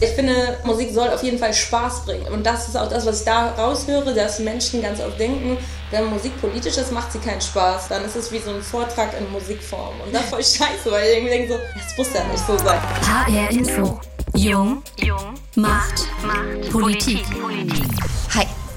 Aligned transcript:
Ich 0.00 0.10
finde, 0.10 0.58
Musik 0.64 0.92
soll 0.92 1.08
auf 1.08 1.22
jeden 1.24 1.38
Fall 1.38 1.52
Spaß 1.52 2.04
bringen. 2.04 2.26
Und 2.28 2.46
das 2.46 2.68
ist 2.68 2.76
auch 2.76 2.88
das, 2.88 3.04
was 3.04 3.20
ich 3.20 3.24
da 3.24 3.50
raushöre, 3.50 4.14
dass 4.14 4.38
Menschen 4.38 4.80
ganz 4.80 5.00
oft 5.00 5.18
denken, 5.18 5.58
wenn 5.90 6.06
Musik 6.06 6.40
politisch 6.40 6.76
ist, 6.76 6.92
macht 6.92 7.10
sie 7.10 7.18
keinen 7.18 7.40
Spaß. 7.40 7.88
Dann 7.88 8.04
ist 8.04 8.14
es 8.14 8.30
wie 8.30 8.38
so 8.38 8.50
ein 8.50 8.62
Vortrag 8.62 9.18
in 9.18 9.30
Musikform. 9.32 10.00
Und 10.04 10.14
das 10.14 10.22
ist 10.22 10.30
voll 10.30 10.44
scheiße, 10.44 10.90
weil 10.90 11.08
ich 11.08 11.16
irgendwie 11.16 11.30
denke 11.30 11.54
so, 11.54 11.58
das 11.74 11.96
muss 11.96 12.14
ja 12.14 12.24
nicht 12.24 12.46
so 12.46 12.56
sein. 12.58 12.80
HR 13.02 13.50
Info. 13.50 14.00
Jung. 14.34 14.82
Jung. 15.04 15.34
Macht. 15.56 16.06
Macht. 16.22 16.70
Politik. 16.70 17.24
Politik. 17.40 18.17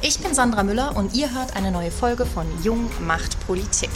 Ich 0.04 0.20
bin 0.20 0.34
Sandra 0.34 0.64
Müller 0.64 0.98
und 0.98 1.14
ihr 1.14 1.32
hört 1.32 1.56
eine 1.56 1.70
neue 1.70 1.92
Folge 1.92 2.26
von 2.26 2.48
Jung 2.64 2.90
macht 3.02 3.40
Politik. 3.46 3.92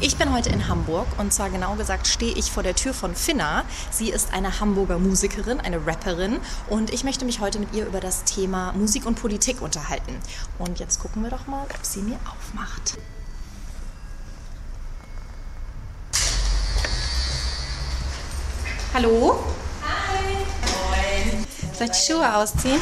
Ich 0.00 0.16
bin 0.16 0.32
heute 0.32 0.48
in 0.48 0.68
Hamburg 0.68 1.06
und 1.18 1.34
zwar 1.34 1.50
genau 1.50 1.74
gesagt 1.74 2.06
stehe 2.06 2.34
ich 2.34 2.50
vor 2.50 2.62
der 2.62 2.74
Tür 2.74 2.94
von 2.94 3.14
Finna. 3.14 3.64
Sie 3.90 4.08
ist 4.08 4.32
eine 4.32 4.58
Hamburger 4.58 4.98
Musikerin, 4.98 5.60
eine 5.60 5.86
Rapperin 5.86 6.40
und 6.70 6.90
ich 6.94 7.04
möchte 7.04 7.26
mich 7.26 7.40
heute 7.40 7.58
mit 7.58 7.74
ihr 7.74 7.84
über 7.84 8.00
das 8.00 8.24
Thema 8.24 8.72
Musik 8.72 9.04
und 9.04 9.20
Politik 9.20 9.60
unterhalten. 9.60 10.16
Und 10.58 10.78
jetzt 10.80 10.98
gucken 10.98 11.22
wir 11.22 11.28
doch 11.28 11.46
mal, 11.46 11.64
ob 11.64 11.84
sie 11.84 12.00
mir 12.00 12.18
aufmacht. 12.24 12.96
Hallo? 18.94 19.44
Hi. 19.82 20.36
Moin. 21.34 21.46
Soll 21.76 21.86
ich 21.88 21.92
die 21.92 22.12
Schuhe 22.12 22.34
ausziehen? 22.34 22.80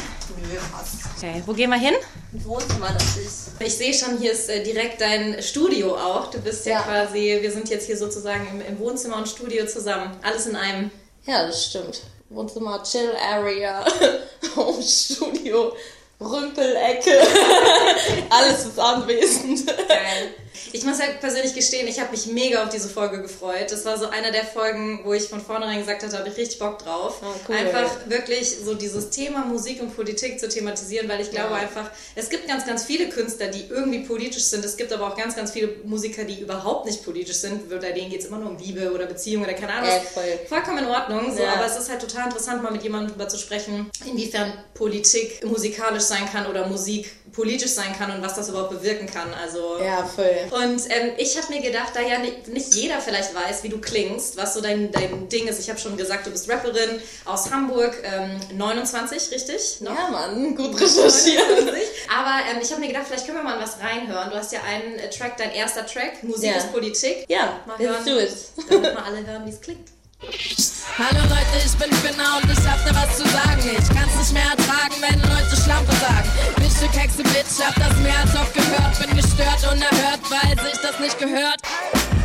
Nö, 0.51 0.59
passt. 0.73 0.95
Okay, 1.17 1.43
wo 1.47 1.53
gehen 1.53 1.71
wir 1.71 1.79
hin? 1.79 1.95
Wohnzimmer, 2.33 2.91
das 2.93 3.17
ist. 3.17 3.49
Ich 3.61 3.75
sehe 3.77 3.93
schon, 3.93 4.19
hier 4.19 4.33
ist 4.33 4.49
äh, 4.49 4.63
direkt 4.63 5.01
dein 5.01 5.43
Studio 5.43 5.97
auch. 5.97 6.31
Du 6.31 6.39
bist 6.39 6.65
ja, 6.67 6.73
Ja. 6.73 6.83
quasi, 6.83 7.39
wir 7.41 7.51
sind 7.51 7.69
jetzt 7.69 7.87
hier 7.87 7.97
sozusagen 7.97 8.47
im, 8.49 8.61
im 8.61 8.79
Wohnzimmer 8.79 9.17
und 9.17 9.29
Studio 9.29 9.67
zusammen. 9.67 10.17
Alles 10.23 10.47
in 10.47 10.57
einem. 10.57 10.91
Ja, 11.27 11.47
das 11.47 11.67
stimmt. 11.67 12.03
Wohnzimmer, 12.31 12.83
Chill 12.83 13.13
Area, 13.33 13.85
Home 14.57 14.83
Studio, 14.83 15.73
Rümpelecke. 16.21 17.11
Alles 18.31 18.67
ist 18.67 18.79
anwesend. 18.79 19.67
Geil. 19.67 20.35
Ich 20.73 20.85
muss 20.85 20.99
ja 20.99 21.07
persönlich 21.21 21.55
gestehen, 21.55 21.89
ich 21.89 21.99
habe 22.01 22.11
mich 22.11 22.27
mega 22.27 22.63
auf 22.65 22.69
diese 22.69 22.89
Folge 22.89 23.23
gefreut. 23.23 23.71
Das 23.71 23.85
war 23.85 23.99
so 23.99 24.09
eine 24.09 24.33
der 24.33 24.45
Folgen, 24.45 25.01
wo 25.05 25.13
ich 25.13 25.25
von 25.25 25.41
vornherein 25.41 25.79
gesagt 25.79 26.03
hatte, 26.03 26.13
da 26.13 26.19
habe 26.19 26.29
ich 26.29 26.37
richtig 26.37 26.59
Bock 26.59 26.79
drauf. 26.79 27.21
Ah, 27.23 27.27
cool. 27.49 27.55
Einfach 27.57 27.91
wirklich 28.07 28.57
so 28.65 28.75
dieses 28.75 29.11
Thema 29.11 29.45
Musik 29.45 29.81
und 29.81 29.95
Politik 29.95 30.39
zu 30.41 30.49
thematisieren, 30.49 31.09
weil 31.09 31.21
ich 31.21 31.31
glaube 31.31 31.51
Ja. 31.55 31.61
einfach, 31.61 31.91
es 32.15 32.29
gibt 32.29 32.47
ganz, 32.49 32.67
ganz 32.67 32.85
viele 32.85 33.09
Künstler, 33.09 33.49
die 33.49 33.65
irgendwie 33.69 34.01
politisch 34.01 34.45
sind. 34.45 34.65
Es 34.65 34.77
gibt 34.77 34.93
aber 34.93 35.07
auch 35.09 35.17
ganz, 35.17 35.35
ganz 35.37 35.51
viele 35.53 35.77
Musiker, 35.85 36.25
die 36.25 36.41
überhaupt 36.41 36.87
nicht 36.87 37.05
politisch 37.05 37.37
sind. 37.37 37.69
Bei 37.69 37.93
denen 37.93 38.11
geht 38.11 38.21
es 38.21 38.27
immer 38.27 38.39
nur 38.39 38.51
um 38.51 38.59
Liebe 38.59 38.93
oder 38.93 39.07
Beziehung 39.07 39.43
oder 39.45 39.55
keine 39.55 39.73
Ahnung. 39.75 39.91
Voll. 40.13 40.39
Vollkommen 40.49 40.79
in 40.79 40.87
Ordnung, 40.87 41.35
so, 41.35 41.43
Ja. 41.43 41.55
aber 41.55 41.67
es 41.67 41.77
ist 41.77 41.89
halt 41.91 42.01
total 42.01 42.27
interessant, 42.27 42.63
mal 42.63 42.73
mit 42.73 42.83
jemandem 42.83 43.09
darüber 43.11 43.29
zu 43.29 43.39
sprechen, 43.39 43.91
inwiefern 44.07 44.53
Politik 44.75 45.45
musikalisch 45.45 46.05
sein 46.05 46.27
kann 46.31 46.47
oder 46.47 46.67
Musik 46.67 47.11
politisch 47.39 47.71
sein 47.71 47.95
kann 47.97 48.11
und 48.11 48.21
was 48.21 48.35
das 48.35 48.49
überhaupt 48.49 48.71
bewirken 48.71 49.07
kann. 49.07 49.33
Also 49.33 49.79
Ja, 49.81 50.05
voll. 50.05 50.35
und 50.51 50.83
ähm, 50.91 51.13
ich 51.19 51.37
habe 51.41 51.53
mir 51.55 51.63
gedacht, 51.63 51.93
da 51.95 52.01
ja 52.01 52.19
nicht, 52.19 52.49
nicht 52.49 52.75
jeder 52.75 53.01
vielleicht 53.01 53.33
weiß, 53.35 53.63
wie 53.63 53.69
du 53.69 53.79
klingst, 53.81 54.37
was 54.37 54.55
so 54.55 54.61
dein, 54.61 54.91
dein 54.91 55.29
Ding 55.29 55.47
ist. 55.47 55.61
Ich 55.61 55.71
habe 55.71 55.79
schon 55.79 55.97
gesagt, 55.97 56.27
du 56.27 56.31
bist 56.31 56.51
Rapperin 56.51 57.01
aus 57.25 57.51
Hamburg, 57.53 57.95
ähm, 58.03 58.41
29, 58.57 59.31
richtig? 59.31 59.81
Noch? 59.81 59.95
Ja, 59.95 60.09
Mann, 60.11 60.57
gut 60.57 60.75
recherchiert. 60.81 61.49
29. 61.49 61.83
Aber 62.19 62.51
ähm, 62.51 62.59
ich 62.61 62.71
habe 62.73 62.81
mir 62.81 62.89
gedacht, 62.89 63.05
vielleicht 63.07 63.27
können 63.27 63.39
wir 63.39 63.45
mal 63.45 63.61
was 63.61 63.79
reinhören. 63.81 64.31
Du 64.31 64.37
hast 64.37 64.53
ja 64.53 64.61
einen 64.63 64.99
äh, 64.99 65.09
Track, 65.11 65.37
dein 65.37 65.53
erster 65.53 65.87
Track, 65.87 66.23
Musik 66.25 66.51
Ja. 66.51 66.57
ist 66.57 66.73
Politik. 66.73 67.25
Ja, 67.29 67.61
Mal 67.67 67.77
let's 67.79 68.05
do 68.05 68.11
hören, 68.13 68.25
it. 68.25 68.71
damit 68.71 68.95
mal 68.95 69.05
alle 69.05 69.27
hören, 69.27 69.47
wie 69.47 69.51
es 69.51 69.61
klingt. 69.61 69.89
Hallo 70.21 71.23
Leute, 71.31 71.63
ich 71.65 71.75
bin 71.79 71.93
Finna 72.03 72.39
und 72.39 72.51
ich 72.51 72.67
hab 72.67 72.83
da 72.85 72.91
was 72.91 73.19
zu 73.19 73.23
sagen. 73.29 73.63
Ich 73.63 73.89
kann's 73.95 74.19
nicht 74.19 74.33
mehr 74.33 74.51
ertragen, 74.51 74.99
wenn 74.99 75.21
Leute 75.23 75.55
Schlampe 75.55 75.95
sagen. 75.95 76.27
Bin 76.59 76.69
Stück 76.69 76.91
Hexe, 76.91 77.23
Bitch, 77.23 77.63
hab 77.63 77.75
das 77.77 77.97
mehr 77.99 78.19
als 78.19 78.35
oft 78.35 78.53
gehört. 78.53 78.99
Bin 78.99 79.15
gestört, 79.15 79.63
unerhört, 79.71 80.19
weil 80.27 80.59
sich 80.59 80.75
das 80.83 80.99
nicht 80.99 81.19
gehört. 81.21 81.63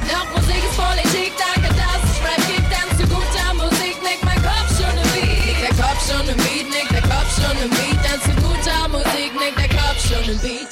Doch 0.09 0.25
Musik 0.33 0.57
ist 0.57 0.73
Politik, 0.73 1.33
danke, 1.37 1.69
dass 1.77 2.01
es 2.01 2.17
Rap 2.25 2.41
gibt. 2.49 2.65
Denn 2.65 2.89
zu 2.97 3.05
guter 3.13 3.53
Musik 3.61 3.95
nickt 4.01 4.25
mein 4.25 4.41
Kopf 4.41 4.73
schon 4.73 4.97
im 4.97 5.09
Beat. 5.13 5.45
Nickt 5.45 5.61
der 5.61 5.75
Kopf 5.77 6.01
schon 6.01 6.25
im 6.27 6.37
Beat, 6.41 6.67
nickt 6.73 6.91
der 6.97 7.05
Kopf 7.05 7.29
schon 7.37 7.57
im 7.61 7.69
Beat. 7.77 7.99
Denn 8.01 8.19
zu 8.25 8.33
guter 8.41 8.87
Musik 8.89 9.31
nickt 9.37 9.59
der 9.61 9.69
Kopf 9.69 10.01
schon 10.01 10.25
im 10.33 10.39
Beat. 10.41 10.71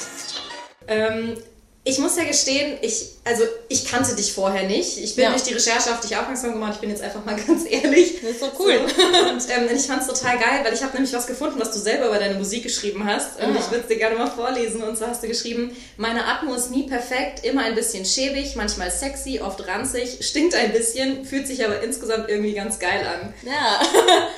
Ähm, 0.90 1.36
ich 1.84 1.98
muss 1.98 2.16
ja 2.16 2.22
gestehen, 2.22 2.78
ich, 2.80 3.06
also 3.24 3.42
ich 3.68 3.84
kannte 3.90 4.14
dich 4.14 4.32
vorher 4.32 4.62
nicht. 4.68 4.98
Ich 4.98 5.16
bin 5.16 5.24
Ja. 5.24 5.30
durch 5.30 5.42
die 5.42 5.52
Recherche 5.54 5.90
auf 5.92 5.98
dich 5.98 6.16
aufmerksam 6.16 6.52
gemacht. 6.52 6.74
Ich 6.74 6.80
bin 6.80 6.90
jetzt 6.90 7.02
einfach 7.02 7.24
mal 7.24 7.34
ganz 7.46 7.64
ehrlich. 7.68 8.20
Das 8.22 8.30
ist 8.30 8.40
so 8.40 8.52
cool. 8.60 8.78
So. 8.86 9.28
Und 9.28 9.42
ähm, 9.50 9.68
ich 9.74 9.82
fand 9.82 10.00
es 10.02 10.06
total 10.06 10.38
geil, 10.38 10.60
weil 10.62 10.72
ich 10.74 10.80
habe 10.84 10.92
nämlich 10.94 11.12
was 11.12 11.26
gefunden, 11.26 11.58
was 11.58 11.72
du 11.72 11.80
selber 11.80 12.06
über 12.06 12.18
deine 12.20 12.34
Musik 12.38 12.62
geschrieben 12.62 13.04
hast. 13.04 13.40
Und 13.40 13.56
Ah. 13.56 13.58
ich 13.58 13.68
würde 13.72 13.82
es 13.82 13.88
dir 13.88 13.96
gerne 13.96 14.14
mal 14.16 14.30
vorlesen. 14.30 14.80
Und 14.84 14.96
so 14.96 15.08
hast 15.08 15.24
du 15.24 15.26
geschrieben, 15.26 15.76
meine 15.96 16.24
Atmo 16.24 16.54
ist 16.54 16.70
nie 16.70 16.84
perfekt, 16.84 17.44
immer 17.44 17.64
ein 17.64 17.74
bisschen 17.74 18.04
schäbig, 18.04 18.54
manchmal 18.54 18.92
sexy, 18.92 19.40
oft 19.40 19.66
ranzig, 19.66 20.18
stinkt 20.24 20.54
ein 20.54 20.70
bisschen, 20.72 21.24
fühlt 21.24 21.48
sich 21.48 21.64
aber 21.64 21.82
insgesamt 21.82 22.28
irgendwie 22.28 22.52
ganz 22.52 22.78
geil 22.78 23.04
an. 23.04 23.34
Ja. 23.44 23.80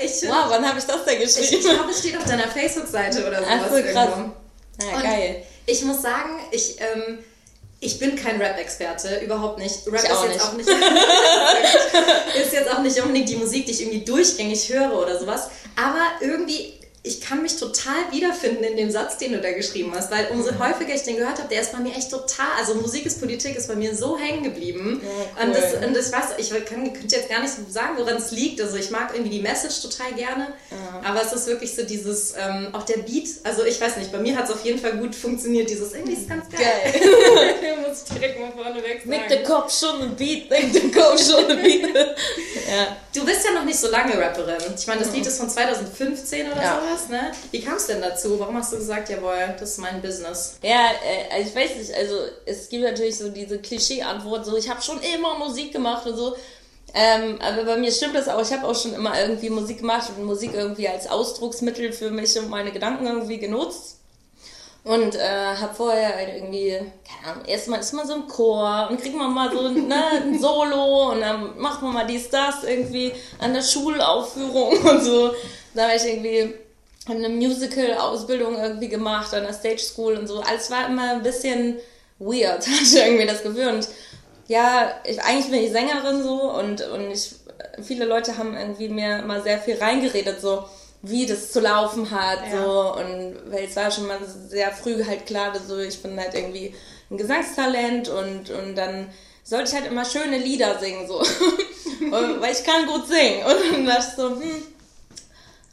Ich, 0.02 0.22
Wow, 0.28 0.46
wann 0.48 0.66
habe 0.66 0.78
ich 0.78 0.84
das 0.86 1.04
denn 1.04 1.20
ich, 1.20 1.28
ich 1.28 1.36
geschrieben? 1.36 1.74
glaube, 1.74 1.90
es 1.90 1.98
steht 1.98 2.16
auf 2.16 2.24
deiner 2.24 2.48
Facebook-Seite 2.48 3.26
oder 3.26 3.38
sowas 3.42 3.50
Ach 3.50 3.68
so, 3.70 3.82
krass. 3.82 4.08
irgendwo. 4.08 4.32
Ja, 4.82 4.96
Und 4.96 5.02
geil. 5.02 5.42
Ich 5.66 5.82
muss 5.84 6.02
sagen, 6.02 6.40
ich, 6.50 6.76
ähm, 6.80 7.18
ich 7.84 7.98
bin 7.98 8.16
kein 8.16 8.40
Rap-Experte, 8.40 9.20
überhaupt 9.22 9.58
nicht. 9.58 9.86
Rap 9.86 9.96
ist 9.96 10.08
jetzt 10.08 10.28
nicht. 10.28 10.40
auch 10.40 10.52
nicht 10.54 10.68
ist 12.40 12.52
jetzt 12.52 12.70
auch 12.70 12.80
nicht 12.80 12.98
unbedingt 13.00 13.28
die 13.28 13.36
Musik, 13.36 13.66
die 13.66 13.72
ich 13.72 13.82
irgendwie 13.82 14.04
durchgängig 14.04 14.72
höre 14.72 14.98
oder 14.98 15.18
sowas. 15.18 15.50
Aber 15.76 16.04
irgendwie, 16.20 16.74
ich 17.06 17.20
kann 17.20 17.42
mich 17.42 17.56
total 17.58 18.10
wiederfinden 18.12 18.64
in 18.64 18.78
dem 18.78 18.90
Satz, 18.90 19.18
den 19.18 19.32
du 19.32 19.40
da 19.42 19.52
geschrieben 19.52 19.92
hast, 19.94 20.10
weil 20.10 20.26
umso 20.30 20.52
Mhm. 20.52 20.58
häufiger 20.58 20.94
ich 20.94 21.02
den 21.02 21.16
gehört 21.16 21.36
habe, 21.38 21.48
der 21.50 21.60
ist 21.60 21.70
bei 21.72 21.78
mir 21.78 21.94
echt 21.94 22.10
total, 22.10 22.46
also 22.58 22.76
Musik 22.76 23.04
ist 23.04 23.20
Politik 23.20 23.56
ist 23.56 23.68
bei 23.68 23.76
mir 23.76 23.94
so 23.94 24.16
hängen 24.16 24.42
geblieben. 24.42 25.02
Ja, 25.04 25.08
cool. 25.10 25.46
Und 25.48 25.54
das, 25.54 25.86
und 25.86 25.94
das 25.94 26.10
weiß 26.10 26.24
ich 26.38 26.48
kann, 26.64 26.90
könnte 26.94 27.14
jetzt 27.16 27.28
gar 27.28 27.42
nicht 27.42 27.52
sagen, 27.68 27.98
woran 27.98 28.16
es 28.16 28.30
liegt. 28.30 28.58
Also 28.62 28.76
ich 28.78 28.90
mag 28.90 29.10
irgendwie 29.12 29.36
die 29.36 29.42
Message 29.42 29.82
total 29.82 30.14
gerne, 30.14 30.54
aber 31.04 31.20
es 31.22 31.34
ist 31.34 31.46
wirklich 31.46 31.76
so 31.76 31.82
dieses, 31.82 32.32
ähm, 32.38 32.68
auch 32.72 32.84
der 32.84 32.98
Beat, 32.98 33.28
also 33.42 33.64
ich 33.64 33.78
weiß 33.78 33.98
nicht, 33.98 34.10
bei 34.10 34.18
mir 34.18 34.34
hat 34.34 34.46
es 34.46 34.50
auf 34.50 34.64
jeden 34.64 34.78
Fall 34.78 34.96
gut 34.96 35.14
funktioniert, 35.14 35.68
dieses 35.68 35.92
irgendwie 35.92 36.14
ist 36.14 36.26
ganz 36.26 36.48
geil. 36.48 36.62
Geil. 36.62 37.76
Muss 37.86 38.04
ich 38.06 38.14
direkt 38.14 38.40
mal 38.40 38.50
vorneweg 38.50 39.00
sagen. 39.00 39.10
Nick 39.10 39.28
der 39.28 39.42
Kopf 39.42 39.78
schon 39.78 40.00
ein 40.00 40.16
Beat, 40.16 40.50
nick 40.50 40.72
der 40.72 41.02
Kopf 41.02 41.22
schon 41.22 41.50
ein 41.50 41.62
Beat. 41.62 41.82
ja. 41.94 42.96
Du 43.14 43.24
bist 43.26 43.44
ja 43.44 43.52
noch 43.52 43.64
nicht 43.64 43.78
so 43.78 43.88
lange 43.90 44.18
Rapperin. 44.18 44.56
Ich 44.76 44.86
meine, 44.86 45.00
das 45.02 45.12
Lied 45.12 45.26
ist 45.26 45.36
von 45.38 45.48
2015 45.50 46.50
oder 46.50 46.62
Ja. 46.62 46.80
Sowas, 46.94 47.08
ne? 47.08 47.32
Wie 47.50 47.60
kam 47.60 47.76
es 47.76 47.86
denn 47.86 48.00
dazu? 48.00 48.38
Warum 48.38 48.56
hast 48.56 48.72
du 48.72 48.76
gesagt, 48.76 49.08
jawohl, 49.08 49.54
das 49.58 49.72
ist 49.72 49.78
mein 49.78 50.00
Business? 50.00 50.58
Ja, 50.62 50.90
äh, 51.04 51.42
ich 51.42 51.54
weiß 51.54 51.76
nicht, 51.76 51.94
also 51.94 52.16
es 52.46 52.68
gibt 52.68 52.84
natürlich 52.84 53.18
so 53.18 53.28
diese 53.28 53.58
Klischee-Antwort, 53.58 54.44
so 54.46 54.56
ich 54.56 54.68
habe 54.68 54.82
schon 54.82 55.00
immer 55.00 55.38
Musik 55.38 55.72
gemacht 55.72 56.06
und 56.06 56.16
so. 56.16 56.36
Ähm, 56.94 57.38
aber 57.40 57.64
bei 57.64 57.76
mir 57.76 57.90
stimmt 57.90 58.14
das 58.14 58.28
auch, 58.28 58.40
ich 58.40 58.52
habe 58.52 58.66
auch 58.66 58.74
schon 58.74 58.94
immer 58.94 59.18
irgendwie 59.20 59.50
Musik 59.50 59.78
gemacht 59.78 60.10
und 60.16 60.24
Musik 60.24 60.52
irgendwie 60.54 60.88
als 60.88 61.08
Ausdrucksmittel 61.08 61.92
für 61.92 62.10
mich 62.10 62.38
und 62.38 62.48
meine 62.48 62.70
Gedanken 62.70 63.06
irgendwie 63.06 63.38
genutzt. 63.38 63.98
Und 64.84 65.14
äh, 65.14 65.56
habe 65.56 65.74
vorher 65.74 66.14
halt 66.14 66.28
irgendwie, 66.36 66.78
keine 67.08 67.32
Ahnung, 67.32 67.46
erstmal 67.46 67.80
ist 67.80 67.94
man 67.94 68.06
so 68.06 68.14
im 68.16 68.28
Chor 68.28 68.88
und 68.90 69.00
kriegt 69.00 69.16
man 69.16 69.32
mal 69.32 69.50
so 69.50 69.70
ne, 69.70 70.04
ein 70.22 70.38
Solo 70.38 71.12
und 71.12 71.22
dann 71.22 71.58
macht 71.58 71.80
man 71.80 71.94
mal 71.94 72.06
dies, 72.06 72.28
das 72.28 72.62
irgendwie 72.64 73.10
an 73.38 73.54
der 73.54 73.62
Schulaufführung 73.62 74.78
und 74.82 75.02
so. 75.02 75.34
Da 75.74 75.88
war 75.88 75.96
ich 75.96 76.04
irgendwie 76.04 76.54
habe 77.08 77.18
eine 77.18 77.28
Musical-Ausbildung 77.28 78.56
irgendwie 78.58 78.88
gemacht 78.88 79.32
an 79.34 79.42
der 79.44 79.52
Stage 79.52 79.78
School 79.82 80.14
und 80.16 80.26
so. 80.26 80.40
Alles 80.40 80.70
war 80.70 80.86
immer 80.88 81.12
ein 81.12 81.22
bisschen 81.22 81.78
weird, 82.18 82.60
hatte 82.66 82.82
ich 82.82 82.96
irgendwie 82.96 83.26
das 83.26 83.42
Gefühl. 83.42 83.68
Und 83.68 83.88
ja, 84.48 84.92
ich, 85.04 85.20
eigentlich 85.22 85.50
bin 85.50 85.62
ich 85.64 85.72
Sängerin 85.72 86.22
so 86.22 86.52
und, 86.52 86.80
und 86.88 87.10
ich, 87.10 87.34
viele 87.82 88.04
Leute 88.04 88.36
haben 88.38 88.56
irgendwie 88.56 88.88
mir 88.88 89.22
mal 89.22 89.42
sehr 89.42 89.58
viel 89.58 89.76
reingeredet, 89.76 90.40
so 90.40 90.64
wie 91.02 91.26
das 91.26 91.52
zu 91.52 91.60
laufen 91.60 92.10
hat, 92.10 92.38
Ja. 92.50 92.62
so 92.64 92.94
und 92.94 93.52
weil 93.52 93.64
es 93.64 93.76
war 93.76 93.90
schon 93.90 94.06
mal 94.06 94.18
sehr 94.48 94.70
früh 94.72 95.04
halt 95.04 95.26
klar, 95.26 95.52
dass 95.52 95.68
so 95.68 95.78
ich 95.78 96.02
bin 96.02 96.18
halt 96.18 96.34
irgendwie 96.34 96.74
ein 97.10 97.18
Gesangstalent 97.18 98.08
und, 98.08 98.48
und 98.48 98.74
dann 98.74 99.08
sollte 99.42 99.68
ich 99.68 99.74
halt 99.74 99.86
immer 99.86 100.06
schöne 100.06 100.38
Lieder 100.38 100.78
singen, 100.78 101.06
so. 101.06 101.18
Und- 101.18 101.28
weil 102.40 102.52
ich 102.52 102.64
kann 102.64 102.86
gut 102.86 103.06
singen. 103.06 103.44
Und 103.44 103.72
dann 103.74 103.86
dachte 103.86 104.06
ich 104.08 104.16
so, 104.16 104.30
hm, 104.30 104.62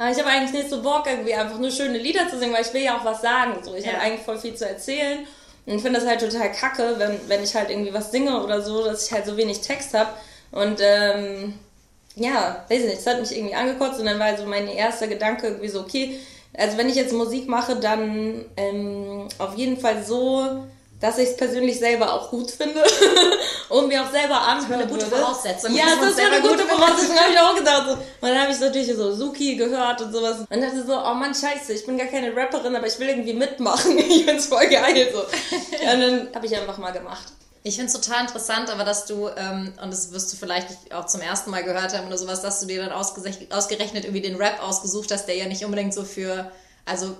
ich 0.09 0.17
habe 0.17 0.27
eigentlich 0.29 0.53
nicht 0.53 0.69
so 0.69 0.81
Bock, 0.81 1.05
irgendwie 1.05 1.33
einfach 1.33 1.59
nur 1.59 1.69
schöne 1.71 1.97
Lieder 1.97 2.27
zu 2.29 2.39
singen, 2.39 2.53
weil 2.53 2.61
ich 2.61 2.73
will 2.73 2.81
ja 2.81 2.97
auch 2.97 3.05
was 3.05 3.21
sagen. 3.21 3.53
So, 3.63 3.75
ich 3.75 3.85
Ja. 3.85 3.93
habe 3.93 4.01
eigentlich 4.03 4.21
voll 4.21 4.37
viel 4.37 4.55
zu 4.55 4.67
erzählen. 4.67 5.19
Und 5.65 5.75
ich 5.75 5.81
finde 5.81 5.99
das 5.99 6.07
halt 6.09 6.21
total 6.21 6.51
kacke, 6.51 6.95
wenn, 6.97 7.19
wenn 7.27 7.43
ich 7.43 7.53
halt 7.55 7.69
irgendwie 7.69 7.93
was 7.93 8.11
singe 8.11 8.43
oder 8.43 8.61
so, 8.61 8.83
dass 8.83 9.05
ich 9.05 9.11
halt 9.11 9.25
so 9.25 9.37
wenig 9.37 9.61
Text 9.61 9.93
habe. 9.93 10.09
Und 10.51 10.79
ähm, 10.81 11.53
ja, 12.15 12.65
weiß 12.67 12.79
ich 12.79 12.85
nicht, 12.85 12.99
es 12.99 13.07
hat 13.07 13.19
mich 13.19 13.35
irgendwie 13.35 13.55
angekotzt 13.55 13.99
und 13.99 14.05
dann 14.05 14.19
war 14.19 14.35
so 14.37 14.45
mein 14.45 14.67
erster 14.67 15.07
Gedanke 15.07 15.47
irgendwie 15.47 15.69
so, 15.69 15.81
okay, 15.81 16.19
also 16.57 16.77
wenn 16.77 16.89
ich 16.89 16.95
jetzt 16.95 17.13
Musik 17.13 17.47
mache, 17.47 17.75
dann 17.77 18.43
ähm, 18.57 19.27
auf 19.37 19.55
jeden 19.55 19.77
Fall 19.77 20.03
so, 20.03 20.65
dass 21.01 21.17
ich 21.17 21.29
es 21.29 21.35
persönlich 21.35 21.79
selber 21.79 22.13
auch 22.13 22.29
gut 22.29 22.51
finde 22.51 22.83
und 23.69 23.87
mir 23.87 24.03
auch 24.03 24.11
selber 24.11 24.39
anhören 24.39 24.81
eine 24.81 24.87
gute. 24.87 25.07
Voraussetzung. 25.07 25.75
Ja, 25.75 25.85
das 25.99 26.15
wäre 26.15 26.31
eine 26.31 26.41
gute 26.41 26.63
gut 26.63 26.69
Voraussetzung, 26.69 27.17
habe 27.17 27.33
ich 27.33 27.39
auch 27.39 27.55
gedacht. 27.55 27.87
So. 27.87 27.93
Und 27.93 28.03
dann 28.21 28.39
habe 28.39 28.51
ich 28.51 28.59
natürlich 28.59 28.95
so 28.95 29.11
Suki 29.11 29.55
gehört 29.55 30.01
und 30.01 30.13
sowas. 30.13 30.37
Und 30.47 30.61
dachte 30.61 30.85
so, 30.85 30.93
oh 30.93 31.13
Mann, 31.15 31.33
scheiße, 31.33 31.73
ich 31.73 31.85
bin 31.87 31.97
gar 31.97 32.07
keine 32.07 32.35
Rapperin, 32.35 32.75
aber 32.75 32.85
ich 32.85 32.99
will 32.99 33.09
irgendwie 33.09 33.33
mitmachen. 33.33 33.97
Ich 34.11 34.25
find's 34.25 34.47
voll 34.47 34.67
geil. 34.67 35.09
So. 35.11 35.19
Und 35.21 36.01
dann 36.01 36.27
habe 36.35 36.45
ich 36.45 36.55
einfach 36.55 36.77
mal 36.77 36.91
gemacht. 36.91 37.31
Ich 37.63 37.75
finde 37.75 37.91
es 37.91 37.99
total 37.99 38.21
interessant, 38.21 38.69
aber 38.69 38.83
dass 38.83 39.05
du, 39.05 39.29
ähm, 39.29 39.73
und 39.81 39.91
das 39.91 40.11
wirst 40.11 40.33
du 40.33 40.37
vielleicht 40.37 40.93
auch 40.93 41.05
zum 41.05 41.21
ersten 41.21 41.49
Mal 41.49 41.63
gehört 41.63 41.97
haben 41.97 42.07
oder 42.07 42.17
sowas, 42.17 42.41
dass 42.41 42.59
du 42.59 42.67
dir 42.67 42.83
dann 42.83 42.91
ausgerechnet, 42.91 44.03
irgendwie 44.03 44.21
den 44.21 44.35
Rap 44.35 44.61
ausgesucht 44.61 45.11
hast, 45.11 45.27
der 45.27 45.35
ja 45.35 45.45
nicht 45.45 45.63
unbedingt 45.63 45.93
so 45.93 46.03
für, 46.03 46.51
also 46.85 47.15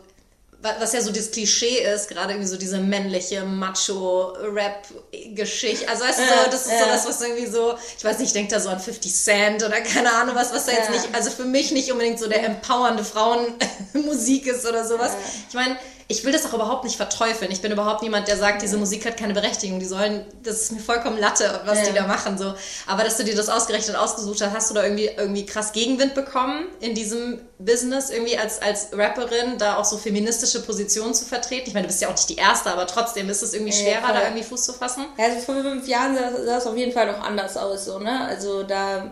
was 0.62 0.94
ja 0.94 1.02
so 1.02 1.12
das 1.12 1.32
Klischee 1.32 1.84
ist, 1.84 2.08
gerade 2.08 2.34
irgendwie 2.34 2.48
so 2.48 2.58
diese 2.58 2.78
männliche 2.80 3.44
Macho-Rap-Geschichte. 3.44 5.90
Also 5.90 6.04
weißt 6.04 6.20
du, 6.20 6.24
so, 6.24 6.30
das 6.52 6.68
ist 6.68 6.72
ja. 6.72 6.80
so 6.80 6.86
das, 6.86 7.08
was 7.08 7.20
irgendwie 7.22 7.48
so, 7.48 7.74
ich 7.98 8.04
weiß 8.04 8.20
nicht, 8.20 8.28
ich 8.28 8.34
denke 8.34 8.54
da 8.54 8.60
so 8.60 8.70
an 8.70 8.80
50 8.80 9.12
Cent 9.14 9.64
oder 9.64 9.82
keine 9.82 10.14
Ahnung 10.14 10.36
was, 10.36 10.54
was 10.54 10.66
da 10.66 10.74
jetzt 10.74 10.92
nicht, 10.92 11.08
also 11.14 11.32
für 11.32 11.46
mich 11.46 11.72
nicht 11.72 11.92
unbedingt 11.92 12.20
so 12.20 12.28
der 12.28 12.46
empowernde 12.46 13.04
Frauenmusik 13.04 14.46
ist 14.46 14.68
oder 14.68 14.88
sowas. 14.88 15.14
Ich 15.50 15.56
meine, 15.56 15.76
ich 16.12 16.24
will 16.26 16.32
das 16.32 16.46
auch 16.46 16.54
überhaupt 16.54 16.84
nicht 16.84 16.98
verteufeln. 16.98 17.50
Ich 17.52 17.62
bin 17.62 17.72
überhaupt 17.72 18.02
niemand, 18.04 18.28
der 18.28 18.38
sagt, 18.38 18.62
diese 18.62 18.78
Musik 18.78 19.06
hat 19.06 19.18
keine 19.18 19.34
Berechtigung. 19.34 19.80
Die 19.80 19.86
sollen, 19.86 20.26
das 20.44 20.62
ist 20.64 20.72
mir 20.74 20.80
vollkommen 20.80 21.18
Latte, 21.18 21.62
was 21.66 21.80
die 21.82 21.88
Ja. 21.88 22.02
da 22.04 22.08
machen. 22.08 22.38
So. 22.38 22.54
Aber 22.86 23.04
dass 23.04 23.18
du 23.18 23.24
dir 23.24 23.36
das 23.36 23.50
ausgerechnet 23.50 23.96
ausgesucht 23.96 24.42
hast, 24.42 24.54
hast 24.54 24.70
du 24.70 24.74
da 24.76 24.84
irgendwie, 24.84 25.06
irgendwie 25.16 25.46
krass 25.46 25.72
Gegenwind 25.72 26.14
bekommen 26.14 26.66
in 26.82 26.94
diesem 26.94 27.40
Business, 27.58 28.10
irgendwie 28.10 28.38
als, 28.38 28.62
als 28.62 28.90
Rapperin, 28.92 29.58
da 29.58 29.78
auch 29.78 29.86
so 29.86 29.98
feministische 29.98 30.62
Positionen 30.62 31.14
zu 31.14 31.26
vertreten? 31.26 31.64
Ich 31.68 31.74
meine, 31.74 31.88
du 31.88 31.92
bist 31.92 32.02
ja 32.02 32.10
auch 32.10 32.16
nicht 32.16 32.30
die 32.30 32.36
Erste, 32.36 32.70
aber 32.72 32.86
trotzdem 32.88 33.30
ist 33.30 33.42
es 33.42 33.54
irgendwie 33.54 33.72
Ja, 33.74 33.80
schwerer, 33.84 34.02
voll. 34.08 34.14
da 34.16 34.22
irgendwie 34.24 34.44
Fuß 34.44 34.64
zu 34.66 34.74
fassen. 34.74 35.06
Ja, 35.18 35.26
Also 35.26 35.40
vor 35.40 35.56
fünf 35.62 35.88
Jahren 35.88 36.16
sah, 36.16 36.32
sah 36.46 36.58
es 36.58 36.68
auf 36.68 36.76
jeden 36.78 36.92
Fall 36.92 37.08
noch 37.12 37.22
anders 37.24 37.56
aus, 37.58 37.86
so, 37.86 38.00
ne? 38.00 38.26
Also 38.26 38.64
da 38.64 39.12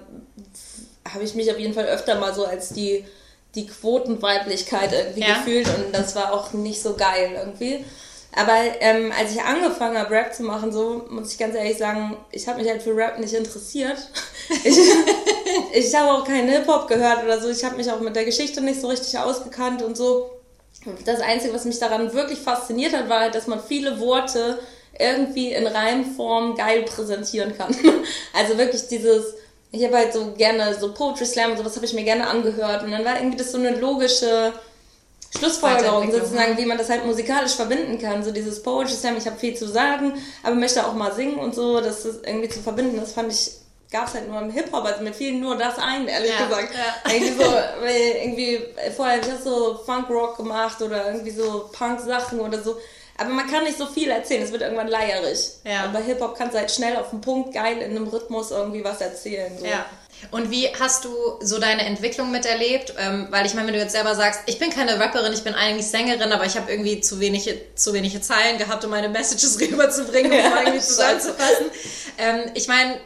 habe 1.13 1.23
ich 1.23 1.33
mich 1.35 1.49
auf 1.51 1.57
jeden 1.57 1.73
Fall 1.73 1.85
öfter 1.85 2.19
mal 2.19 2.33
so 2.35 2.45
als 2.45 2.69
die, 2.69 3.05
die 3.55 3.67
Quotenweiblichkeit 3.67 4.91
irgendwie 4.93 5.21
Ja. 5.21 5.35
gefühlt 5.35 5.67
und 5.67 5.93
das 5.93 6.15
war 6.15 6.33
auch 6.33 6.53
nicht 6.53 6.81
so 6.81 6.95
geil 6.95 7.31
irgendwie. 7.37 7.83
Aber 8.35 8.53
ähm, 8.79 9.11
als 9.17 9.31
ich 9.33 9.41
angefangen 9.41 9.97
habe, 9.97 10.11
Rap 10.11 10.33
zu 10.35 10.43
machen, 10.43 10.71
so 10.71 11.07
muss 11.09 11.31
ich 11.33 11.39
ganz 11.39 11.55
ehrlich 11.55 11.77
sagen, 11.79 12.15
ich 12.31 12.47
habe 12.47 12.61
mich 12.61 12.69
halt 12.69 12.83
für 12.83 12.95
Rap 12.95 13.19
nicht 13.19 13.33
interessiert. 13.33 13.97
Ich, 14.63 14.77
ich 15.73 15.95
habe 15.95 16.11
auch 16.11 16.23
keinen 16.25 16.49
Hip-Hop 16.49 16.87
gehört 16.87 17.23
oder 17.23 17.39
so. 17.39 17.49
Ich 17.49 17.63
habe 17.63 17.75
mich 17.77 17.89
auch 17.91 17.99
mit 17.99 18.15
der 18.15 18.25
Geschichte 18.25 18.61
nicht 18.61 18.81
so 18.81 18.87
richtig 18.87 19.17
ausgekannt 19.19 19.83
und 19.83 19.95
so. 19.95 20.31
Das 21.05 21.19
Einzige, 21.21 21.53
was 21.53 21.65
mich 21.65 21.77
daran 21.77 22.11
wirklich 22.13 22.39
fasziniert 22.39 22.93
hat, 22.93 23.09
war 23.09 23.19
halt, 23.19 23.35
dass 23.35 23.45
man 23.45 23.61
viele 23.61 23.99
Worte 23.99 24.57
irgendwie 24.97 25.51
in 25.53 25.67
Reimform 25.67 26.55
geil 26.55 26.81
präsentieren 26.83 27.55
kann. 27.57 27.75
Also 28.33 28.57
wirklich 28.57 28.87
dieses, 28.87 29.35
ich 29.71 29.83
habe 29.83 29.97
halt 29.97 30.13
so 30.13 30.33
gerne 30.37 30.73
so 30.73 30.93
Poetry 30.93 31.25
Slam 31.25 31.51
und 31.51 31.57
sowas 31.57 31.75
habe 31.75 31.85
ich 31.85 31.93
mir 31.93 32.03
gerne 32.03 32.27
angehört 32.27 32.83
und 32.83 32.91
dann 32.91 33.05
war 33.05 33.17
irgendwie 33.17 33.37
das 33.37 33.51
so 33.51 33.57
eine 33.57 33.75
logische 33.75 34.53
Schlussfolgerung 35.37 36.11
sozusagen, 36.11 36.57
wie 36.57 36.65
man 36.65 36.77
das 36.77 36.89
halt 36.89 37.05
musikalisch 37.05 37.53
verbinden 37.53 37.99
kann. 37.99 38.23
So 38.23 38.31
dieses 38.31 38.63
Poetry 38.63 38.93
Slam, 38.95 39.17
ich 39.17 39.27
habe 39.27 39.37
viel 39.37 39.55
zu 39.55 39.67
sagen, 39.67 40.13
aber 40.41 40.55
möchte 40.55 40.85
auch 40.85 40.93
mal 40.93 41.13
singen 41.13 41.37
und 41.37 41.53
so, 41.53 41.81
das 41.81 42.05
ist 42.05 42.25
irgendwie 42.25 42.49
zu 42.49 42.59
verbinden, 42.61 42.99
das 42.99 43.13
fand 43.13 43.31
ich, 43.31 43.51
gab 43.91 44.07
es 44.07 44.15
halt 44.15 44.27
nur 44.27 44.41
im 44.41 44.49
Hip-Hop, 44.49 44.83
also 44.85 45.03
mir 45.03 45.13
fiel 45.13 45.33
nur 45.33 45.55
das 45.55 45.77
ein, 45.77 46.07
ehrlich 46.07 46.31
Ja, 46.31 46.45
gesagt. 46.47 46.73
ja. 46.73 47.11
Irgendwie 47.11 47.43
so, 47.43 47.43
weil 47.81 48.15
irgendwie, 48.23 48.59
vorher 48.95 49.21
habe 49.21 49.31
ich 49.31 49.43
so 49.43 49.79
Funk-Rock 49.85 50.37
gemacht 50.37 50.81
oder 50.81 51.11
irgendwie 51.11 51.31
so 51.31 51.69
Punk-Sachen 51.71 52.39
oder 52.39 52.61
so. 52.61 52.77
Aber 53.19 53.29
man 53.29 53.47
kann 53.47 53.63
nicht 53.63 53.77
so 53.77 53.85
viel 53.85 54.09
erzählen, 54.09 54.43
es 54.43 54.51
wird 54.51 54.61
irgendwann 54.61 54.87
leierig. 54.87 55.39
Ja. 55.65 55.87
Bei 55.87 56.01
Hip-Hop 56.01 56.37
kannst 56.37 56.55
du 56.55 56.59
halt 56.59 56.71
schnell 56.71 56.95
auf 56.95 57.09
den 57.09 57.21
Punkt 57.21 57.53
geil 57.53 57.77
in 57.79 57.91
einem 57.91 58.07
Rhythmus 58.07 58.51
irgendwie 58.51 58.83
was 58.83 59.01
erzählen. 59.01 59.51
So. 59.57 59.65
Ja. 59.65 59.85
Und 60.31 60.51
wie 60.51 60.67
hast 60.79 61.05
du 61.05 61.11
so 61.41 61.59
deine 61.59 61.85
Entwicklung 61.85 62.31
miterlebt? 62.31 62.93
Ähm, 62.97 63.27
weil 63.29 63.45
ich 63.45 63.53
meine, 63.53 63.67
wenn 63.67 63.73
du 63.73 63.79
jetzt 63.79 63.93
selber 63.93 64.15
sagst, 64.15 64.41
ich 64.47 64.59
bin 64.59 64.69
keine 64.69 64.99
Rapperin, 64.99 65.31
ich 65.33 65.43
bin 65.43 65.53
eigentlich 65.53 65.87
Sängerin, 65.87 66.31
aber 66.31 66.45
ich 66.45 66.57
habe 66.57 66.71
irgendwie 66.71 66.99
zu 66.99 67.19
wenige, 67.19 67.57
zu 67.75 67.93
wenige 67.93 68.19
Zeilen 68.21 68.57
gehabt, 68.57 68.83
um 68.83 68.91
meine 68.91 69.09
Messages 69.09 69.59
rüberzubringen, 69.61 70.31
um 70.31 70.37
Ja, 70.37 70.61
irgendwie 70.61 70.79
zusammenzufassen. 70.79 71.67
Ähm, 72.17 72.51
ich 72.53 72.67
meine, 72.67 72.97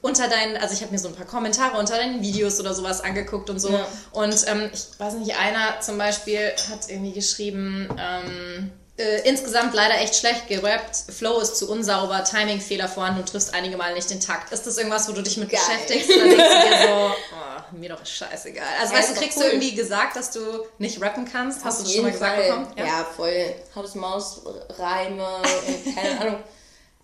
unter 0.00 0.28
deinen, 0.28 0.56
also 0.56 0.74
ich 0.74 0.80
habe 0.80 0.92
mir 0.92 0.98
so 0.98 1.08
ein 1.08 1.14
paar 1.14 1.26
Kommentare 1.26 1.78
unter 1.78 1.96
deinen 1.96 2.22
Videos 2.22 2.58
oder 2.60 2.72
sowas 2.72 3.02
angeguckt 3.02 3.50
und 3.50 3.58
so. 3.58 3.70
Ja. 3.70 3.86
Und 4.12 4.34
ähm, 4.46 4.70
ich 4.72 4.98
weiß 4.98 5.14
nicht, 5.14 5.36
einer 5.38 5.80
zum 5.80 5.98
Beispiel 5.98 6.52
hat 6.70 6.88
irgendwie 6.88 7.12
geschrieben, 7.12 7.88
ähm, 7.98 8.72
äh, 8.96 9.28
insgesamt 9.28 9.74
leider 9.74 9.98
echt 10.00 10.14
schlecht 10.16 10.46
gerappt. 10.48 10.96
Flow 11.12 11.40
ist 11.40 11.56
zu 11.56 11.68
unsauber, 11.70 12.22
Timingfehler 12.24 12.88
vorhanden, 12.88 13.24
du 13.24 13.30
triffst 13.32 13.52
einige 13.54 13.76
Mal 13.76 13.94
nicht 13.94 14.08
den 14.10 14.20
Takt. 14.20 14.52
Ist 14.52 14.66
das 14.66 14.78
irgendwas, 14.78 15.08
wo 15.08 15.12
du 15.12 15.22
dich 15.22 15.36
mit 15.36 15.50
Geil. 15.50 15.60
beschäftigst? 15.60 16.10
Oder 16.10 16.24
denkst 16.28 16.36
du 16.44 16.68
dir 16.68 16.88
so, 16.88 16.94
oh, 17.34 17.76
mir 17.76 17.88
doch 17.88 18.06
scheißegal. 18.06 18.64
Also 18.80 18.92
Ja, 18.92 18.98
weißt 19.00 19.10
du, 19.10 19.20
kriegst 19.20 19.36
cool. 19.38 19.44
du 19.44 19.48
irgendwie 19.50 19.74
gesagt, 19.74 20.14
dass 20.16 20.30
du 20.30 20.40
nicht 20.78 21.00
rappen 21.02 21.24
kannst? 21.30 21.64
Hast 21.64 21.78
du 21.78 21.82
Auf 21.82 21.88
das 21.88 21.94
schon 21.94 22.04
mal 22.04 22.12
gesagt 22.12 22.36
Fall. 22.36 22.44
bekommen? 22.48 22.68
Ja, 22.76 23.04
voll. 23.16 23.54
Haus-Maus-Reime 23.74 25.26
und 25.26 25.94
keine 25.96 26.20
Ahnung. 26.20 26.42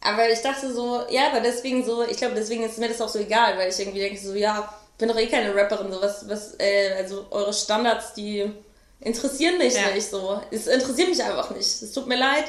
Aber 0.02 0.30
ich 0.30 0.40
dachte 0.40 0.72
so, 0.72 1.02
ja, 1.10 1.26
aber 1.30 1.40
deswegen 1.40 1.84
so, 1.84 2.02
ich 2.04 2.16
glaube, 2.16 2.34
deswegen 2.34 2.64
ist 2.64 2.78
mir 2.78 2.88
das 2.88 3.00
auch 3.00 3.08
so 3.08 3.18
egal, 3.18 3.58
weil 3.58 3.68
ich 3.68 3.78
irgendwie 3.78 3.98
denke 4.00 4.18
so, 4.20 4.34
ja, 4.34 4.72
ich 4.92 4.98
bin 4.98 5.08
doch 5.08 5.18
eh 5.18 5.26
keine 5.26 5.54
Rapperin, 5.54 5.92
so 5.92 6.00
was, 6.00 6.28
was, 6.28 6.54
äh, 6.58 6.94
also 6.96 7.26
eure 7.30 7.52
Standards, 7.52 8.14
die 8.14 8.50
interessieren 9.00 9.58
mich 9.58 9.74
Ja. 9.74 9.94
nicht 9.94 10.08
so. 10.08 10.40
Es 10.50 10.66
interessiert 10.66 11.08
mich 11.08 11.22
einfach 11.22 11.50
nicht. 11.50 11.82
Es 11.82 11.92
tut 11.92 12.06
mir 12.06 12.16
leid. 12.18 12.44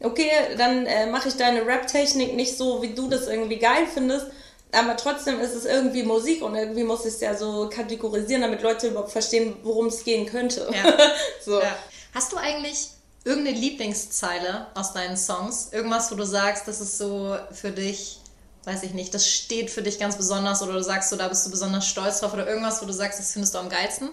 Okay, 0.00 0.30
dann 0.58 0.86
äh, 0.86 1.06
mache 1.06 1.28
ich 1.28 1.36
deine 1.36 1.64
Rap-Technik 1.64 2.34
nicht 2.34 2.56
so, 2.58 2.82
wie 2.82 2.94
du 2.94 3.08
das 3.08 3.28
irgendwie 3.28 3.58
geil 3.58 3.86
findest. 3.92 4.26
Aber 4.72 4.96
trotzdem 4.96 5.38
ist 5.40 5.54
es 5.54 5.64
irgendwie 5.66 6.02
Musik 6.02 6.42
und 6.42 6.54
irgendwie 6.54 6.82
muss 6.82 7.00
ich 7.04 7.14
es 7.14 7.20
ja 7.20 7.36
so 7.36 7.68
kategorisieren, 7.68 8.42
damit 8.42 8.62
Leute 8.62 8.88
überhaupt 8.88 9.12
verstehen, 9.12 9.54
worum 9.62 9.86
es 9.86 10.02
gehen 10.02 10.26
könnte. 10.26 10.68
Ja. 10.72 10.98
so. 11.44 11.60
Ja. 11.60 11.76
Hast 12.14 12.32
du 12.32 12.36
eigentlich 12.38 12.88
irgendeine 13.24 13.56
Lieblingszeile 13.58 14.66
aus 14.74 14.92
deinen 14.92 15.16
Songs? 15.16 15.68
Irgendwas, 15.72 16.10
wo 16.10 16.14
du 16.16 16.24
sagst, 16.24 16.66
das 16.66 16.80
ist 16.80 16.98
so 16.98 17.36
für 17.52 17.70
dich, 17.70 18.18
weiß 18.64 18.82
ich 18.82 18.94
nicht, 18.94 19.12
das 19.14 19.28
steht 19.28 19.70
für 19.70 19.82
dich 19.82 19.98
ganz 19.98 20.16
besonders 20.16 20.62
oder 20.62 20.72
du 20.72 20.82
sagst 20.82 21.10
so, 21.10 21.16
da 21.16 21.28
bist 21.28 21.44
du 21.46 21.50
besonders 21.50 21.86
stolz 21.86 22.20
drauf 22.20 22.32
oder 22.32 22.48
irgendwas, 22.48 22.80
wo 22.82 22.86
du 22.86 22.92
sagst, 22.92 23.18
das 23.20 23.32
findest 23.32 23.54
du 23.54 23.58
am 23.58 23.68
geilsten? 23.68 24.10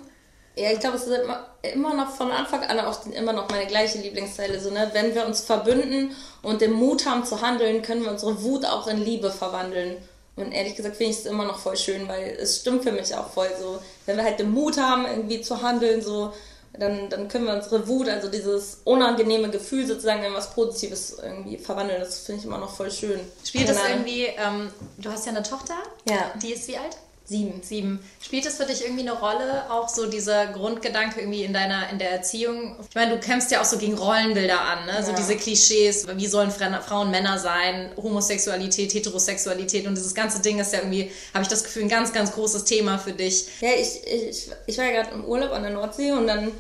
Ja, 0.56 0.72
ich 0.72 0.80
glaube, 0.80 0.98
es 0.98 1.08
ist 1.08 1.18
immer, 1.18 1.46
immer 1.62 1.94
noch 1.94 2.10
von 2.10 2.32
Anfang 2.32 2.64
an 2.64 2.80
auch 2.80 3.06
immer 3.06 3.34
noch 3.34 3.50
meine 3.50 3.68
gleiche 3.68 4.00
Lieblingszeile. 4.00 4.60
So, 4.60 4.72
ne? 4.72 4.90
Wenn 4.94 5.16
wir 5.16 5.26
uns 5.26 5.42
verbünden 5.42 6.16
und 6.42 6.62
den 6.62 6.74
Mut 6.74 7.06
haben 7.06 7.24
zu 7.24 7.42
handeln, 7.42 7.82
können 7.82 8.04
wir 8.04 8.12
unsere 8.12 8.44
Wut 8.44 8.66
auch 8.66 8.88
in 8.88 8.98
Liebe 8.98 9.32
verwandeln. 9.32 9.98
Und 10.36 10.52
ehrlich 10.52 10.76
gesagt 10.76 10.96
finde 10.96 11.12
ich 11.12 11.20
es 11.20 11.26
immer 11.26 11.46
noch 11.46 11.60
voll 11.60 11.76
schön, 11.76 12.08
weil 12.08 12.38
es 12.40 12.60
stimmt 12.60 12.84
für 12.84 12.92
mich 12.92 13.14
auch 13.14 13.30
voll 13.30 13.50
so. 13.60 13.80
Wenn 14.06 14.18
wir 14.18 14.24
halt 14.24 14.40
den 14.40 14.52
Mut 14.52 14.78
haben, 14.78 15.06
irgendwie 15.06 15.42
zu 15.42 15.62
handeln, 15.62 16.02
so, 16.02 16.32
dann, 16.74 17.10
dann 17.10 17.28
können 17.28 17.46
wir 17.46 17.54
unsere 17.54 17.88
Wut, 17.88 18.08
also 18.08 18.30
dieses 18.30 18.82
unangenehme 18.86 19.50
Gefühl 19.50 19.86
sozusagen 19.86 20.24
in 20.24 20.34
was 20.34 20.52
Positives 20.52 21.18
irgendwie 21.22 21.58
verwandeln. 21.58 22.00
Das 22.00 22.20
finde 22.20 22.40
ich 22.40 22.46
immer 22.46 22.58
noch 22.58 22.74
voll 22.74 22.92
schön. 22.92 23.20
Spielt 23.44 23.68
das 23.68 23.78
irgendwie, 23.90 24.26
ähm, 24.26 24.72
du 24.98 25.12
hast 25.12 25.26
ja 25.26 25.32
eine 25.34 25.44
Tochter? 25.44 25.76
Ja. 26.08 26.32
Die 26.42 26.54
ist 26.54 26.68
wie 26.68 26.78
alt? 26.78 26.98
Sieben. 27.30 27.62
Sieben. 27.62 28.00
Spielt 28.20 28.48
es 28.48 28.58
für 28.58 28.66
dich 28.66 28.82
irgendwie 28.84 29.02
eine 29.02 29.14
Rolle, 29.14 29.70
auch 29.70 29.88
so 29.88 30.10
dieser 30.10 30.48
Grundgedanke 30.48 31.20
irgendwie 31.20 31.44
in 31.44 31.54
deiner, 31.54 31.88
in 31.92 32.00
der 32.00 32.10
Erziehung? 32.10 32.76
Ich 32.90 32.96
meine, 32.96 33.12
du 33.12 33.20
kämpfst 33.20 33.52
ja 33.52 33.62
auch 33.62 33.66
so 33.66 33.78
gegen 33.78 33.96
Rollenbilder 33.96 34.60
an, 34.60 34.88
ne? 34.88 35.04
So 35.04 35.12
Ja. 35.12 35.16
diese 35.18 35.36
Klischees, 35.36 36.08
wie 36.08 36.26
sollen 36.26 36.50
Frauen 36.50 37.12
Männer 37.12 37.38
sein, 37.38 37.92
Homosexualität, 37.98 38.96
Heterosexualität 38.96 39.86
und 39.86 39.94
dieses 39.96 40.16
ganze 40.16 40.42
Ding 40.42 40.60
ist 40.60 40.74
ja 40.74 40.80
irgendwie, 40.80 41.12
habe 41.36 41.44
ich 41.44 41.50
das 41.50 41.64
Gefühl, 41.64 41.84
ein 41.84 41.90
ganz, 41.90 42.12
ganz 42.14 42.32
großes 42.32 42.64
Thema 42.64 42.98
für 42.98 43.12
dich. 43.14 43.46
Ja, 43.62 43.70
ich, 43.80 44.02
ich, 44.08 44.50
ich 44.66 44.78
war 44.80 44.86
ja 44.86 45.04
gerade 45.04 45.14
im 45.14 45.26
Urlaub 45.26 45.52
an 45.52 45.62
der 45.62 45.72
Nordsee 45.74 46.12
und 46.12 46.26
dann 46.26 46.52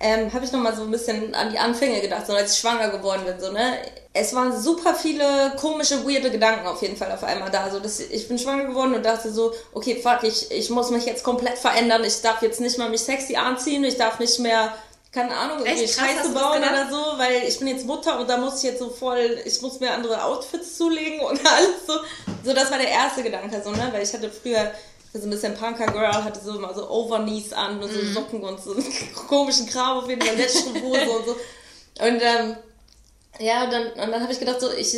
ähm, 0.00 0.32
habe 0.32 0.44
ich 0.44 0.50
nochmal 0.50 0.74
so 0.74 0.82
ein 0.82 0.90
bisschen 0.90 1.34
an 1.34 1.52
die 1.52 1.58
Anfänge 1.58 2.00
gedacht, 2.00 2.26
so 2.26 2.32
als 2.32 2.54
ich 2.54 2.58
schwanger 2.58 2.88
geworden 2.88 3.22
bin. 3.26 3.38
So, 3.38 3.52
ne? 3.52 3.74
Es 4.12 4.34
waren 4.34 4.60
super 4.60 4.94
viele 4.94 5.52
komische, 5.56 6.04
weirde 6.04 6.32
Gedanken 6.32 6.66
auf 6.66 6.82
jeden 6.82 6.96
Fall 6.96 7.12
auf 7.12 7.22
einmal 7.22 7.50
da. 7.50 7.70
So, 7.70 7.78
dass 7.78 8.00
ich 8.00 8.26
bin 8.26 8.38
schwanger 8.38 8.64
geworden 8.64 8.94
und 8.94 9.06
dachte 9.06 9.32
so, 9.32 9.52
okay, 9.72 10.00
fuck, 10.02 10.24
ich, 10.24 10.50
ich 10.50 10.68
muss 10.68 10.90
mich 10.90 11.04
jetzt 11.06 11.22
komplett 11.22 11.58
verändern. 11.58 12.02
Ich 12.02 12.20
darf 12.20 12.42
jetzt 12.42 12.60
nicht 12.60 12.76
mal 12.76 12.88
mich 12.90 13.02
sexy 13.02 13.36
anziehen, 13.36 13.84
ich 13.84 13.96
darf 13.96 14.18
nicht 14.18 14.40
mehr, 14.40 14.74
keine 15.12 15.36
Ahnung, 15.36 15.58
irgendwie 15.64 15.84
Echt? 15.84 15.94
Scheiße 15.94 16.32
das 16.32 16.34
bauen 16.34 16.58
oder 16.58 16.88
so, 16.90 17.18
weil 17.18 17.44
ich 17.46 17.56
bin 17.60 17.68
jetzt 17.68 17.86
Mutter 17.86 18.18
und 18.18 18.28
da 18.28 18.36
muss 18.36 18.56
ich 18.58 18.64
jetzt 18.64 18.80
so 18.80 18.90
voll, 18.90 19.38
ich 19.44 19.62
muss 19.62 19.78
mir 19.78 19.92
andere 19.92 20.24
Outfits 20.24 20.76
zulegen 20.76 21.20
und 21.20 21.38
alles 21.46 21.86
so. 21.86 21.94
So, 22.44 22.52
das 22.52 22.68
war 22.70 22.78
der 22.78 22.88
erste 22.88 23.22
Gedanke, 23.22 23.62
so, 23.64 23.70
ne? 23.70 23.90
Weil 23.92 24.02
ich 24.02 24.12
hatte 24.12 24.28
früher 24.28 24.72
so 25.12 25.22
ein 25.22 25.30
bisschen 25.30 25.54
Punker-Girl, 25.56 26.24
hatte 26.24 26.40
so 26.44 26.56
immer 26.56 26.74
so 26.74 26.88
Overknees 26.90 27.52
an 27.52 27.80
und 27.80 27.92
so 27.92 27.98
Mhm. 28.00 28.14
Socken 28.14 28.42
und 28.42 28.60
so 28.60 28.74
komischen 29.28 29.66
Kram 29.68 29.98
auf 29.98 30.08
jeden 30.08 30.20
Fall, 30.22 30.36
letzte 30.36 30.70
Hose 30.82 31.10
und 31.10 31.26
so. 31.26 31.36
Und 32.00 32.20
ähm, 32.22 32.56
ja, 33.38 33.64
und 33.64 33.72
dann, 33.72 33.86
und 33.86 34.12
dann 34.12 34.22
habe 34.22 34.32
ich 34.32 34.38
gedacht, 34.38 34.60
so, 34.60 34.70
ich 34.72 34.96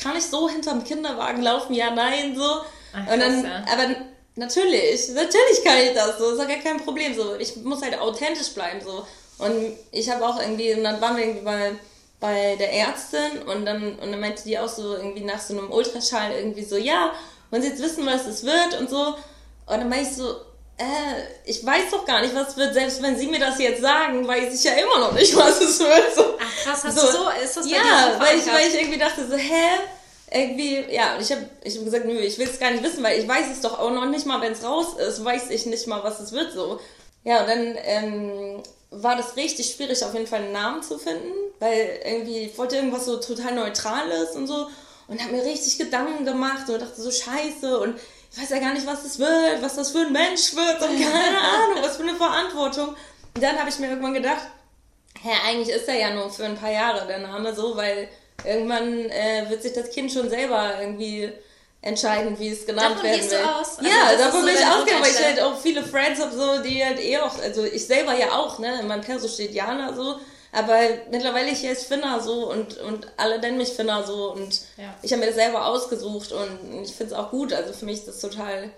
kann 0.00 0.16
ich 0.16 0.24
so 0.24 0.48
hinterm 0.48 0.84
Kinderwagen 0.84 1.42
laufen? 1.42 1.74
Ja, 1.74 1.90
nein, 1.90 2.36
so. 2.36 2.60
Ach, 2.92 3.12
und 3.12 3.20
dann, 3.20 3.44
ja. 3.44 3.64
aber 3.72 3.94
natürlich, 4.34 5.08
natürlich 5.10 5.64
kann 5.64 5.78
ich 5.78 5.94
das, 5.94 6.18
so, 6.18 6.32
ist 6.32 6.38
ja 6.38 6.44
gar 6.44 6.58
kein 6.58 6.78
Problem, 6.78 7.14
so. 7.14 7.36
Ich 7.36 7.56
muss 7.56 7.82
halt 7.82 7.98
authentisch 7.98 8.50
bleiben, 8.50 8.80
so. 8.84 9.06
Und 9.38 9.76
ich 9.92 10.10
habe 10.10 10.26
auch 10.26 10.40
irgendwie, 10.40 10.74
und 10.74 10.84
dann 10.84 11.00
waren 11.00 11.16
wir 11.16 11.24
irgendwie 11.24 11.44
mal 11.44 11.78
bei 12.20 12.56
der 12.56 12.72
Ärztin 12.72 13.42
und 13.46 13.64
dann, 13.64 13.98
und 13.98 14.10
dann 14.10 14.20
meinte 14.20 14.42
die 14.42 14.58
auch 14.58 14.68
so 14.68 14.96
irgendwie 14.96 15.20
nach 15.20 15.40
so 15.40 15.56
einem 15.56 15.70
Ultraschall 15.70 16.32
irgendwie 16.32 16.64
so, 16.64 16.76
ja, 16.76 17.12
wollen 17.50 17.62
Sie 17.62 17.68
jetzt 17.68 17.82
wissen, 17.82 18.04
was 18.06 18.26
es 18.26 18.44
wird 18.44 18.78
und 18.80 18.90
so. 18.90 19.14
Und 19.66 19.78
dann 19.78 19.88
meinte 19.88 20.10
ich 20.10 20.16
so, 20.16 20.34
äh, 20.78 21.24
ich 21.44 21.64
weiß 21.64 21.90
doch 21.90 22.04
gar 22.04 22.22
nicht, 22.22 22.34
was 22.34 22.56
wird. 22.56 22.72
Selbst 22.72 23.02
wenn 23.02 23.18
Sie 23.18 23.26
mir 23.26 23.40
das 23.40 23.58
jetzt 23.58 23.82
sagen, 23.82 24.26
weiß 24.26 24.54
ich 24.54 24.64
ja 24.64 24.72
immer 24.72 24.98
noch 25.00 25.12
nicht, 25.12 25.36
was 25.36 25.60
es 25.60 25.80
wird. 25.80 26.14
So, 26.14 26.24
Ach 26.38 26.64
krass, 26.64 26.84
hast 26.84 26.98
so, 26.98 27.06
du 27.06 27.12
so, 27.12 27.28
ist 27.42 27.56
das 27.56 27.68
bei 27.68 27.76
Ja, 27.76 28.14
so 28.14 28.20
weil, 28.20 28.38
ich, 28.38 28.46
weil 28.46 28.68
ich 28.68 28.80
irgendwie 28.80 28.98
dachte 28.98 29.26
so, 29.26 29.36
hä? 29.36 29.64
Irgendwie, 30.30 30.84
ja, 30.92 31.16
ich 31.18 31.32
habe 31.32 31.48
ich 31.64 31.76
hab 31.76 31.84
gesagt, 31.84 32.04
nö, 32.04 32.18
ich 32.18 32.38
will 32.38 32.48
es 32.48 32.60
gar 32.60 32.70
nicht 32.70 32.84
wissen, 32.84 33.02
weil 33.02 33.18
ich 33.18 33.26
weiß 33.26 33.46
es 33.50 33.62
doch 33.62 33.78
auch 33.78 33.90
noch 33.90 34.06
nicht 34.06 34.26
mal, 34.26 34.40
wenn 34.42 34.52
es 34.52 34.62
raus 34.62 34.94
ist, 34.98 35.24
weiß 35.24 35.50
ich 35.50 35.66
nicht 35.66 35.86
mal, 35.86 36.02
was 36.04 36.20
es 36.20 36.32
wird 36.32 36.52
so. 36.52 36.78
Ja, 37.24 37.40
und 37.40 37.48
dann 37.48 37.78
ähm, 37.82 38.62
war 38.90 39.16
das 39.16 39.36
richtig 39.36 39.70
schwierig, 39.70 40.04
auf 40.04 40.12
jeden 40.12 40.26
Fall 40.26 40.42
einen 40.42 40.52
Namen 40.52 40.82
zu 40.82 40.98
finden, 40.98 41.32
weil 41.58 42.00
irgendwie, 42.04 42.44
ich 42.44 42.58
wollte 42.58 42.76
irgendwas 42.76 43.06
so 43.06 43.16
total 43.16 43.54
Neutrales 43.54 44.36
und 44.36 44.46
so 44.46 44.68
und 45.08 45.22
habe 45.22 45.32
mir 45.32 45.44
richtig 45.44 45.78
Gedanken 45.78 46.24
gemacht 46.24 46.68
und 46.68 46.80
dachte 46.80 47.00
so, 47.00 47.10
scheiße 47.10 47.80
und 47.80 47.98
ich 48.32 48.42
weiß 48.42 48.50
ja 48.50 48.58
gar 48.58 48.74
nicht, 48.74 48.86
was 48.86 49.02
das 49.02 49.18
wird, 49.18 49.62
was 49.62 49.76
das 49.76 49.90
für 49.90 50.00
ein 50.00 50.12
Mensch 50.12 50.54
wird 50.54 50.80
und 50.82 51.00
keine 51.00 51.38
Ahnung, 51.38 51.82
was 51.82 51.96
für 51.96 52.02
eine 52.02 52.14
Verantwortung. 52.14 52.88
Und 53.34 53.42
dann 53.42 53.58
habe 53.58 53.68
ich 53.68 53.78
mir 53.78 53.88
irgendwann 53.88 54.14
gedacht, 54.14 54.42
hä, 55.22 55.30
eigentlich 55.46 55.74
ist 55.74 55.88
er 55.88 55.98
ja 55.98 56.14
nur 56.14 56.30
für 56.30 56.44
ein 56.44 56.56
paar 56.56 56.72
Jahre 56.72 57.06
der 57.06 57.18
Name 57.18 57.54
so, 57.54 57.76
weil 57.76 58.08
irgendwann 58.44 59.10
äh, 59.10 59.46
wird 59.48 59.62
sich 59.62 59.72
das 59.72 59.90
Kind 59.90 60.12
schon 60.12 60.28
selber 60.28 60.74
irgendwie 60.80 61.32
entscheiden, 61.80 62.38
wie 62.38 62.48
es 62.48 62.66
genannt 62.66 62.96
davon 62.96 63.04
werden 63.04 63.30
will. 63.30 63.38
Aus? 63.38 63.78
Also 63.78 63.90
ja, 63.90 64.16
davon 64.16 64.44
will 64.44 64.54
so 64.54 64.60
ich 64.60 64.66
ausgehen, 64.66 65.02
weil 65.02 65.10
ich 65.10 65.24
halt 65.24 65.40
auch 65.40 65.58
viele 65.58 65.82
Friends 65.82 66.20
habe, 66.20 66.34
so, 66.34 66.62
die 66.62 66.84
halt 66.84 67.00
eh 67.00 67.18
auch, 67.18 67.38
also 67.40 67.64
ich 67.64 67.86
selber 67.86 68.14
ja 68.14 68.32
auch, 68.32 68.58
ne, 68.58 68.80
in 68.80 68.88
meinem 68.88 69.02
Perso 69.02 69.28
steht 69.28 69.54
Jana 69.54 69.94
so, 69.94 70.18
aber 70.52 70.78
mittlerweile 71.10 71.50
ich 71.50 71.64
heiße 71.64 71.86
Finna 71.86 72.20
so 72.20 72.50
und, 72.50 72.78
und 72.78 73.06
alle 73.16 73.38
nennen 73.38 73.58
mich 73.58 73.70
Finna 73.70 74.02
so 74.02 74.32
und 74.32 74.60
ja. 74.76 74.94
ich 75.02 75.12
habe 75.12 75.20
mir 75.20 75.26
das 75.26 75.36
selber 75.36 75.66
ausgesucht 75.66 76.32
und 76.32 76.82
ich 76.82 76.94
finde 76.94 77.12
es 77.12 77.18
auch 77.18 77.30
gut, 77.30 77.52
also 77.52 77.72
für 77.72 77.84
mich 77.84 77.98
ist 77.98 78.08
das 78.08 78.20
total 78.20 78.70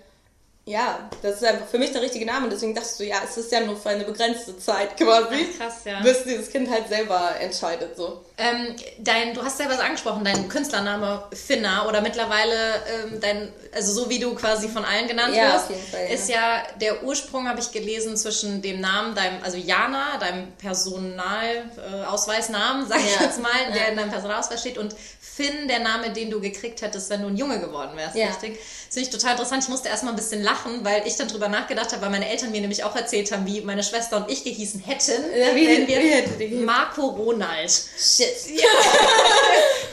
ja, 0.67 1.11
das 1.23 1.37
ist 1.37 1.45
einfach 1.45 1.67
für 1.67 1.79
mich 1.79 1.91
der 1.93 2.03
richtige 2.03 2.27
Name. 2.27 2.49
Deswegen 2.49 2.75
dachtest 2.75 3.01
du, 3.01 3.05
ja, 3.05 3.17
es 3.25 3.37
ist 3.37 3.51
ja 3.51 3.61
nur 3.61 3.77
für 3.77 3.89
eine 3.91 4.05
begrenzte 4.05 4.57
Zeit 4.59 4.97
quasi. 4.97 5.47
Ach, 5.53 5.59
krass, 5.59 5.85
ja. 5.85 6.01
Bis 6.01 6.25
dieses 6.25 6.51
Kind 6.51 6.71
halt 6.71 6.89
selber 6.89 7.35
entscheidet, 7.41 7.97
so. 7.97 8.25
Ähm, 8.41 8.75
dein, 8.99 9.35
du 9.35 9.45
hast 9.45 9.59
selber 9.59 9.75
so 9.75 9.83
angesprochen, 9.83 10.25
dein 10.25 10.49
Künstlername 10.49 11.25
Finna 11.33 11.87
oder 11.87 12.01
mittlerweile 12.01 12.55
ähm, 12.55 13.21
dein, 13.21 13.53
also 13.75 13.93
so 13.93 14.09
wie 14.09 14.19
du 14.19 14.35
quasi 14.35 14.71
von 14.71 14.83
allen 14.83 15.09
genannt 15.09 15.37
ja, 15.37 15.53
wirst, 15.53 15.67
Fall, 15.91 16.07
ist 16.11 16.31
ja 16.31 16.63
der 16.81 17.05
Ursprung, 17.05 17.47
habe 17.49 17.61
ich 17.61 17.71
gelesen, 17.71 18.17
zwischen 18.17 18.63
dem 18.63 18.81
Namen, 18.81 19.15
deinem, 19.15 19.43
also 19.43 19.59
Jana, 19.59 20.17
deinem 20.19 20.53
Personalausweisnamen, 20.53 22.87
äh, 22.87 22.89
sag 22.89 23.01
ich 23.01 23.15
ja. 23.15 23.25
jetzt 23.25 23.43
mal, 23.43 23.51
der 23.75 23.89
in 23.89 23.99
deinem 23.99 24.11
Personalausweis 24.11 24.61
steht 24.61 24.79
und 24.79 24.97
Finn, 25.21 25.69
der 25.69 25.81
Name, 25.81 26.11
den 26.11 26.31
du 26.31 26.41
gekriegt 26.41 26.81
hättest, 26.83 27.11
wenn 27.11 27.23
du 27.23 27.29
ein 27.29 27.37
Junge 27.37 27.61
geworden 27.61 27.97
wärst, 27.97 28.17
ja. 28.17 28.29
richtig? 28.29 28.59
Das 28.59 28.95
finde 28.95 29.09
ich 29.09 29.15
total 29.15 29.33
interessant. 29.33 29.63
Ich 29.63 29.69
musste 29.69 29.89
erstmal 29.89 30.15
ein 30.15 30.17
bisschen 30.17 30.43
lachen, 30.43 30.85
weil 30.85 31.07
ich 31.07 31.15
dann 31.17 31.29
drüber 31.29 31.49
nachgedacht 31.49 31.93
habe, 31.93 32.01
weil 32.03 32.11
meine 32.11 32.29
Eltern 32.29 32.51
mir 32.51 32.61
nämlich 32.61 32.83
auch 32.85 32.97
erzählt 32.97 33.31
haben, 33.31 33.47
wie 33.47 33.61
meine 33.61 33.85
Schwester 33.85 34.17
und 34.17 34.31
ich 34.31 34.45
gehießen 34.45 34.81
hätten, 34.81 35.25
ja, 35.35 35.55
wenn 35.55 35.87
wir 35.87 36.65
Marco 36.65 37.07
Ronald. 37.07 37.71
Shit. 37.71 38.30
Ja. 38.55 38.69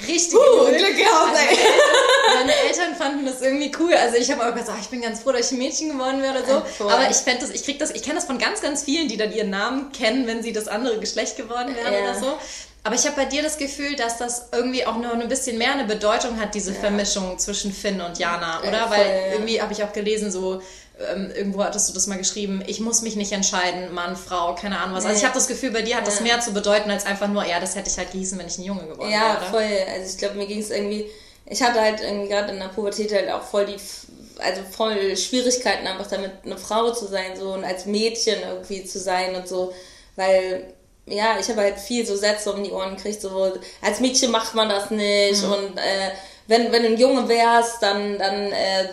Richtig 0.08 0.34
uh, 0.34 0.40
cool. 0.40 0.72
Glück 0.72 0.98
gehabt, 0.98 1.36
also 1.36 1.36
ey. 1.36 1.58
Meine 2.36 2.54
Eltern 2.56 2.96
fanden 2.96 3.26
das 3.26 3.42
irgendwie 3.42 3.72
cool. 3.80 3.94
Also 3.94 4.18
ich 4.18 4.32
habe 4.32 4.48
auch 4.48 4.54
gesagt, 4.54 4.80
ich 4.82 4.88
bin 4.88 5.02
ganz 5.02 5.22
froh, 5.22 5.32
dass 5.32 5.48
ich 5.48 5.52
ein 5.54 5.58
Mädchen 5.58 5.90
geworden 5.90 6.22
wäre 6.22 6.38
oder 6.38 6.46
so. 6.46 6.62
Voll. 6.78 6.92
Aber 6.92 7.10
ich 7.10 7.18
fände 7.18 7.42
das, 7.42 7.52
ich 7.52 7.64
krieg 7.64 7.80
das, 7.80 7.92
ich 7.92 8.04
kenne 8.04 8.16
das 8.16 8.26
von 8.26 8.38
ganz, 8.38 8.62
ganz 8.62 8.84
vielen, 8.84 9.08
die 9.08 9.18
dann 9.18 9.32
ihren 9.32 9.50
Namen 9.50 9.92
kennen, 9.92 10.28
wenn 10.28 10.44
sie 10.44 10.54
das 10.54 10.68
andere 10.68 11.00
Geschlecht 11.00 11.38
geworden 11.38 11.76
wären 11.76 11.94
ja. 11.94 12.00
oder 12.02 12.20
so. 12.20 12.38
Aber 12.84 12.96
ich 12.96 13.06
habe 13.06 13.18
bei 13.18 13.26
dir 13.26 13.44
das 13.44 13.58
Gefühl, 13.58 13.98
dass 13.98 14.18
das 14.18 14.48
irgendwie 14.54 14.86
auch 14.86 14.96
noch 14.98 15.12
ein 15.12 15.28
bisschen 15.28 15.58
mehr 15.58 15.74
eine 15.74 15.84
Bedeutung 15.84 16.40
hat, 16.40 16.56
diese 16.56 16.72
ja. 16.72 16.80
Vermischung 16.80 17.38
zwischen 17.38 17.74
Finn 17.74 18.00
und 18.00 18.18
Jana, 18.18 18.62
oder? 18.62 18.72
Ja, 18.72 18.90
Weil 18.90 19.32
irgendwie 19.34 19.62
habe 19.62 19.74
ich 19.74 19.84
auch 19.84 19.92
gelesen, 19.92 20.32
so 20.32 20.62
ähm, 21.14 21.32
irgendwo 21.36 21.64
hattest 21.64 21.90
du 21.90 21.94
das 21.94 22.08
mal 22.08 22.18
geschrieben, 22.18 22.64
ich 22.66 22.80
muss 22.80 23.02
mich 23.02 23.16
nicht 23.16 23.32
entscheiden, 23.32 23.94
Mann, 23.94 24.16
Frau, 24.16 24.56
keine 24.56 24.80
Ahnung 24.80 24.96
was. 24.96 25.06
Also 25.06 25.18
ich 25.18 25.24
habe 25.24 25.36
das 25.36 25.48
Gefühl, 25.48 25.72
bei 25.72 25.82
dir 25.82 25.98
hat 25.98 26.08
das 26.08 26.22
mehr 26.22 26.40
zu 26.40 26.54
bedeuten 26.54 26.90
als 26.90 27.06
einfach 27.06 27.28
nur, 27.28 27.46
ja, 27.46 27.60
das 27.60 27.76
hätte 27.76 27.90
ich 27.90 27.98
halt 27.98 28.12
gießen, 28.12 28.38
wenn 28.40 28.48
ich 28.48 28.58
ein 28.58 28.64
Junge 28.64 28.84
geworden 28.84 29.10
wäre. 29.10 29.12
Ja, 29.12 29.40
voll. 29.52 29.70
Also 29.94 30.10
ich 30.12 30.18
glaube, 30.18 30.36
mir 30.36 30.48
ging 30.48 30.60
es 30.60 30.72
irgendwie, 30.72 31.06
ich 31.46 31.62
hatte 31.62 31.80
halt 31.82 32.02
irgendwie 32.02 32.30
gerade 32.30 32.52
in 32.52 32.60
der 32.60 32.70
Pubertät 32.70 33.14
halt 33.14 33.30
auch 33.30 33.44
voll 33.44 33.66
die 33.66 33.78
also 34.40 34.62
voll 34.70 35.18
Schwierigkeiten 35.18 35.88
einfach 35.88 36.08
damit 36.08 36.32
eine 36.46 36.58
Frau 36.58 36.92
zu 36.92 37.08
sein 37.08 37.36
so 37.36 37.54
und 37.54 37.64
als 37.64 37.88
Mädchen 37.88 38.38
irgendwie 38.48 38.86
zu 38.86 39.00
sein 39.00 39.36
und 39.36 39.48
so, 39.48 39.74
weil 40.16 40.74
ja, 41.06 41.38
ich 41.40 41.48
habe 41.50 41.62
halt 41.62 41.80
viel 41.80 42.06
so 42.06 42.16
Sätze 42.16 42.52
um 42.52 42.64
die 42.64 42.72
Ohren 42.72 42.96
gekriegt, 42.98 43.22
so 43.22 43.54
als 43.82 44.00
Mädchen 44.00 44.30
macht 44.30 44.56
man 44.56 44.70
das 44.70 44.92
nicht 44.92 45.44
mhm. 45.44 45.52
und 45.52 45.78
äh, 45.78 46.12
wenn, 46.48 46.72
wenn 46.72 46.84
du 46.84 46.90
ein 46.90 46.98
Junge 46.98 47.28
wärst, 47.28 47.84
dann, 47.84 48.18
dann 48.18 48.52
äh, 48.52 48.88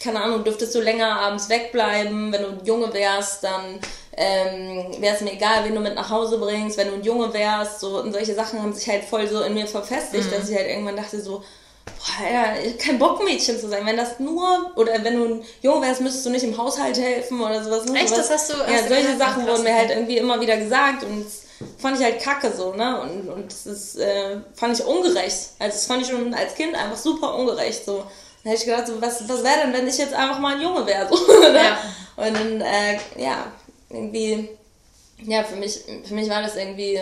keine 0.00 0.22
Ahnung, 0.22 0.44
dürftest 0.44 0.74
du 0.74 0.80
länger 0.80 1.20
abends 1.20 1.48
wegbleiben. 1.48 2.32
Wenn 2.32 2.42
du 2.42 2.48
ein 2.48 2.64
Junge 2.64 2.92
wärst, 2.92 3.42
dann 3.42 3.80
ähm, 4.16 4.94
wäre 5.00 5.16
es 5.16 5.20
mir 5.20 5.32
egal, 5.32 5.64
wen 5.64 5.74
du 5.74 5.80
mit 5.80 5.96
nach 5.96 6.10
Hause 6.10 6.38
bringst. 6.38 6.76
Wenn 6.76 6.88
du 6.88 6.94
ein 6.94 7.02
Junge 7.02 7.32
wärst, 7.32 7.80
so 7.80 8.00
und 8.00 8.12
solche 8.12 8.34
Sachen 8.34 8.62
haben 8.62 8.72
sich 8.72 8.88
halt 8.88 9.04
voll 9.04 9.26
so 9.26 9.42
in 9.42 9.54
mir 9.54 9.66
verfestigt, 9.66 10.26
mhm. 10.26 10.30
dass 10.30 10.48
ich 10.48 10.56
halt 10.56 10.68
irgendwann 10.68 10.96
dachte 10.96 11.20
so, 11.20 11.42
boah, 11.84 12.32
ja, 12.32 12.54
kein 12.78 12.98
Bock 12.98 13.24
Mädchen 13.24 13.58
zu 13.58 13.68
sein. 13.68 13.84
Wenn 13.84 13.96
das 13.96 14.20
nur, 14.20 14.70
oder 14.76 15.02
wenn 15.02 15.16
du 15.16 15.24
ein 15.24 15.44
Junge 15.62 15.86
wärst, 15.86 16.00
müsstest 16.02 16.26
du 16.26 16.30
nicht 16.30 16.44
im 16.44 16.56
Haushalt 16.56 16.96
helfen 16.96 17.40
oder 17.40 17.64
sowas. 17.64 17.86
Echt, 17.92 18.10
sowas. 18.10 18.28
das 18.28 18.30
hast 18.30 18.52
du? 18.52 18.56
Ja, 18.72 18.86
solche 18.86 19.16
Sachen 19.16 19.48
wurden 19.48 19.64
mir 19.64 19.74
halt 19.74 19.90
irgendwie 19.90 20.18
immer 20.18 20.40
wieder 20.40 20.56
gesagt 20.56 21.02
und 21.02 21.26
fand 21.78 21.98
ich 21.98 22.04
halt 22.04 22.20
kacke 22.20 22.52
so, 22.52 22.72
ne? 22.72 23.00
Und, 23.00 23.28
und 23.28 23.52
das 23.52 23.66
ist, 23.66 23.98
äh, 23.98 24.38
fand 24.54 24.78
ich 24.78 24.84
ungerecht. 24.84 25.50
Also 25.58 25.74
das 25.74 25.86
fand 25.86 26.02
ich 26.02 26.08
schon 26.08 26.32
als 26.34 26.54
Kind 26.54 26.74
einfach 26.74 26.96
super 26.96 27.34
ungerecht. 27.34 27.84
So. 27.84 27.98
Dann 27.98 28.52
hätte 28.52 28.62
ich 28.62 28.64
gedacht, 28.64 28.86
so, 28.86 29.00
was, 29.00 29.28
was 29.28 29.44
wäre 29.44 29.60
denn, 29.64 29.72
wenn 29.72 29.86
ich 29.86 29.98
jetzt 29.98 30.14
einfach 30.14 30.38
mal 30.38 30.54
ein 30.54 30.62
Junge 30.62 30.86
wäre? 30.86 31.08
So, 31.08 31.16
ne? 31.52 31.56
ja. 31.56 31.78
Und 32.16 32.34
dann, 32.34 32.60
äh, 32.62 32.98
ja, 33.18 33.46
irgendwie, 33.90 34.48
ja, 35.22 35.44
für 35.44 35.56
mich, 35.56 35.80
für 36.04 36.14
mich 36.14 36.30
war 36.30 36.42
das 36.42 36.56
irgendwie 36.56 37.00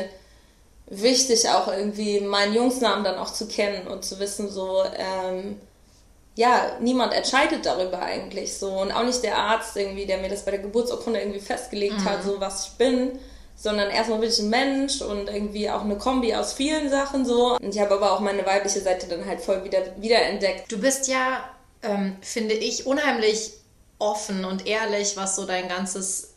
wichtig, 0.86 1.48
auch 1.48 1.68
irgendwie 1.68 2.20
meinen 2.20 2.54
Jungsnamen 2.54 3.04
dann 3.04 3.18
auch 3.18 3.32
zu 3.32 3.46
kennen 3.46 3.86
und 3.86 4.04
zu 4.04 4.18
wissen, 4.18 4.50
so, 4.50 4.82
ähm, 4.96 5.60
ja, 6.34 6.76
niemand 6.80 7.12
entscheidet 7.12 7.66
darüber 7.66 8.00
eigentlich 8.00 8.56
so. 8.56 8.70
Und 8.70 8.92
auch 8.92 9.04
nicht 9.04 9.22
der 9.22 9.36
Arzt 9.36 9.76
irgendwie, 9.76 10.06
der 10.06 10.18
mir 10.18 10.28
das 10.28 10.44
bei 10.44 10.52
der 10.52 10.60
Geburtsurkunde 10.60 11.20
irgendwie 11.20 11.40
festgelegt 11.40 11.98
mhm. 11.98 12.04
hat, 12.04 12.24
so 12.24 12.40
was 12.40 12.66
ich 12.66 12.72
bin 12.72 13.18
sondern 13.58 13.90
erstmal 13.90 14.20
bin 14.20 14.30
ich 14.30 14.38
ein 14.38 14.50
Mensch 14.50 15.02
und 15.02 15.28
irgendwie 15.28 15.68
auch 15.68 15.82
eine 15.82 15.98
Kombi 15.98 16.32
aus 16.32 16.52
vielen 16.52 16.88
Sachen 16.88 17.26
so. 17.26 17.56
Und 17.56 17.74
ich 17.74 17.80
habe 17.80 17.94
aber 17.94 18.12
auch 18.12 18.20
meine 18.20 18.46
weibliche 18.46 18.80
Seite 18.80 19.08
dann 19.08 19.26
halt 19.26 19.40
voll 19.40 19.64
wieder, 19.64 19.80
wieder 19.96 20.22
entdeckt. 20.22 20.70
Du 20.70 20.78
bist 20.78 21.08
ja, 21.08 21.42
ähm, 21.82 22.16
finde 22.20 22.54
ich, 22.54 22.86
unheimlich 22.86 23.52
offen 23.98 24.44
und 24.44 24.68
ehrlich, 24.68 25.16
was 25.16 25.34
so 25.34 25.44
dein 25.44 25.68
ganzes 25.68 26.34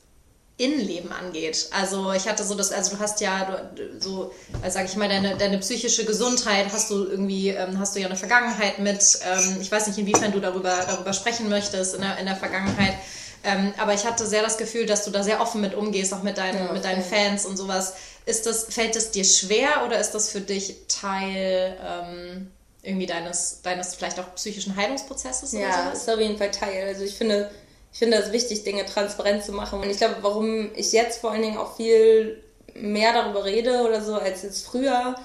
Innenleben 0.58 1.12
angeht. 1.12 1.70
Also 1.72 2.12
ich 2.12 2.28
hatte 2.28 2.44
so 2.44 2.56
das, 2.56 2.72
also 2.72 2.96
du 2.96 3.00
hast 3.00 3.22
ja 3.22 3.70
du, 3.76 4.00
so, 4.00 4.32
also 4.64 4.80
sag 4.80 4.86
ich 4.86 4.96
mal, 4.96 5.08
deine, 5.08 5.38
deine 5.38 5.60
psychische 5.60 6.06
Gesundheit 6.06 6.68
hast 6.74 6.90
du 6.90 7.06
irgendwie, 7.06 7.50
ähm, 7.50 7.78
hast 7.78 7.96
du 7.96 8.00
ja 8.00 8.08
eine 8.08 8.16
Vergangenheit 8.16 8.80
mit. 8.80 9.20
Ähm, 9.24 9.58
ich 9.62 9.72
weiß 9.72 9.86
nicht, 9.88 10.00
inwiefern 10.00 10.32
du 10.32 10.40
darüber, 10.40 10.76
darüber 10.88 11.14
sprechen 11.14 11.50
möchtest 11.50 11.94
in 11.94 12.02
der, 12.02 12.18
in 12.18 12.26
der 12.26 12.36
Vergangenheit. 12.36 12.96
Ähm, 13.44 13.74
aber 13.78 13.94
ich 13.94 14.06
hatte 14.06 14.26
sehr 14.28 14.44
das 14.44 14.58
Gefühl, 14.58 14.86
dass 14.86 15.04
du 15.06 15.12
da 15.12 15.24
sehr 15.24 15.42
offen 15.42 15.62
mit 15.62 15.74
umgehst, 15.74 16.14
auch 16.14 16.24
mit 16.24 16.38
deinen, 16.38 16.68
ja, 16.68 16.74
mit 16.74 16.84
deinen 16.84 17.04
Fans 17.04 17.46
und 17.46 17.58
sowas. 17.58 17.96
Ist 18.26 18.46
das, 18.46 18.66
fällt 18.66 18.96
es 18.96 19.12
dir 19.12 19.24
schwer 19.24 19.84
oder 19.86 20.00
ist 20.00 20.12
das 20.12 20.30
für 20.30 20.42
dich 20.42 20.76
Teil 20.88 21.78
ähm, 21.84 22.52
irgendwie 22.84 23.08
deines, 23.08 23.62
deines 23.64 23.96
vielleicht 23.96 24.20
auch 24.20 24.36
psychischen 24.36 24.76
Heilungsprozesses? 24.76 25.54
Ja, 25.54 25.92
ist 25.92 26.10
auf 26.10 26.20
jeden 26.20 26.38
Fall 26.38 26.52
Teil. 26.52 26.88
Also 26.88 27.04
ich 27.04 27.16
finde, 27.16 27.50
ich 27.92 28.00
finde 28.00 28.18
es 28.18 28.32
wichtig, 28.32 28.64
Dinge 28.64 28.86
transparent 28.86 29.44
zu 29.44 29.54
machen. 29.54 29.80
Und 29.80 29.90
ich 29.90 29.98
glaube, 29.98 30.18
warum 30.22 30.70
ich 30.76 30.92
jetzt 30.92 31.20
vor 31.20 31.32
allen 31.32 31.42
Dingen 31.42 31.58
auch 31.58 31.76
viel 31.76 32.44
mehr 32.76 33.14
darüber 33.14 33.44
rede 33.44 33.82
oder 33.82 34.02
so 34.04 34.16
als 34.16 34.44
jetzt 34.44 34.66
früher, 34.66 35.16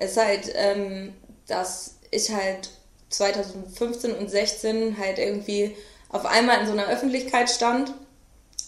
ist 0.00 0.16
halt, 0.16 0.50
ähm, 0.54 1.14
dass 1.46 1.96
ich 2.10 2.30
halt 2.30 2.70
2015 3.10 4.14
und 4.14 4.30
16 4.30 4.98
halt 4.98 5.18
irgendwie 5.18 5.76
auf 6.08 6.24
einmal 6.24 6.60
in 6.60 6.66
so 6.66 6.72
einer 6.72 6.88
Öffentlichkeit 6.88 7.50
stand 7.50 7.92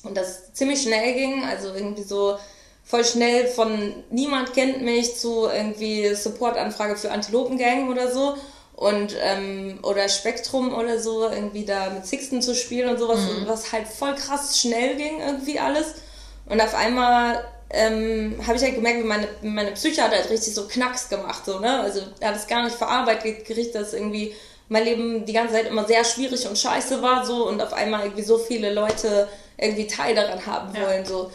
und 0.02 0.16
das 0.16 0.52
ziemlich 0.52 0.82
schnell 0.82 1.14
ging, 1.14 1.44
also 1.44 1.72
irgendwie 1.74 2.02
so 2.02 2.38
voll 2.84 3.04
schnell 3.04 3.46
von 3.46 3.92
niemand 4.10 4.54
kennt 4.54 4.82
mich 4.82 5.16
zu 5.16 5.46
irgendwie 5.46 6.14
Supportanfrage 6.14 6.96
für 6.96 7.10
Antilopengang 7.10 7.90
oder 7.90 8.10
so 8.10 8.36
und 8.76 9.14
ähm, 9.20 9.78
oder 9.82 10.08
Spektrum 10.08 10.72
oder 10.74 10.98
so 10.98 11.28
irgendwie 11.28 11.64
da 11.64 11.90
mit 11.90 12.06
Sixten 12.06 12.40
zu 12.40 12.54
spielen 12.54 12.88
und 12.88 12.98
sowas, 12.98 13.20
mhm. 13.20 13.46
was 13.46 13.72
halt 13.72 13.88
voll 13.88 14.14
krass 14.14 14.58
schnell 14.58 14.96
ging 14.96 15.20
irgendwie 15.20 15.58
alles 15.58 15.96
und 16.46 16.60
auf 16.60 16.74
einmal 16.74 17.44
ähm, 17.70 18.40
habe 18.46 18.56
ich 18.56 18.62
halt 18.62 18.74
gemerkt, 18.74 19.00
wie 19.00 19.06
meine, 19.06 19.28
meine 19.42 19.72
Psyche 19.72 20.02
hat 20.02 20.12
halt 20.12 20.30
richtig 20.30 20.54
so 20.54 20.66
Knacks 20.66 21.08
gemacht, 21.08 21.44
so, 21.44 21.58
ne? 21.58 21.80
Also 21.80 22.00
er 22.20 22.28
hat 22.28 22.36
es 22.36 22.46
gar 22.46 22.64
nicht 22.64 22.76
verarbeitet 22.76 23.46
gekriegt, 23.46 23.74
dass 23.74 23.92
irgendwie 23.92 24.34
mein 24.68 24.84
Leben 24.84 25.24
die 25.24 25.32
ganze 25.32 25.54
Zeit 25.54 25.66
immer 25.66 25.86
sehr 25.86 26.04
schwierig 26.04 26.46
und 26.46 26.58
scheiße 26.58 27.02
war 27.02 27.24
so 27.24 27.48
und 27.48 27.60
auf 27.60 27.72
einmal 27.72 28.04
irgendwie 28.04 28.22
so 28.22 28.38
viele 28.38 28.72
Leute 28.72 29.28
irgendwie 29.56 29.86
Teil 29.86 30.14
daran 30.14 30.44
haben 30.46 30.74
ja. 30.74 30.86
wollen 30.86 31.04
so 31.04 31.30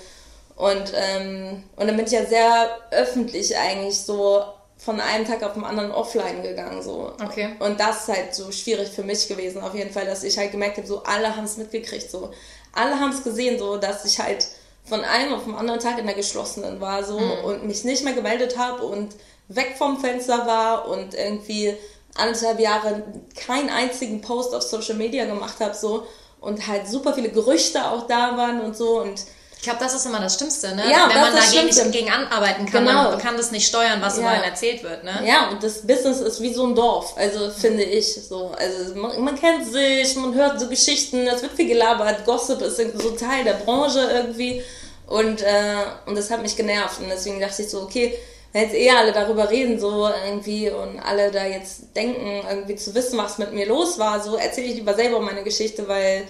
und 0.55 0.93
ähm, 0.95 1.63
und 1.75 1.87
dann 1.87 1.97
bin 1.97 2.05
ich 2.05 2.11
ja 2.11 2.25
sehr 2.25 2.77
öffentlich 2.91 3.57
eigentlich 3.57 3.97
so 3.99 4.43
von 4.77 4.99
einem 4.99 5.25
Tag 5.25 5.41
auf 5.43 5.53
den 5.53 5.63
anderen 5.63 5.91
offline 5.91 6.43
gegangen. 6.43 6.81
So. 6.81 7.13
Okay. 7.23 7.55
Und 7.59 7.79
das 7.79 8.01
ist 8.01 8.15
halt 8.15 8.35
so 8.35 8.51
schwierig 8.51 8.89
für 8.89 9.03
mich 9.03 9.27
gewesen, 9.27 9.61
auf 9.61 9.73
jeden 9.73 9.91
Fall, 9.91 10.05
dass 10.05 10.23
ich 10.23 10.37
halt 10.37 10.51
gemerkt 10.51 10.77
habe, 10.77 10.87
so 10.87 11.03
alle 11.03 11.35
haben 11.35 11.45
es 11.45 11.57
mitgekriegt. 11.57 12.11
So. 12.11 12.31
Alle 12.73 12.99
haben 12.99 13.11
es 13.11 13.23
gesehen, 13.23 13.57
so 13.57 13.77
dass 13.77 14.03
ich 14.03 14.19
halt 14.19 14.47
von 14.85 15.03
einem 15.03 15.33
auf 15.33 15.45
den 15.45 15.55
anderen 15.55 15.79
Tag 15.79 15.97
in 15.97 16.05
der 16.05 16.15
geschlossenen 16.15 16.81
war 16.81 17.03
so 17.03 17.17
und 17.17 17.65
mich 17.65 17.83
nicht 17.83 18.03
mehr 18.03 18.13
gemeldet 18.13 18.57
habe 18.57 18.83
und 18.83 19.15
weg 19.47 19.75
vom 19.77 19.99
Fenster 19.99 20.45
war 20.45 20.87
und 20.87 21.13
irgendwie 21.13 21.75
anderthalb 22.15 22.59
Jahre 22.59 23.03
keinen 23.35 23.69
einzigen 23.69 24.21
Post 24.21 24.53
auf 24.53 24.61
Social 24.61 24.95
Media 24.95 25.25
gemacht 25.25 25.59
habe 25.59 25.73
so 25.73 26.05
und 26.41 26.67
halt 26.67 26.87
super 26.87 27.13
viele 27.13 27.29
Gerüchte 27.29 27.89
auch 27.89 28.07
da 28.07 28.37
waren 28.37 28.61
und 28.61 28.75
so 28.75 29.01
und 29.01 29.23
Ich 29.63 29.69
glaube, 29.69 29.79
das 29.81 29.93
ist 29.93 30.05
immer 30.05 30.19
das 30.19 30.35
Schlimmste, 30.35 30.75
ne? 30.75 30.83
Ja, 30.91 31.07
Wenn 31.07 31.21
man 31.21 31.31
dagegen 31.33 31.51
Schlimmste. 31.53 31.85
nicht 31.87 31.93
gegen 31.97 32.11
anarbeiten 32.11 32.65
kann, 32.65 32.85
Genau. 32.85 33.11
man 33.11 33.17
kann 33.17 33.37
das 33.37 33.51
nicht 33.51 33.65
steuern, 33.65 34.01
was 34.01 34.17
Ja. 34.19 34.27
einen 34.27 34.43
erzählt 34.43 34.83
wird, 34.83 35.05
ne? 35.05 35.21
Ja, 35.25 35.47
und 35.51 35.63
das 35.63 35.87
Business 35.87 36.19
ist 36.19 36.41
wie 36.41 36.53
so 36.53 36.65
ein 36.67 36.75
Dorf, 36.75 37.13
also 37.15 37.49
finde 37.49 37.83
ich 37.83 38.13
so. 38.27 38.51
Also 38.57 38.93
man, 38.95 39.23
man 39.23 39.39
kennt 39.39 39.65
sich, 39.71 40.17
man 40.17 40.33
hört 40.33 40.59
so 40.59 40.67
Geschichten, 40.67 41.25
es 41.27 41.41
wird 41.41 41.53
viel 41.53 41.69
gelabert, 41.69 42.25
Gossip 42.25 42.61
ist 42.61 42.77
irgendwie 42.77 43.03
so 43.03 43.11
Teil 43.11 43.45
der 43.45 43.53
Branche 43.53 44.01
irgendwie 44.13 44.61
und, 45.07 45.41
äh, 45.41 45.75
und 46.07 46.17
das 46.17 46.29
hat 46.29 46.41
mich 46.41 46.57
genervt 46.57 46.99
und 46.99 47.07
deswegen 47.09 47.39
dachte 47.39 47.61
ich 47.61 47.69
so, 47.69 47.83
okay, 47.83 48.17
wenn 48.51 48.63
jetzt 48.63 48.75
eh 48.75 48.89
alle 48.91 49.13
darüber 49.13 49.49
reden 49.49 49.79
so 49.79 50.09
irgendwie 50.25 50.71
und 50.71 50.99
alle 50.99 51.31
da 51.31 51.45
jetzt 51.45 51.95
denken, 51.95 52.43
irgendwie 52.49 52.75
zu 52.75 52.93
wissen, 52.95 53.17
was 53.17 53.37
mit 53.37 53.53
mir 53.53 53.65
los 53.65 53.97
war, 53.97 54.21
so 54.21 54.35
erzähle 54.35 54.67
ich 54.67 54.75
lieber 54.75 54.93
selber 54.93 55.21
meine 55.21 55.43
Geschichte, 55.43 55.87
weil 55.87 56.27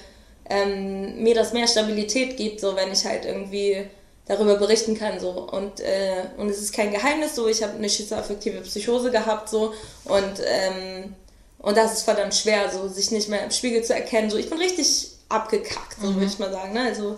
ähm, 0.50 1.24
mir 1.24 1.36
das 1.36 1.54
mehr 1.54 1.68
Stabilität 1.68 2.38
gibt, 2.38 2.60
so 2.60 2.76
wenn 2.76 2.92
ich 2.92 3.06
halt 3.06 3.26
irgendwie 3.26 3.88
darüber 4.26 4.56
berichten 4.56 4.98
kann 4.98 5.20
so. 5.20 5.32
Und 5.32 5.80
äh, 5.80 6.24
und 6.38 6.50
es 6.50 6.62
ist 6.62 6.74
kein 6.74 6.92
Geheimnis 6.92 7.36
so 7.36 7.48
ich 7.48 7.62
habe 7.64 7.74
eine 7.74 7.90
schizoaffektive 7.90 8.62
Psychose 8.62 9.12
gehabt 9.12 9.50
so. 9.50 9.74
Und 10.06 10.42
ähm, 10.46 11.16
und 11.60 11.78
das 11.78 11.94
ist 11.94 12.04
verdammt 12.04 12.36
schwer 12.36 12.70
so 12.70 12.88
sich 12.88 13.12
nicht 13.12 13.30
mehr 13.30 13.44
im 13.44 13.52
Spiegel 13.52 13.84
zu 13.84 13.94
erkennen 13.94 14.30
so. 14.30 14.38
Ich 14.38 14.50
bin 14.50 14.60
richtig 14.60 15.10
abgekackt 15.30 15.98
so 16.02 16.14
würde 16.14 16.28
ich 16.28 16.40
mal 16.40 16.52
sagen 16.52 16.74
ne? 16.74 16.82
Also 16.82 17.18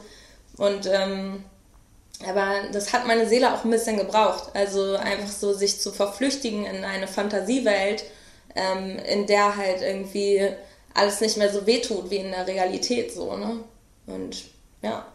und 0.58 0.86
ähm, 0.86 1.44
aber 2.26 2.70
das 2.72 2.94
hat 2.94 3.06
meine 3.06 3.28
Seele 3.28 3.54
auch 3.54 3.66
ein 3.66 3.72
bisschen 3.72 3.98
gebraucht. 3.98 4.52
Also 4.54 4.96
einfach 4.96 5.30
so 5.30 5.54
sich 5.54 5.82
zu 5.82 5.92
verflüchtigen 5.92 6.66
in 6.66 6.86
eine 6.86 7.08
Fantasiewelt 7.08 8.06
ähm, 8.56 8.98
in 9.00 9.28
der 9.28 9.58
halt 9.58 9.82
irgendwie 9.82 10.50
alles 10.96 11.22
nicht 11.22 11.38
mehr 11.38 11.54
so 11.54 11.68
wehtut 11.68 12.10
wie 12.10 12.18
in 12.18 12.32
der 12.32 12.48
Realität 12.48 13.14
so 13.14 13.36
ne 13.38 13.60
und 14.08 14.36
ja 14.82 15.06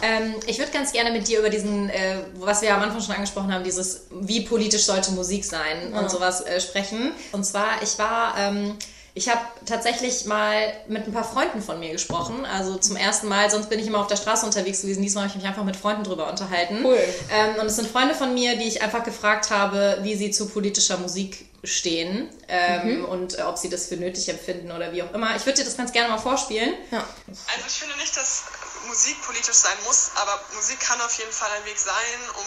Ähm, 0.00 0.34
ich 0.46 0.58
würde 0.58 0.72
ganz 0.72 0.92
gerne 0.92 1.12
mit 1.12 1.28
dir 1.28 1.38
über 1.40 1.50
diesen, 1.50 1.90
äh, 1.90 2.16
was 2.36 2.62
wir 2.62 2.74
am 2.74 2.82
Anfang 2.82 3.00
schon 3.02 3.14
angesprochen 3.14 3.52
haben, 3.52 3.62
dieses, 3.62 4.06
wie 4.10 4.40
politisch 4.40 4.84
sollte 4.84 5.12
Musik 5.12 5.44
sein 5.44 5.92
und 5.92 6.10
sowas 6.10 6.40
äh, 6.40 6.60
sprechen. 6.60 7.12
Und 7.30 7.44
zwar, 7.44 7.82
ich 7.82 7.98
war, 7.98 8.34
ähm, 8.38 8.74
ich 9.14 9.28
habe 9.28 9.40
tatsächlich 9.66 10.24
mal 10.24 10.72
mit 10.88 11.06
ein 11.06 11.12
paar 11.12 11.24
Freunden 11.24 11.60
von 11.60 11.78
mir 11.78 11.92
gesprochen. 11.92 12.46
Also 12.46 12.76
zum 12.76 12.96
ersten 12.96 13.28
Mal, 13.28 13.50
sonst 13.50 13.68
bin 13.68 13.78
ich 13.78 13.86
immer 13.86 14.00
auf 14.00 14.06
der 14.06 14.16
Straße 14.16 14.46
unterwegs 14.46 14.80
gewesen. 14.80 15.02
Diesmal 15.02 15.24
habe 15.24 15.30
ich 15.32 15.36
mich 15.36 15.46
einfach 15.46 15.64
mit 15.64 15.76
Freunden 15.76 16.02
drüber 16.04 16.30
unterhalten. 16.30 16.78
Cool. 16.82 16.98
Ähm, 17.30 17.60
und 17.60 17.66
es 17.66 17.76
sind 17.76 17.86
Freunde 17.86 18.14
von 18.14 18.32
mir, 18.32 18.56
die 18.56 18.64
ich 18.64 18.80
einfach 18.82 19.04
gefragt 19.04 19.50
habe, 19.50 19.98
wie 20.02 20.16
sie 20.16 20.30
zu 20.30 20.48
politischer 20.48 20.96
Musik 20.96 21.46
stehen 21.64 22.28
ähm, 22.48 23.04
und 23.04 23.38
äh, 23.38 23.42
ob 23.42 23.56
sie 23.56 23.68
das 23.68 23.86
für 23.86 23.96
nötig 23.96 24.28
empfinden 24.28 24.72
oder 24.72 24.92
wie 24.92 25.02
auch 25.02 25.12
immer. 25.12 25.36
Ich 25.36 25.46
würde 25.46 25.58
dir 25.58 25.64
das 25.64 25.76
ganz 25.76 25.92
gerne 25.92 26.08
mal 26.08 26.18
vorspielen. 26.18 26.74
ja 26.90 26.98
Also 26.98 27.66
ich 27.66 27.74
finde 27.74 27.96
nicht, 27.96 28.16
dass 28.16 28.44
Musik 28.88 29.22
politisch 29.22 29.54
sein 29.54 29.76
muss, 29.84 30.10
aber 30.16 30.40
Musik 30.54 30.80
kann 30.80 31.00
auf 31.00 31.16
jeden 31.18 31.32
Fall 31.32 31.50
ein 31.56 31.64
Weg 31.64 31.78
sein, 31.78 31.94
um 32.34 32.44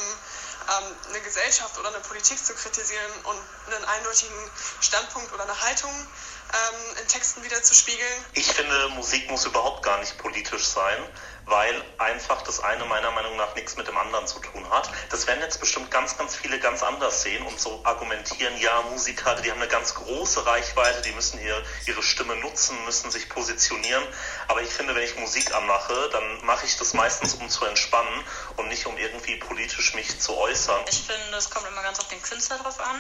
ähm, 0.67 0.95
eine 1.09 1.21
Gesellschaft 1.21 1.77
oder 1.79 1.89
eine 1.89 1.99
Politik 1.99 2.43
zu 2.43 2.53
kritisieren 2.55 3.11
und 3.23 3.73
einen 3.73 3.85
eindeutigen 3.85 4.35
Standpunkt 4.81 5.31
oder 5.33 5.43
eine 5.43 5.61
Haltung 5.61 5.91
ähm, 5.91 6.97
in 7.01 7.07
Texten 7.07 7.43
wieder 7.43 7.61
zu 7.63 7.73
spiegeln. 7.73 8.25
Ich 8.33 8.47
finde, 8.47 8.89
Musik 8.89 9.29
muss 9.29 9.45
überhaupt 9.45 9.83
gar 9.83 9.99
nicht 9.99 10.17
politisch 10.17 10.65
sein, 10.65 11.07
weil 11.45 11.83
einfach 11.97 12.41
das 12.41 12.59
eine 12.59 12.85
meiner 12.85 13.11
Meinung 13.11 13.35
nach 13.37 13.53
nichts 13.55 13.77
mit 13.77 13.87
dem 13.87 13.97
anderen 13.97 14.27
zu 14.27 14.39
tun 14.39 14.67
hat. 14.69 14.89
Das 15.09 15.27
werden 15.27 15.41
jetzt 15.41 15.59
bestimmt 15.59 15.91
ganz, 15.91 16.17
ganz 16.17 16.35
viele 16.35 16.59
ganz 16.59 16.83
anders 16.83 17.21
sehen 17.21 17.45
und 17.45 17.59
so 17.59 17.81
argumentieren, 17.83 18.57
ja, 18.59 18.81
Musiker, 18.91 19.35
die 19.35 19.51
haben 19.51 19.61
eine 19.61 19.69
ganz 19.69 19.93
große 19.95 20.45
Reichweite, 20.45 21.01
die 21.03 21.11
müssen 21.11 21.39
hier 21.39 21.61
ihre 21.85 22.01
Stimme 22.03 22.35
nutzen, 22.37 22.77
müssen 22.85 23.11
sich 23.11 23.29
positionieren. 23.29 24.03
Aber 24.47 24.61
ich 24.61 24.69
finde, 24.69 24.95
wenn 24.95 25.03
ich 25.03 25.15
Musik 25.17 25.53
anmache, 25.53 26.09
dann 26.11 26.45
mache 26.45 26.65
ich 26.65 26.77
das 26.77 26.93
meistens, 26.93 27.35
um 27.35 27.49
zu 27.49 27.65
entspannen 27.65 28.23
und 28.57 28.67
nicht 28.67 28.85
um 28.85 28.97
irgendwie 28.97 29.35
politisch 29.37 29.93
mich 29.93 30.19
zu 30.19 30.35
äußern. 30.35 30.81
Ich 30.89 31.03
finde, 31.03 31.37
es 31.37 31.49
kommt 31.49 31.67
immer 31.67 31.83
ganz 31.83 31.99
auf 31.99 32.07
den 32.07 32.21
Künstler 32.21 32.57
drauf 32.57 32.79
an. 32.79 32.99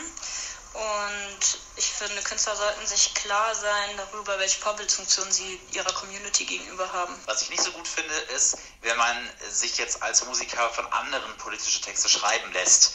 Und 0.75 1.57
ich 1.77 1.85
finde, 1.85 2.21
Künstler 2.21 2.55
sollten 2.55 2.85
sich 2.85 3.13
klar 3.13 3.55
sein 3.55 3.95
darüber, 3.95 4.37
welche 4.39 4.59
Vorbildfunktion 4.59 5.31
sie 5.31 5.57
ihrer 5.71 5.93
Community 5.93 6.43
gegenüber 6.43 6.91
haben. 6.91 7.15
Was 7.25 7.43
ich 7.43 7.49
nicht 7.49 7.63
so 7.63 7.71
gut 7.71 7.87
finde, 7.87 8.13
ist, 8.35 8.57
wenn 8.81 8.97
man 8.97 9.29
sich 9.49 9.77
jetzt 9.77 10.03
als 10.03 10.25
Musiker 10.25 10.69
von 10.71 10.85
anderen 10.87 11.37
politische 11.37 11.81
Texte 11.81 12.09
schreiben 12.09 12.51
lässt, 12.51 12.93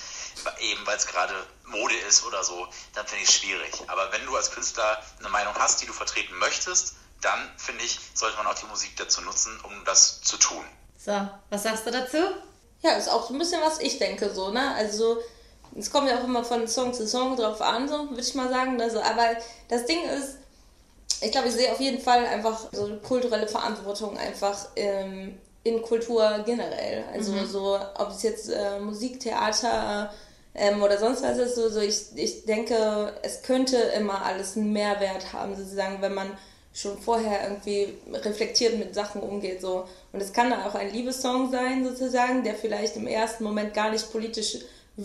eben 0.61 0.87
weil 0.87 0.99
es 0.99 1.07
gerade 1.07 1.35
Mode 1.65 1.97
ist 2.09 2.25
oder 2.25 2.45
so, 2.45 2.69
dann 2.95 3.07
finde 3.07 3.25
ich 3.25 3.31
es 3.31 3.37
schwierig. 3.37 3.73
Aber 3.87 4.13
wenn 4.13 4.27
du 4.27 4.37
als 4.37 4.51
Künstler 4.51 5.03
eine 5.19 5.31
Meinung 5.31 5.55
hast, 5.55 5.81
die 5.81 5.87
du 5.87 5.95
vertreten 5.95 6.37
möchtest, 6.37 6.97
dann 7.23 7.51
finde 7.57 7.85
ich, 7.85 7.99
sollte 8.13 8.37
man 8.37 8.47
auch 8.47 8.59
die 8.59 8.67
Musik 8.67 8.95
dazu 8.97 9.23
nutzen, 9.23 9.59
um 9.63 9.85
das 9.87 10.21
zu 10.21 10.37
tun. 10.37 10.65
So, 10.99 11.29
was 11.49 11.63
sagst 11.63 11.87
du 11.87 11.91
dazu? 11.91 12.19
Ja, 12.83 12.93
ist 12.93 13.09
auch 13.09 13.27
so 13.27 13.35
ein 13.35 13.39
bisschen, 13.39 13.61
was 13.63 13.79
ich 13.79 13.99
denke, 13.99 14.33
so, 14.35 14.51
ne? 14.51 14.75
Also, 14.75 15.23
es 15.79 15.91
kommt 15.91 16.09
ja 16.09 16.19
auch 16.19 16.25
immer 16.25 16.45
von 16.45 16.67
Song 16.67 16.93
zu 16.93 17.07
Song 17.07 17.37
drauf 17.37 17.61
an, 17.61 17.89
so, 17.89 18.11
würde 18.11 18.21
ich 18.21 18.35
mal 18.35 18.49
sagen. 18.49 18.81
Also, 18.81 19.01
aber 19.01 19.37
das 19.69 19.87
Ding 19.87 19.99
ist, 20.05 20.39
ich 21.23 21.31
glaube, 21.31 21.49
ich 21.49 21.55
sehe 21.55 21.71
auf 21.71 21.81
jeden 21.81 22.01
Fall 22.01 22.25
einfach 22.27 22.69
so 22.73 22.87
eine 22.87 22.97
kulturelle 22.97 23.49
Verantwortung 23.49 24.17
einfach 24.17 24.69
ähm, 24.77 25.39
in 25.63 25.83
Kultur 25.83 26.43
generell. 26.45 27.05
Also, 27.13 27.35
so, 27.47 27.79
ob 27.99 28.11
es 28.11 28.23
jetzt 28.23 28.51
äh, 28.51 28.81
Musik, 28.81 29.21
Theater 29.21 30.13
ähm, 30.55 30.83
oder 30.83 30.99
sonst 30.99 31.23
was 31.23 31.39
ist, 31.39 31.55
so, 31.55 31.69
so 31.69 31.81
ich, 31.81 32.07
ich 32.17 32.45
denke, 32.45 33.13
es 33.23 33.43
könnte 33.43 33.77
immer 33.77 34.25
alles 34.25 34.57
einen 34.57 34.73
Mehrwert 34.73 35.33
haben, 35.33 35.55
sozusagen, 35.55 36.03
wenn 36.03 36.15
man 36.15 36.37
schon 36.73 36.99
vorher 36.99 37.43
irgendwie 37.45 37.95
reflektiert 38.13 38.79
mit 38.79 38.95
Sachen 38.95 39.23
umgeht. 39.23 39.61
So. 39.61 39.87
Und 40.13 40.21
es 40.21 40.33
kann 40.33 40.51
dann 40.51 40.63
auch 40.63 40.75
ein 40.75 40.93
Liebessong 40.93 41.51
sein, 41.51 41.85
sozusagen, 41.85 42.45
der 42.45 42.55
vielleicht 42.55 42.97
im 42.97 43.07
ersten 43.07 43.45
Moment 43.45 43.75
gar 43.75 43.91
nicht 43.91 44.11
politisch 44.13 44.59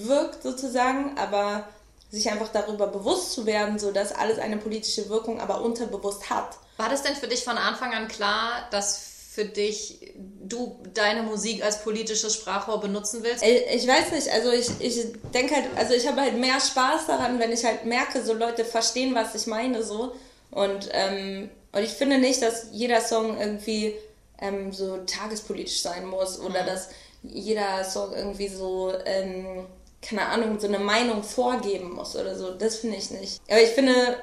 wirkt, 0.03 0.43
sozusagen, 0.43 1.17
aber 1.17 1.67
sich 2.11 2.29
einfach 2.31 2.49
darüber 2.49 2.87
bewusst 2.87 3.33
zu 3.33 3.45
werden, 3.45 3.79
so 3.79 3.91
dass 3.91 4.11
alles 4.11 4.39
eine 4.39 4.57
politische 4.57 5.09
Wirkung 5.09 5.39
aber 5.39 5.61
unterbewusst 5.61 6.29
hat. 6.29 6.57
War 6.77 6.89
das 6.89 7.03
denn 7.03 7.15
für 7.15 7.27
dich 7.27 7.43
von 7.43 7.57
Anfang 7.57 7.93
an 7.93 8.07
klar, 8.07 8.67
dass 8.71 9.15
für 9.35 9.45
dich 9.45 10.13
du 10.15 10.79
deine 10.93 11.23
Musik 11.23 11.63
als 11.63 11.83
politisches 11.83 12.33
Sprachrohr 12.35 12.79
benutzen 12.79 13.21
willst? 13.21 13.43
Ich, 13.43 13.83
ich 13.83 13.87
weiß 13.87 14.11
nicht, 14.11 14.29
also 14.29 14.51
ich, 14.51 14.69
ich 14.79 15.07
denke 15.33 15.55
halt, 15.55 15.65
also 15.75 15.93
ich 15.93 16.07
habe 16.07 16.21
halt 16.21 16.37
mehr 16.37 16.59
Spaß 16.59 17.07
daran, 17.07 17.39
wenn 17.39 17.51
ich 17.51 17.65
halt 17.65 17.85
merke, 17.85 18.23
so 18.23 18.33
Leute 18.33 18.63
verstehen, 18.63 19.13
was 19.13 19.35
ich 19.35 19.47
meine, 19.47 19.83
so. 19.83 20.15
Und, 20.51 20.89
ähm, 20.93 21.49
und 21.73 21.83
ich 21.83 21.91
finde 21.91 22.17
nicht, 22.17 22.41
dass 22.41 22.67
jeder 22.71 23.01
Song 23.01 23.37
irgendwie 23.37 23.95
ähm, 24.39 24.71
so 24.71 24.97
tagespolitisch 25.05 25.81
sein 25.81 26.05
muss 26.05 26.39
oder 26.39 26.63
dass 26.63 26.89
jeder 27.23 27.83
Song 27.83 28.13
irgendwie 28.13 28.47
so, 28.47 28.93
ähm, 29.05 29.65
keine 30.07 30.27
Ahnung, 30.27 30.59
so 30.59 30.67
eine 30.67 30.79
Meinung 30.79 31.23
vorgeben 31.23 31.93
muss 31.93 32.15
oder 32.15 32.35
so. 32.35 32.51
Das 32.51 32.77
finde 32.77 32.97
ich 32.97 33.11
nicht. 33.11 33.41
Aber 33.49 33.61
ich 33.61 33.69
finde, 33.69 34.17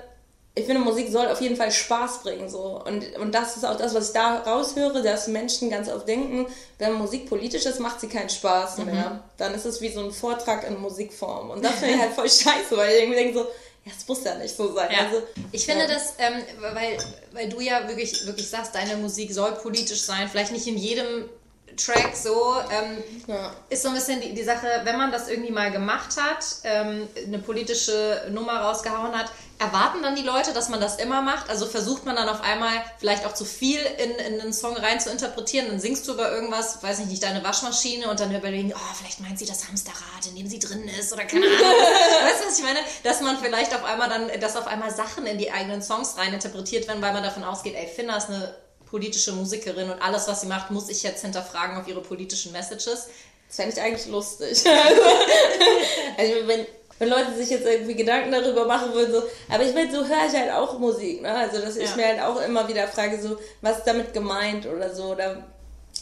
ich 0.55 0.67
finde, 0.67 0.83
Musik 0.83 1.11
soll 1.11 1.29
auf 1.29 1.41
jeden 1.41 1.57
Fall 1.57 1.73
Spaß 1.73 2.23
bringen, 2.23 2.49
so. 2.49 2.83
Und, 2.85 3.17
und 3.17 3.35
das 3.35 3.57
ist 3.57 3.65
auch 3.65 3.77
das, 3.77 3.95
was 3.95 4.09
ich 4.09 4.13
da 4.13 4.41
raushöre, 4.41 5.03
dass 5.03 5.27
Menschen 5.29 5.71
ganz 5.71 5.89
oft 5.89 6.07
denken, 6.07 6.47
wenn 6.79 6.93
Musik 6.93 7.29
politisch 7.29 7.65
ist, 7.65 7.81
macht 7.81 8.01
sie 8.01 8.09
keinen 8.09 8.29
Spaß 8.29 8.79
mehr. 8.79 9.25
Dann 9.39 9.55
ist 9.55 9.65
es 9.65 9.81
wie 9.81 9.91
so 9.91 10.01
ein 10.01 10.13
Vortrag 10.13 10.69
in 10.69 10.79
Musikform. 10.79 11.51
Und 11.51 11.65
das 11.65 11.77
finde 11.77 11.95
ich 11.95 12.01
halt 12.01 12.13
voll 12.13 12.29
scheiße, 12.29 12.77
weil 12.77 12.95
ich 12.95 13.03
irgendwie 13.03 13.19
denke 13.19 13.39
so, 13.39 13.47
ja, 13.85 13.93
es 13.97 14.07
muss 14.07 14.23
ja 14.25 14.35
nicht 14.37 14.55
so 14.55 14.73
sein. 14.73 14.91
Ja. 14.93 15.07
Also, 15.07 15.23
ich 15.51 15.65
finde 15.65 15.85
ja. 15.85 15.89
das, 15.89 16.15
ähm, 16.19 16.43
weil, 16.61 16.99
weil 17.33 17.49
du 17.49 17.61
ja 17.61 17.89
wirklich, 17.89 18.27
wirklich 18.27 18.49
sagst, 18.49 18.75
deine 18.75 18.97
Musik 18.97 19.33
soll 19.33 19.53
politisch 19.53 20.03
sein, 20.03 20.29
vielleicht 20.29 20.53
nicht 20.53 20.67
in 20.67 20.77
jedem 20.77 21.29
Track 21.77 22.15
so, 22.17 22.55
ähm, 22.71 23.03
Ja. 23.27 23.53
ist 23.69 23.83
so 23.83 23.89
ein 23.89 23.95
bisschen 23.95 24.21
die, 24.21 24.35
die 24.35 24.45
Sache, 24.45 24.67
wenn 24.85 24.97
man 24.97 25.11
das 25.13 25.29
irgendwie 25.29 25.53
mal 25.53 25.71
gemacht 25.71 26.17
hat, 26.21 26.45
ähm, 26.65 27.09
eine 27.27 27.39
politische 27.39 28.29
Nummer 28.31 28.61
rausgehauen 28.61 29.17
hat, 29.17 29.31
erwarten 29.59 30.03
dann 30.03 30.17
die 30.17 30.23
Leute, 30.23 30.53
dass 30.53 30.69
man 30.69 30.81
das 30.81 30.97
immer 30.97 31.23
macht? 31.23 31.49
Also 31.49 31.67
versucht 31.67 32.05
man 32.05 32.17
dann 32.17 32.29
auf 32.29 32.41
einmal 32.43 32.73
vielleicht 32.99 33.25
auch 33.27 33.35
zu 33.35 33.45
viel 33.45 33.79
in, 33.79 34.11
in 34.35 34.41
einen 34.41 34.53
Song 34.53 34.77
rein 34.77 34.99
zu 34.99 35.09
interpretieren, 35.11 35.69
dann 35.69 35.79
singst 35.81 36.07
du 36.09 36.15
über 36.15 36.33
irgendwas, 36.33 36.83
weiß 36.83 36.99
ich 37.01 37.07
nicht, 37.07 37.23
deine 37.23 37.45
Waschmaschine 37.45 38.11
und 38.11 38.19
dann 38.19 38.35
überlegen, 38.35 38.73
oh, 38.75 38.95
vielleicht 38.99 39.21
meint 39.21 39.39
sie 39.39 39.47
das 39.47 39.69
Hamsterrad, 39.69 40.27
in 40.29 40.37
dem 40.37 40.49
sie 40.49 40.59
drin 40.59 40.89
ist 40.89 41.13
oder 41.13 41.25
keine 41.25 41.47
Ahnung. 41.47 41.59
weißt 41.61 42.43
du, 42.43 42.49
was 42.49 42.59
ich 42.59 42.65
meine? 42.65 42.81
Dass 43.05 43.21
man 43.21 43.39
vielleicht 43.39 43.75
auf 43.75 43.85
einmal 43.85 44.09
dann, 44.09 44.41
dass 44.41 44.57
auf 44.57 44.67
einmal 44.67 44.93
Sachen 44.93 45.27
in 45.27 45.39
die 45.39 45.53
eigenen 45.53 45.81
Songs 45.83 46.17
rein 46.19 46.35
interpretiert 46.35 46.89
werden, 46.89 47.01
weil 47.01 47.13
man 47.13 47.23
davon 47.23 47.45
ausgeht, 47.45 47.75
ey, 47.77 47.87
Finna 47.87 48.17
ist 48.17 48.31
eine 48.31 48.55
politische 48.93 49.33
Musikerin 49.33 49.91
und 49.91 50.01
alles, 50.01 50.29
was 50.29 50.43
sie 50.43 50.47
macht, 50.47 50.71
muss 50.71 50.89
ich 50.91 51.03
jetzt 51.03 51.23
hinterfragen 51.23 51.79
auf 51.79 51.89
ihre 51.89 52.03
politischen 52.03 52.53
Messages. 52.53 53.09
Das 53.49 53.57
fände 53.57 53.73
ich 53.75 53.81
eigentlich 53.81 54.07
lustig. 54.07 54.63
also, 56.19 56.33
wenn, 56.47 56.67
wenn 56.99 57.09
Leute 57.09 57.35
sich 57.35 57.51
jetzt 57.51 57.67
irgendwie 57.67 57.95
Gedanken 57.95 58.31
darüber 58.31 58.67
machen 58.67 58.93
würden, 58.93 59.13
so, 59.13 59.23
aber 59.49 59.65
ich 59.65 59.75
meine, 59.75 59.91
so 59.91 60.07
höre 60.07 60.27
ich 60.31 60.39
halt 60.39 60.53
auch 60.53 60.79
Musik, 60.79 61.23
ne? 61.23 61.35
Also, 61.35 61.59
dass 61.61 61.77
ich 61.77 61.89
Ja. 61.91 61.97
mir 61.97 62.07
halt 62.07 62.21
auch 62.21 62.41
immer 62.43 62.69
wieder 62.69 62.87
frage, 62.87 63.21
so, 63.21 63.39
was 63.63 63.79
ist 63.79 63.87
damit 63.87 64.13
gemeint 64.13 64.67
oder 64.67 64.95
so, 64.95 65.05
oder 65.05 65.43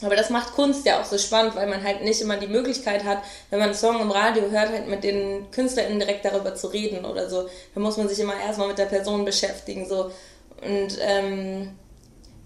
aber 0.03 0.17
das 0.17 0.31
macht 0.31 0.55
Kunst 0.55 0.87
ja 0.87 1.01
auch 1.01 1.05
so 1.05 1.19
spannend, 1.19 1.55
weil 1.57 1.67
man 1.69 1.83
halt 1.85 2.03
nicht 2.03 2.21
immer 2.23 2.39
die 2.39 2.47
Möglichkeit 2.47 3.05
hat, 3.05 3.19
wenn 3.51 3.59
man 3.59 3.69
einen 3.69 3.79
Song 3.79 4.01
im 4.01 4.11
Radio 4.11 4.51
hört, 4.51 4.71
halt 4.71 4.89
mit 4.89 5.05
den 5.05 5.51
KünstlerInnen 5.51 5.99
direkt 5.99 6.25
darüber 6.25 6.55
zu 6.55 6.69
reden 6.69 7.05
oder 7.05 7.29
so. 7.29 7.49
Da 7.75 7.81
muss 7.81 7.99
man 7.99 8.09
sich 8.09 8.19
immer 8.19 8.35
erstmal 8.41 8.69
mit 8.69 8.79
der 8.79 8.87
Person 8.87 9.25
beschäftigen, 9.25 9.87
so. 9.89 10.11
Und 10.63 10.99
ähm, 11.01 11.77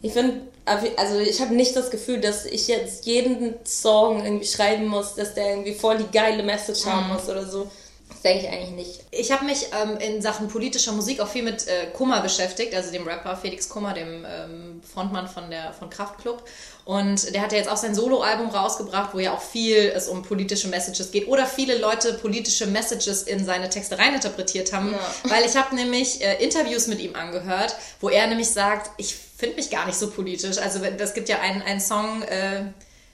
ich 0.04 0.12
finde, 0.12 0.42
also 0.66 1.18
ich 1.18 1.40
habe 1.40 1.54
nicht 1.54 1.74
das 1.74 1.90
Gefühl, 1.90 2.20
dass 2.20 2.44
ich 2.44 2.68
jetzt 2.68 3.06
jeden 3.06 3.54
Song 3.64 4.22
irgendwie 4.22 4.46
schreiben 4.46 4.86
muss, 4.86 5.14
dass 5.14 5.32
der 5.32 5.48
irgendwie 5.48 5.72
voll 5.72 5.96
die 5.96 6.10
geile 6.12 6.42
Message 6.42 6.84
haben 6.84 7.08
muss 7.08 7.26
oder 7.26 7.46
so. 7.46 7.70
Das 8.10 8.20
denke 8.20 8.44
ich 8.44 8.52
eigentlich 8.52 8.70
nicht. 8.72 9.04
Ich 9.10 9.32
habe 9.32 9.46
mich 9.46 9.66
ähm, 9.72 9.96
in 9.96 10.20
Sachen 10.20 10.48
politischer 10.48 10.92
Musik 10.92 11.20
auch 11.20 11.28
viel 11.28 11.42
mit 11.42 11.66
äh, 11.68 11.86
Kummer 11.94 12.20
beschäftigt, 12.20 12.74
also 12.74 12.92
dem 12.92 13.08
Rapper 13.08 13.34
Felix 13.34 13.66
Kummer, 13.66 13.94
dem 13.94 14.26
ähm, 14.28 14.82
Frontmann 14.92 15.26
von 15.26 15.48
der 15.48 15.72
von 15.72 15.88
Kraftklub. 15.88 16.42
Und 16.84 17.34
der 17.34 17.40
hat 17.40 17.52
ja 17.52 17.58
jetzt 17.58 17.70
auch 17.70 17.78
sein 17.78 17.94
Soloalbum 17.94 18.50
rausgebracht, 18.50 19.14
wo 19.14 19.18
ja 19.18 19.32
auch 19.32 19.40
viel 19.40 19.90
es 19.94 20.08
um 20.08 20.22
politische 20.22 20.68
Messages 20.68 21.10
geht 21.12 21.28
oder 21.28 21.46
viele 21.46 21.78
Leute 21.78 22.14
politische 22.14 22.66
Messages 22.66 23.22
in 23.22 23.44
seine 23.44 23.70
Texte 23.70 23.98
reininterpretiert 23.98 24.72
haben. 24.72 24.92
Ja. 24.92 25.30
Weil 25.30 25.46
ich 25.46 25.56
habe 25.56 25.74
nämlich 25.74 26.22
äh, 26.22 26.42
Interviews 26.44 26.86
mit 26.86 27.00
ihm 27.00 27.14
angehört, 27.14 27.74
wo 28.00 28.10
er 28.10 28.26
nämlich 28.26 28.50
sagt, 28.50 28.90
ich 28.98 29.14
finde 29.14 29.56
mich 29.56 29.70
gar 29.70 29.86
nicht 29.86 29.98
so 29.98 30.10
politisch. 30.10 30.58
Also 30.58 30.80
das 30.98 31.14
gibt 31.14 31.30
ja 31.30 31.40
einen, 31.40 31.62
einen 31.62 31.80
Song, 31.80 32.22
äh, 32.22 32.64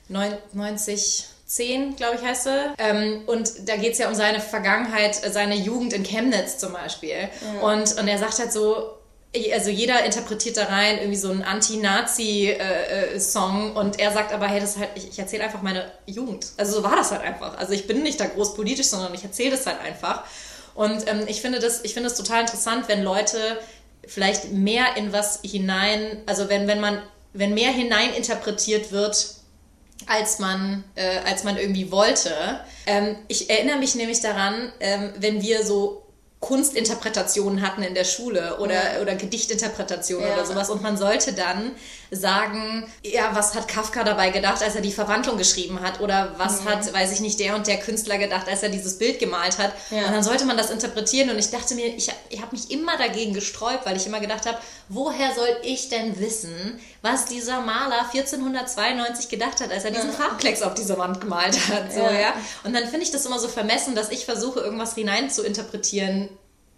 90 0.08 1.26
10, 1.50 1.96
glaube 1.96 2.16
ich, 2.16 2.22
heißt 2.22 2.46
er. 2.46 2.74
Ähm, 2.78 3.22
und 3.26 3.68
da 3.68 3.74
geht 3.76 3.94
es 3.94 3.98
ja 3.98 4.08
um 4.08 4.14
seine 4.14 4.40
Vergangenheit, 4.40 5.24
äh, 5.24 5.32
seine 5.32 5.56
Jugend 5.56 5.92
in 5.92 6.04
Chemnitz 6.04 6.58
zum 6.58 6.72
Beispiel. 6.72 7.28
Und, 7.60 7.98
und 7.98 8.06
er 8.06 8.18
sagt 8.18 8.38
halt 8.38 8.52
so, 8.52 8.99
also 9.52 9.70
jeder 9.70 10.04
interpretiert 10.04 10.56
da 10.56 10.64
rein 10.64 10.98
irgendwie 10.98 11.16
so 11.16 11.30
einen 11.30 11.42
Anti-Nazi-Song 11.42 13.76
und 13.76 14.00
er 14.00 14.12
sagt 14.12 14.32
aber, 14.32 14.48
hey, 14.48 14.58
das 14.60 14.70
ist 14.70 14.78
halt, 14.78 14.88
ich, 14.96 15.10
ich 15.10 15.20
erzähle 15.20 15.44
einfach 15.44 15.62
meine 15.62 15.92
Jugend. 16.06 16.48
Also 16.56 16.78
so 16.78 16.82
war 16.82 16.96
das 16.96 17.12
halt 17.12 17.22
einfach. 17.22 17.56
Also 17.56 17.72
ich 17.72 17.86
bin 17.86 18.02
nicht 18.02 18.18
da 18.18 18.26
groß 18.26 18.56
politisch, 18.56 18.88
sondern 18.88 19.14
ich 19.14 19.22
erzähle 19.22 19.52
das 19.52 19.66
halt 19.66 19.80
einfach. 19.80 20.24
Und 20.74 21.08
ähm, 21.08 21.26
ich 21.28 21.40
finde 21.40 21.60
das, 21.60 21.84
ich 21.84 21.94
finde 21.94 22.08
es 22.08 22.16
total 22.16 22.40
interessant, 22.40 22.88
wenn 22.88 23.04
Leute 23.04 23.60
vielleicht 24.06 24.52
mehr 24.52 24.96
in 24.96 25.12
was 25.12 25.40
hinein, 25.42 26.22
also 26.26 26.48
wenn, 26.48 26.66
wenn 26.66 26.80
man, 26.80 27.00
wenn 27.32 27.54
mehr 27.54 27.70
hineininterpretiert 27.70 28.90
wird, 28.90 29.36
als 30.06 30.40
man, 30.40 30.82
äh, 30.96 31.18
als 31.18 31.44
man 31.44 31.56
irgendwie 31.56 31.92
wollte. 31.92 32.34
Ähm, 32.86 33.14
ich 33.28 33.48
erinnere 33.50 33.78
mich 33.78 33.94
nämlich 33.94 34.20
daran, 34.20 34.72
ähm, 34.80 35.12
wenn 35.18 35.40
wir 35.42 35.64
so 35.64 36.02
Kunstinterpretationen 36.40 37.60
hatten 37.60 37.82
in 37.82 37.94
der 37.94 38.04
Schule 38.04 38.58
oder, 38.58 38.80
oder 39.02 39.14
Gedichtinterpretationen 39.14 40.26
Ja. 40.26 40.34
oder 40.34 40.46
sowas 40.46 40.70
und 40.70 40.82
man 40.82 40.96
sollte 40.96 41.32
dann 41.34 41.72
sagen, 42.10 42.90
ja, 43.04 43.30
was 43.34 43.54
hat 43.54 43.68
Kafka 43.68 44.02
dabei 44.04 44.30
gedacht, 44.30 44.62
als 44.62 44.74
er 44.74 44.80
die 44.80 44.92
Verwandlung 44.92 45.38
geschrieben 45.38 45.80
hat 45.80 46.00
oder 46.00 46.34
was 46.38 46.64
hat, 46.64 46.92
weiß 46.92 47.12
ich 47.12 47.20
nicht, 47.20 47.38
der 47.38 47.54
und 47.54 47.66
der 47.66 47.78
Künstler 47.78 48.18
gedacht, 48.18 48.48
als 48.48 48.62
er 48.62 48.68
dieses 48.68 48.98
Bild 48.98 49.18
gemalt 49.20 49.58
hat 49.58 49.72
Ja. 49.90 50.06
und 50.06 50.12
dann 50.12 50.22
sollte 50.22 50.44
man 50.44 50.56
das 50.56 50.70
interpretieren 50.70 51.30
und 51.30 51.38
ich 51.38 51.50
dachte 51.50 51.74
mir, 51.74 51.86
ich, 51.86 52.10
ich 52.28 52.40
habe 52.42 52.50
mich 52.52 52.70
immer 52.70 52.96
dagegen 52.96 53.32
gesträubt, 53.32 53.86
weil 53.86 53.96
ich 53.96 54.06
immer 54.06 54.20
gedacht 54.20 54.46
habe, 54.46 54.58
woher 54.88 55.34
soll 55.34 55.48
ich 55.62 55.88
denn 55.88 56.18
wissen, 56.18 56.80
was 57.02 57.26
dieser 57.26 57.60
Maler 57.60 58.00
1492 58.12 59.28
gedacht 59.28 59.60
hat, 59.60 59.70
als 59.70 59.84
er 59.84 59.90
diesen 59.92 60.12
Farbklecks 60.12 60.62
auf 60.62 60.74
diese 60.74 60.98
Wand 60.98 61.20
gemalt 61.20 61.56
hat. 61.68 61.92
So, 61.92 62.00
Ja. 62.00 62.10
ja. 62.12 62.34
Und 62.64 62.72
dann 62.74 62.84
finde 62.88 63.02
ich 63.04 63.10
das 63.10 63.24
immer 63.26 63.38
so 63.38 63.48
vermessen, 63.48 63.94
dass 63.94 64.10
ich 64.10 64.24
versuche, 64.24 64.60
irgendwas 64.60 64.94
hinein 64.94 65.30
zu 65.30 65.42
interpretieren 65.44 66.28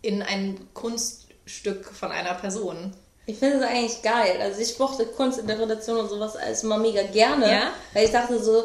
in 0.03 0.23
ein 0.23 0.69
Kunststück 0.75 1.87
von 1.99 2.11
einer 2.13 2.35
Person. 2.35 2.95
Ich 3.27 3.39
finde 3.39 3.59
es 3.59 3.63
eigentlich 3.63 4.03
geil. 4.03 4.39
Also 4.41 4.61
ich 4.61 4.79
mochte 4.79 5.07
Kunstinterpretation 5.07 5.99
und 5.99 6.09
sowas 6.09 6.37
alles 6.37 6.65
immer 6.65 6.79
mega 6.79 7.03
gerne. 7.03 7.51
Ja? 7.51 7.63
Weil 7.93 8.05
ich 8.05 8.11
dachte 8.11 8.43
so, 8.43 8.65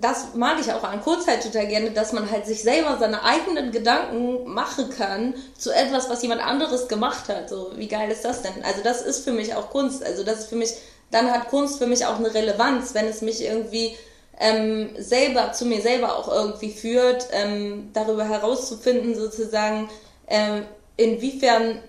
das 0.00 0.34
mag 0.34 0.60
ich 0.60 0.72
auch 0.72 0.84
an 0.84 1.02
Kurzzeit 1.02 1.42
total 1.42 1.66
gerne, 1.66 1.90
dass 1.90 2.12
man 2.12 2.30
halt 2.30 2.46
sich 2.46 2.62
selber 2.62 2.96
seine 2.98 3.24
eigenen 3.24 3.72
Gedanken 3.72 4.48
machen 4.48 4.90
kann 4.90 5.34
zu 5.56 5.72
etwas, 5.72 6.08
was 6.08 6.22
jemand 6.22 6.40
anderes 6.40 6.86
gemacht 6.86 7.28
hat. 7.28 7.48
So, 7.48 7.72
wie 7.74 7.88
geil 7.88 8.10
ist 8.10 8.24
das 8.24 8.42
denn? 8.42 8.64
Also 8.64 8.82
das 8.82 9.02
ist 9.02 9.24
für 9.24 9.32
mich 9.32 9.54
auch 9.54 9.70
Kunst. 9.70 10.04
Also 10.04 10.22
das 10.22 10.40
ist 10.40 10.48
für 10.48 10.56
mich, 10.56 10.74
dann 11.10 11.30
hat 11.32 11.48
Kunst 11.48 11.78
für 11.78 11.86
mich 11.86 12.06
auch 12.06 12.16
eine 12.16 12.32
Relevanz, 12.32 12.94
wenn 12.94 13.06
es 13.06 13.22
mich 13.22 13.42
irgendwie 13.42 13.96
ähm, 14.38 14.90
selber, 14.98 15.52
zu 15.52 15.64
mir 15.64 15.80
selber 15.80 16.16
auch 16.16 16.32
irgendwie 16.32 16.70
führt, 16.70 17.26
ähm, 17.32 17.90
darüber 17.92 18.28
herauszufinden 18.28 19.16
sozusagen, 19.16 19.90
ähm, 20.28 20.64
inwiefern 20.96 21.80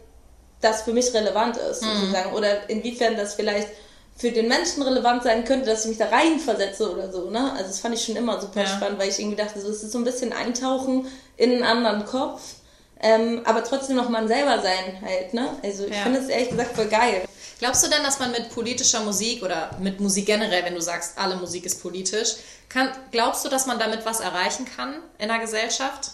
das 0.61 0.81
für 0.83 0.93
mich 0.93 1.13
relevant 1.13 1.57
ist, 1.57 1.81
sozusagen. 1.81 2.33
Oder 2.33 2.69
inwiefern 2.69 3.15
das 3.15 3.33
vielleicht 3.35 3.67
für 4.17 4.31
den 4.31 4.47
Menschen 4.49 4.83
relevant 4.83 5.23
sein 5.23 5.45
könnte, 5.45 5.65
dass 5.67 5.83
ich 5.85 5.89
mich 5.89 5.97
da 5.97 6.09
reinversetze 6.09 6.91
oder 6.91 7.09
so, 7.11 7.29
ne? 7.29 7.51
Also 7.53 7.67
das 7.67 7.79
fand 7.79 7.95
ich 7.95 8.03
schon 8.03 8.17
immer 8.17 8.41
super 8.41 8.61
Ja. 8.61 8.67
spannend, 8.67 8.99
weil 8.99 9.09
ich 9.09 9.19
irgendwie 9.19 9.37
dachte, 9.37 9.61
so, 9.61 9.69
es 9.69 9.81
ist 9.81 9.93
so 9.93 9.97
ein 9.97 10.03
bisschen 10.03 10.33
Eintauchen 10.33 11.07
in 11.37 11.51
einen 11.53 11.63
anderen 11.63 12.05
Kopf, 12.05 12.41
ähm, 13.01 13.41
aber 13.45 13.63
trotzdem 13.63 13.95
noch 13.95 14.09
man 14.09 14.27
selber 14.27 14.61
sein 14.61 15.01
halt, 15.01 15.33
ne? 15.33 15.57
Also 15.63 15.85
ich 15.85 15.95
Ja. 15.95 16.03
finde 16.03 16.19
es 16.19 16.27
ehrlich 16.27 16.49
gesagt 16.49 16.75
voll 16.75 16.87
geil. 16.87 17.23
Glaubst 17.59 17.85
du 17.85 17.89
denn, 17.89 18.03
dass 18.03 18.19
man 18.19 18.31
mit 18.31 18.53
politischer 18.53 18.99
Musik 19.01 19.41
oder 19.43 19.71
mit 19.79 20.01
Musik 20.01 20.25
generell, 20.25 20.65
wenn 20.65 20.75
du 20.75 20.81
sagst, 20.81 21.17
alle 21.17 21.37
Musik 21.37 21.65
ist 21.65 21.81
politisch, 21.81 22.35
kann, 22.67 22.89
glaubst 23.11 23.45
du, 23.45 23.49
dass 23.49 23.65
man 23.67 23.79
damit 23.79 24.05
was 24.05 24.19
erreichen 24.19 24.65
kann 24.75 24.95
in 25.17 25.29
der 25.29 25.39
Gesellschaft? 25.39 26.11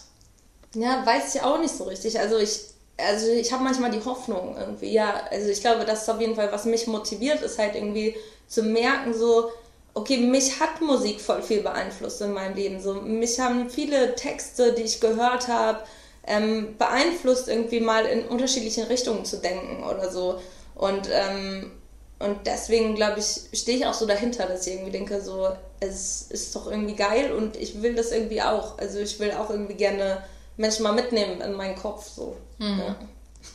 Ja, 0.74 1.04
weiß 1.04 1.34
ich 1.34 1.42
auch 1.42 1.58
nicht 1.58 1.76
so 1.76 1.84
richtig. 1.84 2.18
Also 2.20 2.36
ich, 2.38 2.60
also 2.98 3.30
ich 3.30 3.52
habe 3.52 3.64
manchmal 3.64 3.90
die 3.90 4.04
Hoffnung 4.04 4.56
irgendwie, 4.58 4.92
ja, 4.92 5.22
also 5.30 5.48
ich 5.48 5.60
glaube, 5.60 5.84
das 5.84 6.02
ist 6.02 6.08
auf 6.08 6.20
jeden 6.20 6.34
Fall, 6.34 6.50
was 6.50 6.64
mich 6.64 6.86
motiviert, 6.86 7.42
ist 7.42 7.58
halt 7.58 7.74
irgendwie 7.74 8.16
zu 8.48 8.62
merken, 8.62 9.12
so, 9.12 9.50
okay, 9.94 10.18
mich 10.18 10.60
hat 10.60 10.80
Musik 10.80 11.20
voll 11.20 11.42
viel 11.42 11.62
beeinflusst 11.62 12.20
in 12.20 12.32
meinem 12.32 12.54
Leben. 12.54 12.80
So, 12.80 12.94
mich 12.94 13.40
haben 13.40 13.70
viele 13.70 14.14
Texte, 14.14 14.72
die 14.72 14.82
ich 14.82 15.00
gehört 15.00 15.48
habe, 15.48 15.80
ähm, 16.26 16.76
beeinflusst, 16.78 17.48
irgendwie 17.48 17.80
mal 17.80 18.04
in 18.04 18.26
unterschiedlichen 18.26 18.84
Richtungen 18.84 19.24
zu 19.24 19.38
denken 19.38 19.84
oder 19.84 20.10
so. 20.10 20.40
Und, 20.74 21.08
ähm, 21.10 21.70
und 22.18 22.46
deswegen, 22.46 22.94
glaube 22.94 23.20
ich, 23.20 23.58
stehe 23.58 23.78
ich 23.78 23.86
auch 23.86 23.94
so 23.94 24.06
dahinter, 24.06 24.46
dass 24.46 24.66
ich 24.66 24.74
irgendwie 24.74 24.92
denke, 24.92 25.20
so, 25.20 25.48
es 25.80 26.22
ist 26.30 26.54
doch 26.56 26.70
irgendwie 26.70 26.94
geil 26.94 27.32
und 27.32 27.56
ich 27.56 27.82
will 27.82 27.94
das 27.94 28.10
irgendwie 28.12 28.42
auch. 28.42 28.78
Also 28.78 28.98
ich 28.98 29.18
will 29.18 29.32
auch 29.32 29.50
irgendwie 29.50 29.74
gerne 29.74 30.22
Menschen 30.56 30.82
mal 30.82 30.92
mitnehmen 30.92 31.40
in 31.40 31.52
meinen 31.52 31.76
Kopf. 31.76 32.08
So. 32.08 32.36
Ja. 32.58 32.96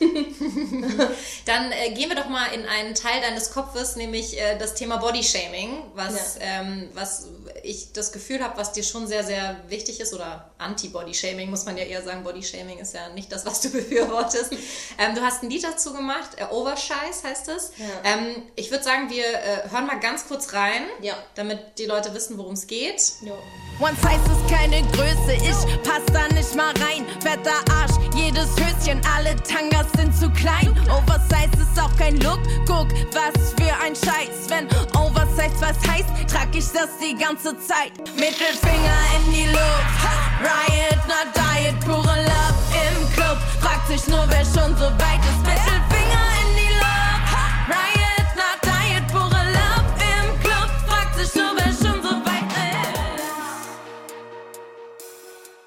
Dann 1.46 1.72
äh, 1.72 1.90
gehen 1.92 2.08
wir 2.08 2.16
doch 2.16 2.28
mal 2.28 2.46
in 2.54 2.64
einen 2.64 2.94
Teil 2.94 3.20
deines 3.20 3.50
Kopfes, 3.50 3.96
nämlich 3.96 4.40
äh, 4.40 4.56
das 4.58 4.74
Thema 4.74 4.96
Bodyshaming, 4.96 5.84
was, 5.94 6.38
ähm, 6.40 6.88
was 6.94 7.28
ich 7.62 7.92
das 7.92 8.12
Gefühl 8.12 8.42
habe, 8.42 8.56
was 8.58 8.72
dir 8.72 8.82
schon 8.82 9.06
sehr, 9.06 9.24
sehr 9.24 9.60
wichtig 9.68 10.00
ist, 10.00 10.14
oder 10.14 10.50
Anti-Bodyshaming, 10.62 11.50
muss 11.50 11.64
man 11.64 11.76
ja 11.76 11.84
eher 11.84 12.02
sagen. 12.02 12.22
Bodyshaming 12.24 12.78
ist 12.78 12.94
ja 12.94 13.08
nicht 13.10 13.30
das, 13.32 13.44
was 13.46 13.60
du 13.60 13.70
befürwortest. 13.72 14.52
ähm, 14.98 15.14
du 15.14 15.20
hast 15.22 15.42
ein 15.42 15.50
Lied 15.50 15.64
dazu 15.64 15.92
gemacht, 15.92 16.30
äh, 16.36 16.44
Overscheiß 16.50 17.24
heißt 17.24 17.48
es. 17.48 17.72
Ja. 17.78 17.86
Ähm, 18.04 18.42
ich 18.56 18.70
würde 18.70 18.84
sagen, 18.84 19.10
wir 19.10 19.24
äh, 19.24 19.68
hören 19.70 19.86
mal 19.86 20.00
ganz 20.00 20.26
kurz 20.26 20.52
rein, 20.52 20.82
Ja. 21.00 21.14
damit 21.34 21.78
die 21.78 21.86
Leute 21.86 22.14
wissen, 22.14 22.38
worum 22.38 22.54
es 22.54 22.66
geht. 22.66 23.00
Jo. 23.22 23.36
One 23.80 23.96
Size 23.96 24.14
ist 24.32 24.54
keine 24.54 24.82
Größe, 24.92 25.32
ich 25.34 25.82
pass 25.82 26.02
da 26.12 26.28
nicht 26.34 26.54
mal 26.54 26.72
rein. 26.78 27.04
Fetter 27.20 27.54
Arsch, 27.74 27.92
jedes 28.14 28.50
Höschen, 28.56 29.00
alle 29.16 29.34
Tangas 29.42 29.86
sind 29.96 30.14
zu 30.16 30.30
klein. 30.30 30.70
Oversize 30.90 31.50
ist 31.60 31.80
auch 31.80 31.94
kein 31.96 32.16
Look, 32.20 32.38
guck, 32.66 32.88
was 33.12 33.52
für 33.54 33.74
ein 33.82 33.96
Scheiß. 33.96 34.48
Wenn 34.48 34.66
Oversize 34.94 35.56
was 35.60 35.76
heißt, 35.90 36.06
trag 36.30 36.54
ich 36.54 36.66
das 36.66 36.88
die 37.02 37.14
ganze 37.16 37.58
Zeit. 37.58 37.92
Mittelfinger 38.14 38.98
in 39.26 39.32
die 39.32 39.46
Luft, 39.46 40.02
Riot, 40.52 41.00
not 41.08 41.28
Diet, 41.34 41.78
pure 41.80 42.16
Love 42.30 42.60
im 42.84 42.96
Club. 43.14 43.38
Fragt 43.60 43.86
sich 43.88 44.06
nur, 44.08 44.24
wer 44.28 44.44
schon 44.44 44.76
so 44.76 44.86
weit 45.02 45.22
ist. 45.30 45.42
Mittelfinger 45.48 46.26
in 46.42 46.50
die 46.60 46.72
Luft, 46.82 47.32
Riot, 47.68 48.28
not 48.36 48.58
Diet, 48.62 49.06
pure 49.10 49.42
Love 49.56 49.88
im 50.12 50.26
Club. 50.40 50.70
Fragt 50.86 51.14
sich 51.16 51.34
nur, 51.34 51.52
wer 51.56 51.72
schon 51.72 52.02
so 52.02 52.10
weit 52.26 52.50
ist. 52.52 53.00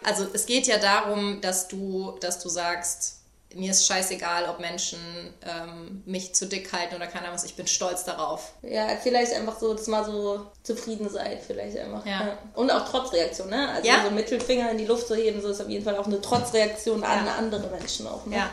Also 0.04 0.28
es 0.34 0.45
geht 0.45 0.67
ja 0.67 0.78
darum, 0.78 1.41
dass 1.41 1.67
du, 1.67 2.15
dass 2.21 2.39
du 2.39 2.50
sagst, 2.50 3.24
mir 3.55 3.71
ist 3.71 3.87
scheißegal, 3.87 4.45
ob 4.49 4.59
Menschen 4.59 4.99
ähm, 5.43 6.03
mich 6.05 6.35
zu 6.35 6.45
dick 6.45 6.71
halten 6.73 6.95
oder 6.95 7.07
keine 7.07 7.25
Ahnung 7.25 7.35
was, 7.35 7.43
ich 7.45 7.55
bin 7.55 7.67
stolz 7.67 8.03
darauf. 8.03 8.53
ja, 8.61 8.87
vielleicht 9.01 9.33
einfach 9.33 9.57
so, 9.59 9.73
dass 9.73 9.87
mal 9.87 10.03
so 10.05 10.45
zufrieden 10.63 11.09
seid, 11.09 11.41
vielleicht 11.41 11.77
einfach. 11.77 12.05
Ja. 12.05 12.37
Und 12.53 12.69
auch 12.71 12.87
Trotzreaktion, 12.89 13.49
ne? 13.49 13.69
Also 13.69 13.87
Ja. 13.87 14.03
so 14.03 14.11
Mittelfinger 14.11 14.71
in 14.71 14.77
die 14.77 14.85
Luft 14.85 15.07
zu 15.07 15.15
heben, 15.15 15.41
so 15.41 15.49
ist 15.49 15.61
auf 15.61 15.69
jeden 15.69 15.83
Fall 15.83 15.97
auch 15.97 16.05
eine 16.07 16.21
Trotzreaktion 16.21 17.03
an 17.03 17.25
Ja. 17.25 17.35
andere 17.35 17.67
Menschen 17.67 18.07
auch, 18.07 18.25
ne? 18.25 18.35
Ja. 18.37 18.49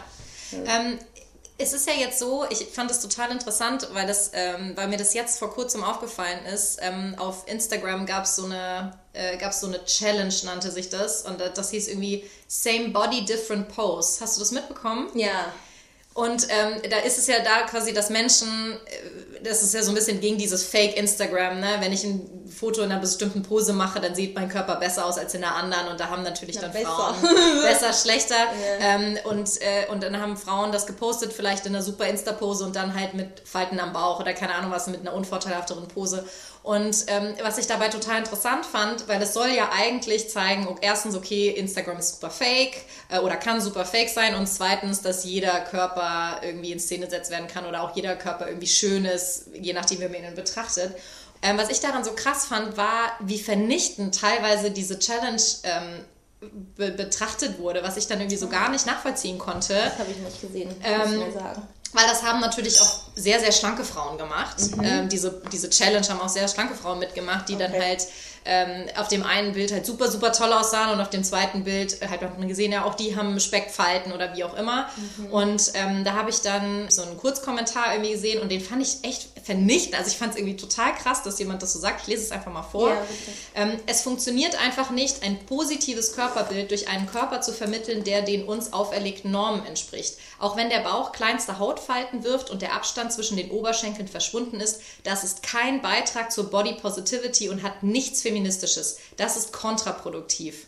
Ähm, 0.52 0.98
es 1.62 1.72
ist 1.72 1.87
ja 1.87 1.94
jetzt 1.94 2.18
so, 2.18 2.44
ich 2.51 2.66
fand 2.72 2.90
es 2.90 3.01
total 3.01 3.31
interessant, 3.31 3.88
weil, 3.92 4.07
das, 4.07 4.31
ähm, 4.35 4.72
weil 4.75 4.88
mir 4.88 4.98
das 4.98 5.14
jetzt 5.14 5.38
vor 5.38 5.53
kurzem 5.53 5.85
aufgefallen 5.85 6.44
ist. 6.46 6.79
Ähm, 6.81 7.14
auf 7.18 7.48
Instagram 7.48 8.05
gab 8.07 8.25
es 8.25 8.37
so 8.37 8.44
eine 8.44 8.92
äh, 9.12 9.37
gab 9.37 9.53
so 9.53 9.66
eine 9.66 9.85
Challenge, 9.85 10.35
nannte 10.44 10.70
sich 10.70 10.88
das. 10.88 11.22
Und 11.22 11.40
das 11.40 11.70
hieß 11.70 11.88
irgendwie 11.88 12.29
Same 12.48 12.88
Body, 12.88 13.25
Different 13.25 13.68
Pose. 13.68 14.20
Hast 14.20 14.37
du 14.37 14.40
das 14.40 14.53
mitbekommen? 14.53 15.09
Ja. 15.14 15.53
Und 16.14 16.46
ähm, 16.51 16.90
da 16.90 16.98
ist 16.98 17.18
es 17.18 17.27
ja 17.27 17.40
da 17.42 17.62
quasi, 17.62 17.94
dass 17.94 18.11
Menschen, 18.11 18.48
äh, 18.48 19.21
das 19.44 19.62
ist 19.62 19.74
ja 19.74 19.83
so 19.83 19.90
ein 19.90 19.94
bisschen 19.94 20.20
gegen 20.20 20.38
dieses 20.38 20.64
Fake-Instagram, 20.64 21.61
ne? 21.61 21.76
Wenn 21.81 21.92
ich 21.92 22.05
ein 22.05 22.48
Foto 22.48 22.83
in 22.83 22.90
einer 22.90 23.00
bestimmten 23.00 23.42
Pose 23.42 23.72
mache, 23.72 24.00
dann 24.00 24.14
sieht 24.14 24.35
mein 24.35 24.48
Körper 24.48 24.76
besser 24.76 25.07
aus 25.07 25.18
als 25.18 25.35
in 25.35 25.40
der 25.40 25.55
anderen 25.55 25.88
und 25.88 26.00
da 26.00 26.09
haben 26.09 26.22
natürlich 26.22 26.57
Na, 26.57 26.62
dann 26.62 26.72
besser. 26.72 26.87
Frauen 26.87 27.14
besser, 27.62 27.92
schlechter. 27.92 28.37
Ähm, 28.81 29.18
und, 29.24 29.48
äh, 29.61 29.90
und 29.90 30.02
dann 30.02 30.20
haben 30.20 30.37
Frauen 30.37 30.72
das 30.72 30.87
gepostet, 30.87 31.33
vielleicht 31.33 31.66
in 31.66 31.74
einer 31.74 31.83
super 31.83 32.07
Insta-Pose 32.07 32.64
und 32.64 32.76
dann 32.76 32.94
halt 32.94 33.14
mit 33.14 33.42
Falten 33.44 33.81
am 33.81 33.92
Bauch 33.92 34.20
oder 34.20 34.33
keine 34.35 34.55
Ahnung 34.55 34.70
was, 34.70 34.87
mit 34.87 35.00
einer 35.00 35.14
unvorteilhafteren 35.14 35.88
Pose. 35.88 36.24
Und 36.62 37.07
ähm, 37.09 37.35
was 37.42 37.59
ich 37.59 37.66
dabei 37.66 37.88
total 37.88 38.18
interessant 38.18 38.64
fand, 38.64 39.09
weil 39.09 39.20
es 39.20 39.35
soll 39.35 39.48
ja 39.48 39.70
eigentlich 39.72 40.31
zeigen, 40.31 40.68
ob 40.68 40.79
erstens, 40.81 41.16
okay, 41.16 41.48
Instagram 41.51 41.98
ist 41.98 42.14
super 42.14 42.31
fake 42.31 42.85
äh, 43.09 43.18
oder 43.18 43.37
kann 43.37 43.61
super 43.61 43.85
fake 43.85 44.09
sein 44.09 44.37
und 44.37 44.46
zweitens, 44.46 45.03
dass 45.03 45.25
jeder 45.25 45.61
Körper 45.61 46.40
irgendwie 46.42 46.70
in 46.70 46.79
Szene 46.79 47.07
gesetzt 47.07 47.33
werden 47.33 47.48
kann 47.48 47.66
oder 47.66 47.83
auch 47.83 47.96
jeder 47.96 48.14
Körper 48.14 48.46
irgendwie 48.46 48.68
schön 48.68 49.05
ist, 49.05 49.46
je 49.55 49.72
nachdem, 49.72 49.98
wie 50.01 50.09
man 50.09 50.25
ihn 50.25 50.35
betrachtet. 50.37 50.94
Ähm, 51.42 51.59
was 51.59 51.68
ich 51.70 51.81
daran 51.81 52.05
so 52.05 52.12
krass 52.12 52.46
fand, 52.46 52.77
war, 52.77 53.16
wie 53.18 53.40
vernichtend 53.40 54.20
teilweise 54.20 54.70
diese 54.70 55.01
Challenge 55.01 55.42
ähm, 55.64 56.05
be 56.77 56.92
betrachtet 56.92 57.59
wurde, 57.59 57.83
was 57.83 57.96
ich 57.96 58.07
dann 58.07 58.20
irgendwie 58.20 58.37
so 58.37 58.48
gar 58.48 58.70
nicht 58.70 58.87
nachvollziehen 58.87 59.38
konnte. 59.38 59.75
Das 59.75 59.98
habe 59.98 60.11
ich 60.12 60.18
nicht 60.18 60.40
gesehen, 60.40 60.68
muss 60.68 60.77
Ähm, 60.85 61.12
ich 61.14 61.18
mal 61.18 61.33
sagen. 61.33 61.68
Weil 61.94 62.07
das 62.07 62.22
haben 62.22 62.40
natürlich 62.40 62.81
auch 62.81 63.00
sehr, 63.14 63.38
sehr 63.40 63.52
schlanke 63.52 63.85
Frauen 63.85 64.16
gemacht. 64.16 64.57
Ähm, 64.83 65.09
diese, 65.11 65.42
diese 65.52 65.68
Challenge 65.68 66.09
haben 66.09 66.20
auch 66.20 66.28
sehr 66.28 66.48
schlanke 66.48 66.74
Frauen 66.74 66.98
mitgemacht, 66.98 67.48
die 67.48 67.57
dann 67.57 67.70
Okay. 67.72 67.83
halt 67.83 68.07
ähm, 68.44 68.87
auf 68.96 69.09
dem 69.09 69.24
einen 69.24 69.52
Bild 69.52 69.70
halt 69.72 69.87
super, 69.87 70.11
super 70.11 70.33
toll 70.33 70.52
aussahen 70.52 70.90
und 70.90 71.00
auf 71.00 71.11
dem 71.11 71.22
zweiten 71.22 71.64
Bild 71.64 71.98
halt 72.00 72.22
hat 72.22 72.38
man 72.38 72.48
gesehen, 72.48 72.72
ja, 72.72 72.85
auch 72.85 72.94
die 72.94 73.14
haben 73.14 73.38
Speckfalten 73.38 74.12
oder 74.12 74.35
wie 74.35 74.42
auch 74.42 74.55
immer. 74.55 74.88
Und 75.31 75.70
ähm, 75.74 76.02
da 76.02 76.14
habe 76.14 76.31
ich 76.31 76.40
dann 76.40 76.90
so 76.90 77.02
einen 77.02 77.16
Kurzkommentar 77.18 77.92
irgendwie 77.92 78.12
gesehen 78.12 78.40
und 78.42 78.50
den 78.50 78.61
fand 78.61 78.83
ich 78.83 79.05
echt 79.05 79.28
vernichtend. 79.42 79.96
Also 79.96 80.11
ich 80.11 80.16
fand 80.16 80.33
es 80.33 80.38
irgendwie 80.38 80.57
total 80.57 80.94
krass, 80.94 81.22
dass 81.22 81.38
jemand 81.38 81.62
das 81.62 81.72
so 81.72 81.78
sagt. 81.78 82.02
Ich 82.02 82.07
lese 82.09 82.22
es 82.22 82.31
einfach 82.31 82.52
mal 82.52 82.62
vor. 82.62 82.90
Ja. 82.90 83.07
Ähm, 83.55 83.78
es 83.87 84.02
funktioniert 84.02 84.61
einfach 84.61 84.90
nicht, 84.90 85.22
ein 85.22 85.44
positives 85.46 86.14
Körperbild 86.14 86.70
durch 86.70 86.88
einen 86.88 87.07
Körper 87.07 87.40
zu 87.40 87.52
vermitteln, 87.52 88.05
der 88.05 88.22
den 88.22 88.44
uns 88.44 88.72
auferlegten 88.72 89.31
Normen 89.31 89.64
entspricht. 89.66 90.18
Auch 90.38 90.57
wenn 90.57 90.70
der 90.70 90.81
Bauch 90.81 91.12
kleinste 91.12 91.59
Hautfalten 91.59 92.24
wirft 92.24 92.50
und 92.50 92.62
der 92.62 92.74
Abstand 92.74 93.12
zwischen 93.12 93.37
den 93.37 93.50
Oberschenkeln 93.50 94.09
verschwunden 94.09 94.61
ist, 94.61 94.81
das 95.05 95.24
ist 95.24 95.42
kein 95.42 95.83
Beitrag 95.83 96.33
zur 96.33 96.50
Body 96.50 96.74
Positivity 96.74 97.48
und 97.48 97.62
hat 97.62 97.83
nichts 97.83 98.22
Feministisches. 98.22 98.98
Das 99.16 99.37
ist 99.37 99.52
kontraproduktiv. 99.52 100.66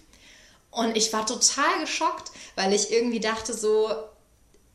Und 0.70 0.96
ich 0.96 1.12
war 1.12 1.24
total 1.24 1.80
geschockt, 1.80 2.32
weil 2.56 2.72
ich 2.72 2.90
irgendwie 2.90 3.20
dachte 3.20 3.54
so, 3.54 3.90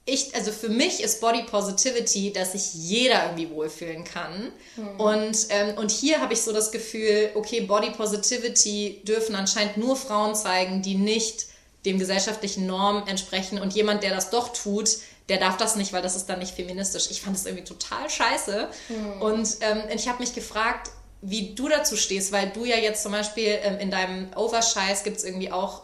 ich, 0.09 0.35
also 0.35 0.51
für 0.51 0.69
mich 0.69 1.01
ist 1.01 1.21
Body 1.21 1.43
Positivity, 1.43 2.33
dass 2.33 2.53
sich 2.53 2.73
jeder 2.73 3.25
irgendwie 3.25 3.49
wohlfühlen 3.49 4.03
kann. 4.03 4.51
Und, 4.97 5.47
ähm, 5.49 5.77
und 5.77 5.91
hier 5.91 6.19
habe 6.21 6.33
ich 6.33 6.41
so 6.41 6.51
das 6.51 6.71
Gefühl, 6.71 7.31
okay, 7.35 7.61
Body 7.61 7.91
Positivity 7.91 9.01
dürfen 9.05 9.35
anscheinend 9.35 9.77
nur 9.77 9.95
Frauen 9.95 10.35
zeigen, 10.35 10.81
die 10.81 10.95
nicht 10.95 11.45
dem 11.85 11.99
gesellschaftlichen 11.99 12.65
Norm 12.65 13.03
entsprechen. 13.07 13.59
Und 13.59 13.73
jemand, 13.73 14.03
der 14.03 14.13
das 14.13 14.29
doch 14.29 14.51
tut, 14.53 14.97
der 15.29 15.37
darf 15.37 15.57
das 15.57 15.75
nicht, 15.75 15.93
weil 15.93 16.01
das 16.01 16.15
ist 16.15 16.27
dann 16.27 16.39
nicht 16.39 16.55
feministisch. 16.55 17.09
Ich 17.11 17.21
fand 17.21 17.35
das 17.35 17.45
irgendwie 17.45 17.63
total 17.63 18.09
scheiße. 18.09 18.67
Und 19.19 19.57
ähm, 19.61 19.83
ich 19.93 20.07
habe 20.07 20.19
mich 20.19 20.33
gefragt, 20.33 20.89
wie 21.21 21.53
du 21.53 21.67
dazu 21.69 21.95
stehst, 21.95 22.31
weil 22.31 22.49
du 22.49 22.65
ja 22.65 22.77
jetzt 22.77 23.03
zum 23.03 23.11
Beispiel 23.11 23.59
ähm, 23.61 23.77
in 23.79 23.91
deinem 23.91 24.27
Overscheiß 24.35 25.03
gibt 25.03 25.17
es 25.17 25.23
irgendwie 25.23 25.51
auch. 25.51 25.81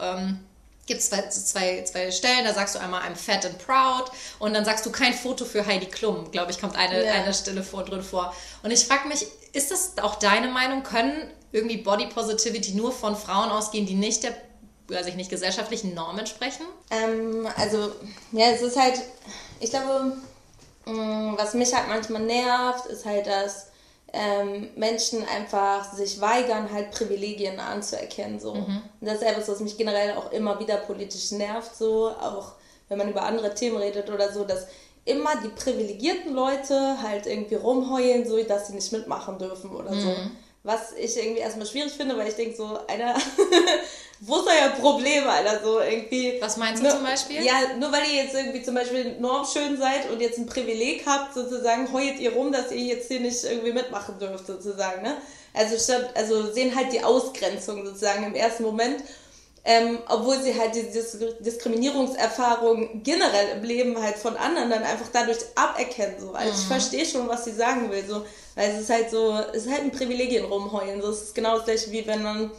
Gibt 0.86 1.00
es 1.00 1.08
zwei, 1.10 1.22
zwei, 1.28 1.82
zwei 1.82 2.10
Stellen, 2.12 2.44
da 2.44 2.54
sagst 2.54 2.76
du 2.76 2.78
einmal 2.78 3.02
I'm 3.02 3.16
fat 3.16 3.44
and 3.44 3.58
proud 3.58 4.10
und 4.38 4.54
dann 4.54 4.64
sagst 4.64 4.86
du 4.86 4.92
kein 4.92 5.12
Foto 5.14 5.44
für 5.44 5.66
Heidi 5.66 5.86
Klum, 5.86 6.30
glaube 6.30 6.52
ich, 6.52 6.60
kommt 6.60 6.76
eine, 6.76 7.04
Ja. 7.04 7.12
eine 7.12 7.34
Stelle 7.34 7.62
vor, 7.64 7.84
drin 7.84 8.02
vor. 8.02 8.32
Und 8.62 8.70
ich 8.70 8.86
frage 8.86 9.08
mich, 9.08 9.26
ist 9.52 9.70
das 9.72 9.98
auch 10.00 10.14
deine 10.16 10.48
Meinung? 10.48 10.82
Können 10.84 11.30
irgendwie 11.50 11.78
Body 11.78 12.06
Positivity 12.06 12.74
nur 12.74 12.92
von 12.92 13.16
Frauen 13.16 13.50
ausgehen, 13.50 13.84
die 13.86 13.94
nicht 13.94 14.22
der, 14.22 14.34
weiß 14.88 15.06
ich 15.06 15.14
nicht, 15.16 15.28
gesellschaftlichen 15.30 15.92
Norm 15.94 16.18
entsprechen? 16.18 16.64
Ähm, 16.90 17.48
also, 17.56 17.90
ja, 18.32 18.46
es 18.50 18.62
ist 18.62 18.76
halt, 18.78 19.00
ich 19.58 19.70
glaube, 19.70 20.16
mh, 20.84 21.34
was 21.36 21.54
mich 21.54 21.74
halt 21.74 21.88
manchmal 21.88 22.22
nervt, 22.22 22.86
ist 22.86 23.04
halt, 23.04 23.26
dass 23.26 23.66
ähm, 24.12 24.68
Menschen 24.76 25.24
einfach 25.26 25.92
sich 25.92 26.20
weigern, 26.20 26.72
halt 26.72 26.90
Privilegien 26.90 27.58
anzuerkennen. 27.60 28.40
So. 28.40 28.52
Und 28.52 29.06
das 29.06 29.16
ist 29.16 29.22
etwas, 29.22 29.48
was 29.48 29.60
mich 29.60 29.76
generell 29.76 30.16
auch 30.16 30.32
immer 30.32 30.58
wieder 30.60 30.76
politisch 30.78 31.32
nervt, 31.32 31.74
so, 31.76 32.08
auch 32.08 32.52
wenn 32.88 32.98
man 32.98 33.10
über 33.10 33.22
andere 33.24 33.54
Themen 33.54 33.76
redet 33.76 34.08
oder 34.10 34.32
so, 34.32 34.44
dass 34.44 34.66
immer 35.04 35.40
die 35.42 35.48
privilegierten 35.48 36.34
Leute 36.34 37.00
halt 37.02 37.26
irgendwie 37.26 37.54
rumheulen, 37.56 38.26
so 38.28 38.42
dass 38.42 38.68
sie 38.68 38.74
nicht 38.74 38.92
mitmachen 38.92 39.38
dürfen 39.38 39.70
oder 39.70 39.92
so. 40.00 40.08
Was 40.66 40.92
ich 40.98 41.16
irgendwie 41.16 41.38
erstmal 41.40 41.64
schwierig 41.66 41.92
finde, 41.92 42.18
weil 42.18 42.26
ich 42.26 42.34
denke 42.34 42.56
so, 42.56 42.64
Alter, 42.88 43.14
wo 44.20 44.36
ist 44.38 44.48
euer 44.48 44.70
Problem, 44.70 45.24
Alter, 45.28 45.60
so 45.62 45.78
irgendwie. 45.78 46.38
Was 46.40 46.56
meinst 46.56 46.82
du 46.82 46.86
Nur- 46.88 46.96
zum 46.96 47.04
Beispiel? 47.04 47.40
Ja, 47.44 47.76
nur 47.78 47.92
weil 47.92 48.02
ihr 48.10 48.24
jetzt 48.24 48.34
irgendwie 48.34 48.62
zum 48.62 48.74
Beispiel 48.74 49.16
normschön 49.20 49.78
seid 49.78 50.10
und 50.10 50.20
jetzt 50.20 50.38
ein 50.38 50.46
Privileg 50.46 51.04
habt, 51.06 51.34
sozusagen, 51.34 51.92
heult 51.92 52.18
ihr 52.18 52.32
rum, 52.32 52.50
dass 52.50 52.72
ihr 52.72 52.80
jetzt 52.96 53.06
hier 53.06 53.20
nicht 53.20 53.44
irgendwie 53.44 53.72
mitmachen 53.72 54.18
dürft, 54.18 54.46
sozusagen, 54.48 55.02
ne? 55.02 55.16
Also, 55.54 55.78
statt, 55.78 56.10
also 56.14 56.52
sehen 56.52 56.74
halt 56.74 56.92
die 56.92 57.02
Ausgrenzung 57.02 57.86
sozusagen 57.86 58.24
im 58.24 58.34
ersten 58.34 58.64
Moment, 58.64 59.04
ähm, 59.68 59.98
obwohl 60.08 60.40
sie 60.40 60.56
halt 60.56 60.76
die 60.76 60.84
Dis 60.84 61.18
Diskriminierungserfahrung 61.40 63.02
generell 63.02 63.56
im 63.56 63.64
Leben 63.64 64.00
halt 64.00 64.16
von 64.16 64.36
anderen 64.36 64.70
dann 64.70 64.84
einfach 64.84 65.08
dadurch 65.12 65.38
aberkennen, 65.56 66.20
so. 66.20 66.30
Also 66.30 66.52
ich 66.52 66.66
verstehe 66.68 67.04
schon, 67.04 67.28
was 67.28 67.44
sie 67.44 67.52
sagen 67.52 67.90
will, 67.90 68.04
so. 68.06 68.24
Weil 68.54 68.70
es 68.70 68.82
ist 68.82 68.90
halt 68.90 69.10
so, 69.10 69.36
es 69.52 69.66
ist 69.66 69.72
halt 69.72 69.82
ein 69.82 69.90
Privilegien 69.90 70.44
rumheulen, 70.44 71.02
so. 71.02 71.10
Es 71.10 71.22
ist 71.22 71.34
genau 71.34 71.56
das 71.56 71.64
gleiche, 71.64 71.90
wie 71.90 72.06
wenn 72.06 72.22
man 72.22 72.52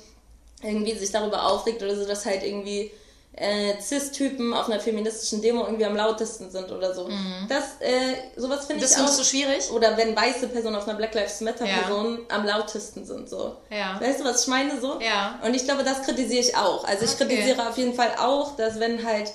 irgendwie 0.62 0.98
sich 0.98 1.10
darüber 1.10 1.46
aufregt 1.46 1.82
oder 1.82 1.96
so, 1.96 2.06
dass 2.06 2.26
halt 2.26 2.44
irgendwie 2.44 2.92
äh, 3.40 3.80
Cis-Typen 3.80 4.52
auf 4.54 4.68
einer 4.68 4.80
feministischen 4.80 5.42
Demo 5.42 5.64
irgendwie 5.66 5.86
am 5.86 5.96
lautesten 5.96 6.50
sind 6.50 6.72
oder 6.72 6.94
so. 6.94 7.08
Das, 7.48 7.64
äh, 7.80 8.16
sowas 8.36 8.66
finde 8.66 8.84
ich 8.84 8.90
Das 8.90 8.94
auch. 8.94 8.98
findest 9.06 9.20
du 9.20 9.24
schwierig? 9.24 9.72
Oder 9.72 9.96
wenn 9.96 10.16
weiße 10.16 10.48
Personen 10.48 10.76
auf 10.76 10.88
einer 10.88 10.98
Black 10.98 11.14
Lives 11.14 11.42
Matter 11.42 11.66
Ja. 11.66 11.78
Person 11.84 12.20
am 12.30 12.46
lautesten 12.46 13.06
sind, 13.06 13.30
so. 13.30 13.58
Ja. 13.70 14.00
Weißt 14.02 14.20
du, 14.20 14.24
was 14.26 14.42
ich 14.42 14.48
meine, 14.48 14.82
so? 14.82 15.00
Ja. 15.00 15.40
Und 15.46 15.54
ich 15.54 15.64
glaube, 15.66 15.84
das 15.84 16.02
kritisiere 16.02 16.42
ich 16.42 16.56
auch. 16.58 16.84
Also 16.86 17.06
ich 17.06 17.12
Okay. 17.12 17.26
kritisiere 17.26 17.70
auf 17.70 17.78
jeden 17.78 17.94
Fall 17.94 18.12
auch, 18.20 18.56
dass 18.58 18.80
wenn 18.80 19.06
halt 19.06 19.32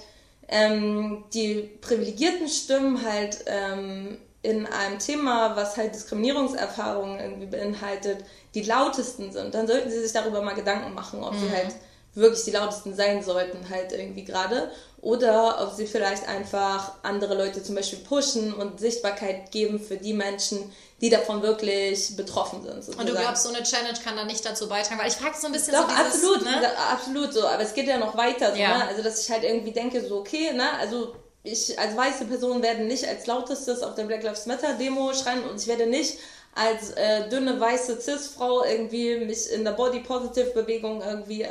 ähm, 0.48 1.24
die 1.32 1.70
privilegierten 1.80 2.48
Stimmen 2.48 3.04
halt 3.08 3.38
ähm, 3.46 4.18
in 4.42 4.66
einem 4.66 4.98
Thema, 4.98 5.54
was 5.54 5.76
halt 5.76 5.94
Diskriminierungserfahrungen 5.94 7.20
irgendwie 7.20 7.46
beinhaltet, 7.46 8.18
die 8.54 8.62
lautesten 8.62 9.30
sind, 9.32 9.54
dann 9.54 9.66
sollten 9.68 9.88
sie 9.90 10.00
sich 10.00 10.12
darüber 10.12 10.42
mal 10.42 10.54
Gedanken 10.54 10.92
machen, 10.94 11.22
ob 11.22 11.34
sie 11.36 11.46
Mhm. 11.46 11.52
halt 11.52 11.68
wirklich 12.14 12.44
die 12.44 12.50
lautesten 12.50 12.94
sein 12.94 13.22
sollten, 13.22 13.68
halt 13.70 13.92
irgendwie 13.92 14.24
gerade. 14.24 14.70
Oder 15.00 15.60
ob 15.62 15.74
sie 15.74 15.86
vielleicht 15.86 16.28
einfach 16.28 16.92
andere 17.02 17.34
Leute 17.34 17.62
zum 17.62 17.74
Beispiel 17.74 17.98
pushen 18.00 18.52
und 18.54 18.78
Sichtbarkeit 18.78 19.50
geben 19.50 19.80
für 19.80 19.96
die 19.96 20.12
Menschen, 20.12 20.72
die 21.00 21.10
davon 21.10 21.42
wirklich 21.42 22.14
betroffen 22.16 22.62
sind. 22.62 22.72
Und 22.74 22.86
du 22.86 22.92
sozusagen. 22.92 23.16
glaubst, 23.18 23.42
so 23.42 23.48
eine 23.48 23.62
Challenge 23.64 23.98
kann 24.04 24.14
da 24.16 24.24
nicht 24.24 24.44
dazu 24.46 24.68
beitragen? 24.68 25.00
Weil 25.00 25.08
ich 25.08 25.14
frage 25.14 25.34
so 25.36 25.46
ein 25.48 25.52
bisschen 25.52 25.74
Doch, 25.74 25.88
so 25.88 25.94
dieses, 25.96 26.14
absolut, 26.14 26.44
Ne? 26.44 26.78
absolut 26.92 27.32
so. 27.34 27.46
Aber 27.48 27.62
es 27.62 27.74
geht 27.74 27.88
ja 27.88 27.98
noch 27.98 28.16
weiter, 28.16 28.52
so, 28.52 28.58
Ja. 28.58 28.78
ne? 28.78 28.88
Also, 28.88 29.02
dass 29.02 29.20
ich 29.24 29.30
halt 29.30 29.42
irgendwie 29.42 29.72
denke, 29.72 30.06
so, 30.06 30.18
okay, 30.18 30.52
ne, 30.52 30.78
also 30.78 31.16
ich 31.42 31.76
als 31.76 31.96
weiße 31.96 32.26
Person 32.26 32.62
werde 32.62 32.84
nicht 32.84 33.04
als 33.08 33.26
lautestes 33.26 33.82
auf 33.82 33.96
der 33.96 34.04
Black 34.04 34.22
Lives 34.22 34.46
Matter 34.46 34.74
Demo 34.74 35.12
schreien 35.12 35.42
und 35.42 35.60
ich 35.60 35.66
werde 35.66 35.86
nicht 35.86 36.18
als 36.54 36.90
äh, 36.90 37.30
dünne 37.30 37.58
weiße 37.58 37.98
Cis-Frau 37.98 38.62
irgendwie 38.64 39.16
mich 39.24 39.50
in 39.52 39.64
der 39.64 39.72
Body 39.72 40.00
Positive 40.00 40.50
Bewegung 40.50 41.00
irgendwie 41.00 41.42
äh, 41.42 41.48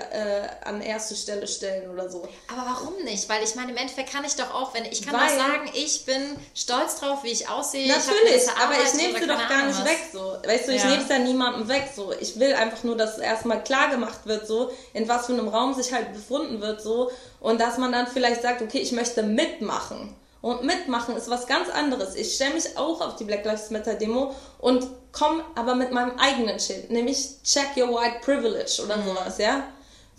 an 0.63 0.79
erste 0.79 1.15
Stelle 1.15 1.47
stellen 1.47 1.89
oder 1.89 2.07
so. 2.07 2.21
Aber 2.51 2.65
warum 2.69 2.93
nicht? 3.03 3.27
Weil 3.27 3.43
ich 3.43 3.55
meine, 3.55 3.71
im 3.71 3.77
Endeffekt 3.77 4.11
kann 4.13 4.23
ich 4.25 4.35
doch 4.35 4.53
auch, 4.53 4.75
wenn 4.75 4.85
ich 4.85 5.01
kann 5.03 5.15
Weil- 5.19 5.27
doch 5.29 5.43
sagen, 5.43 5.71
ich 5.73 6.05
bin 6.05 6.21
stolz 6.53 6.99
drauf, 6.99 7.23
wie 7.23 7.29
ich 7.31 7.49
aussehe. 7.49 7.81
ich 7.85 7.87
Natürlich, 7.89 8.31
gewisse 8.33 8.51
aber 8.61 8.73
ich 8.73 8.93
nehme 8.93 9.19
sie 9.19 9.25
doch 9.27 9.49
gar 9.49 9.65
nicht 9.65 9.79
was. 9.79 9.85
weg 9.85 9.99
so. 10.13 10.37
Weißt 10.47 10.67
du, 10.67 10.71
ich 10.73 10.83
Ja. 10.83 10.89
nehme 10.91 11.01
es 11.03 11.09
ja 11.09 11.17
niemandem 11.17 11.67
weg 11.67 11.89
so. 11.95 12.13
Ich 12.19 12.39
will 12.39 12.53
einfach 12.53 12.83
nur, 12.83 12.95
dass 12.95 13.17
erstmal 13.17 13.63
klar 13.63 13.89
gemacht 13.89 14.19
wird 14.25 14.45
so, 14.45 14.71
in 14.93 15.07
was 15.09 15.25
für 15.25 15.33
einem 15.33 15.47
Raum 15.47 15.73
sich 15.73 15.91
halt 15.93 16.13
befunden 16.13 16.61
wird 16.61 16.79
so 16.81 17.09
und 17.39 17.59
dass 17.59 17.79
man 17.79 17.91
dann 17.91 18.05
vielleicht 18.05 18.43
sagt, 18.43 18.61
okay, 18.61 18.77
ich 18.79 18.91
möchte 18.91 19.23
mitmachen. 19.23 20.15
Und 20.41 20.63
mitmachen 20.63 21.15
ist 21.15 21.29
was 21.29 21.45
ganz 21.45 21.69
anderes. 21.69 22.15
Ich 22.15 22.33
stelle 22.35 22.55
mich 22.55 22.75
auch 22.77 22.99
auf 23.01 23.15
die 23.15 23.25
Black 23.25 23.45
Lives 23.45 23.69
Matter 23.69 23.93
Demo 23.93 24.33
und 24.59 24.87
komme 25.11 25.43
aber 25.55 25.75
mit 25.75 25.91
meinem 25.91 26.17
eigenen 26.17 26.59
Schild, 26.59 26.89
nämlich 26.89 27.41
check 27.43 27.77
your 27.77 27.89
white 27.89 28.21
privilege 28.23 28.81
oder 28.83 28.97
Mhm. 28.97 29.07
sowas, 29.07 29.37
ja? 29.37 29.63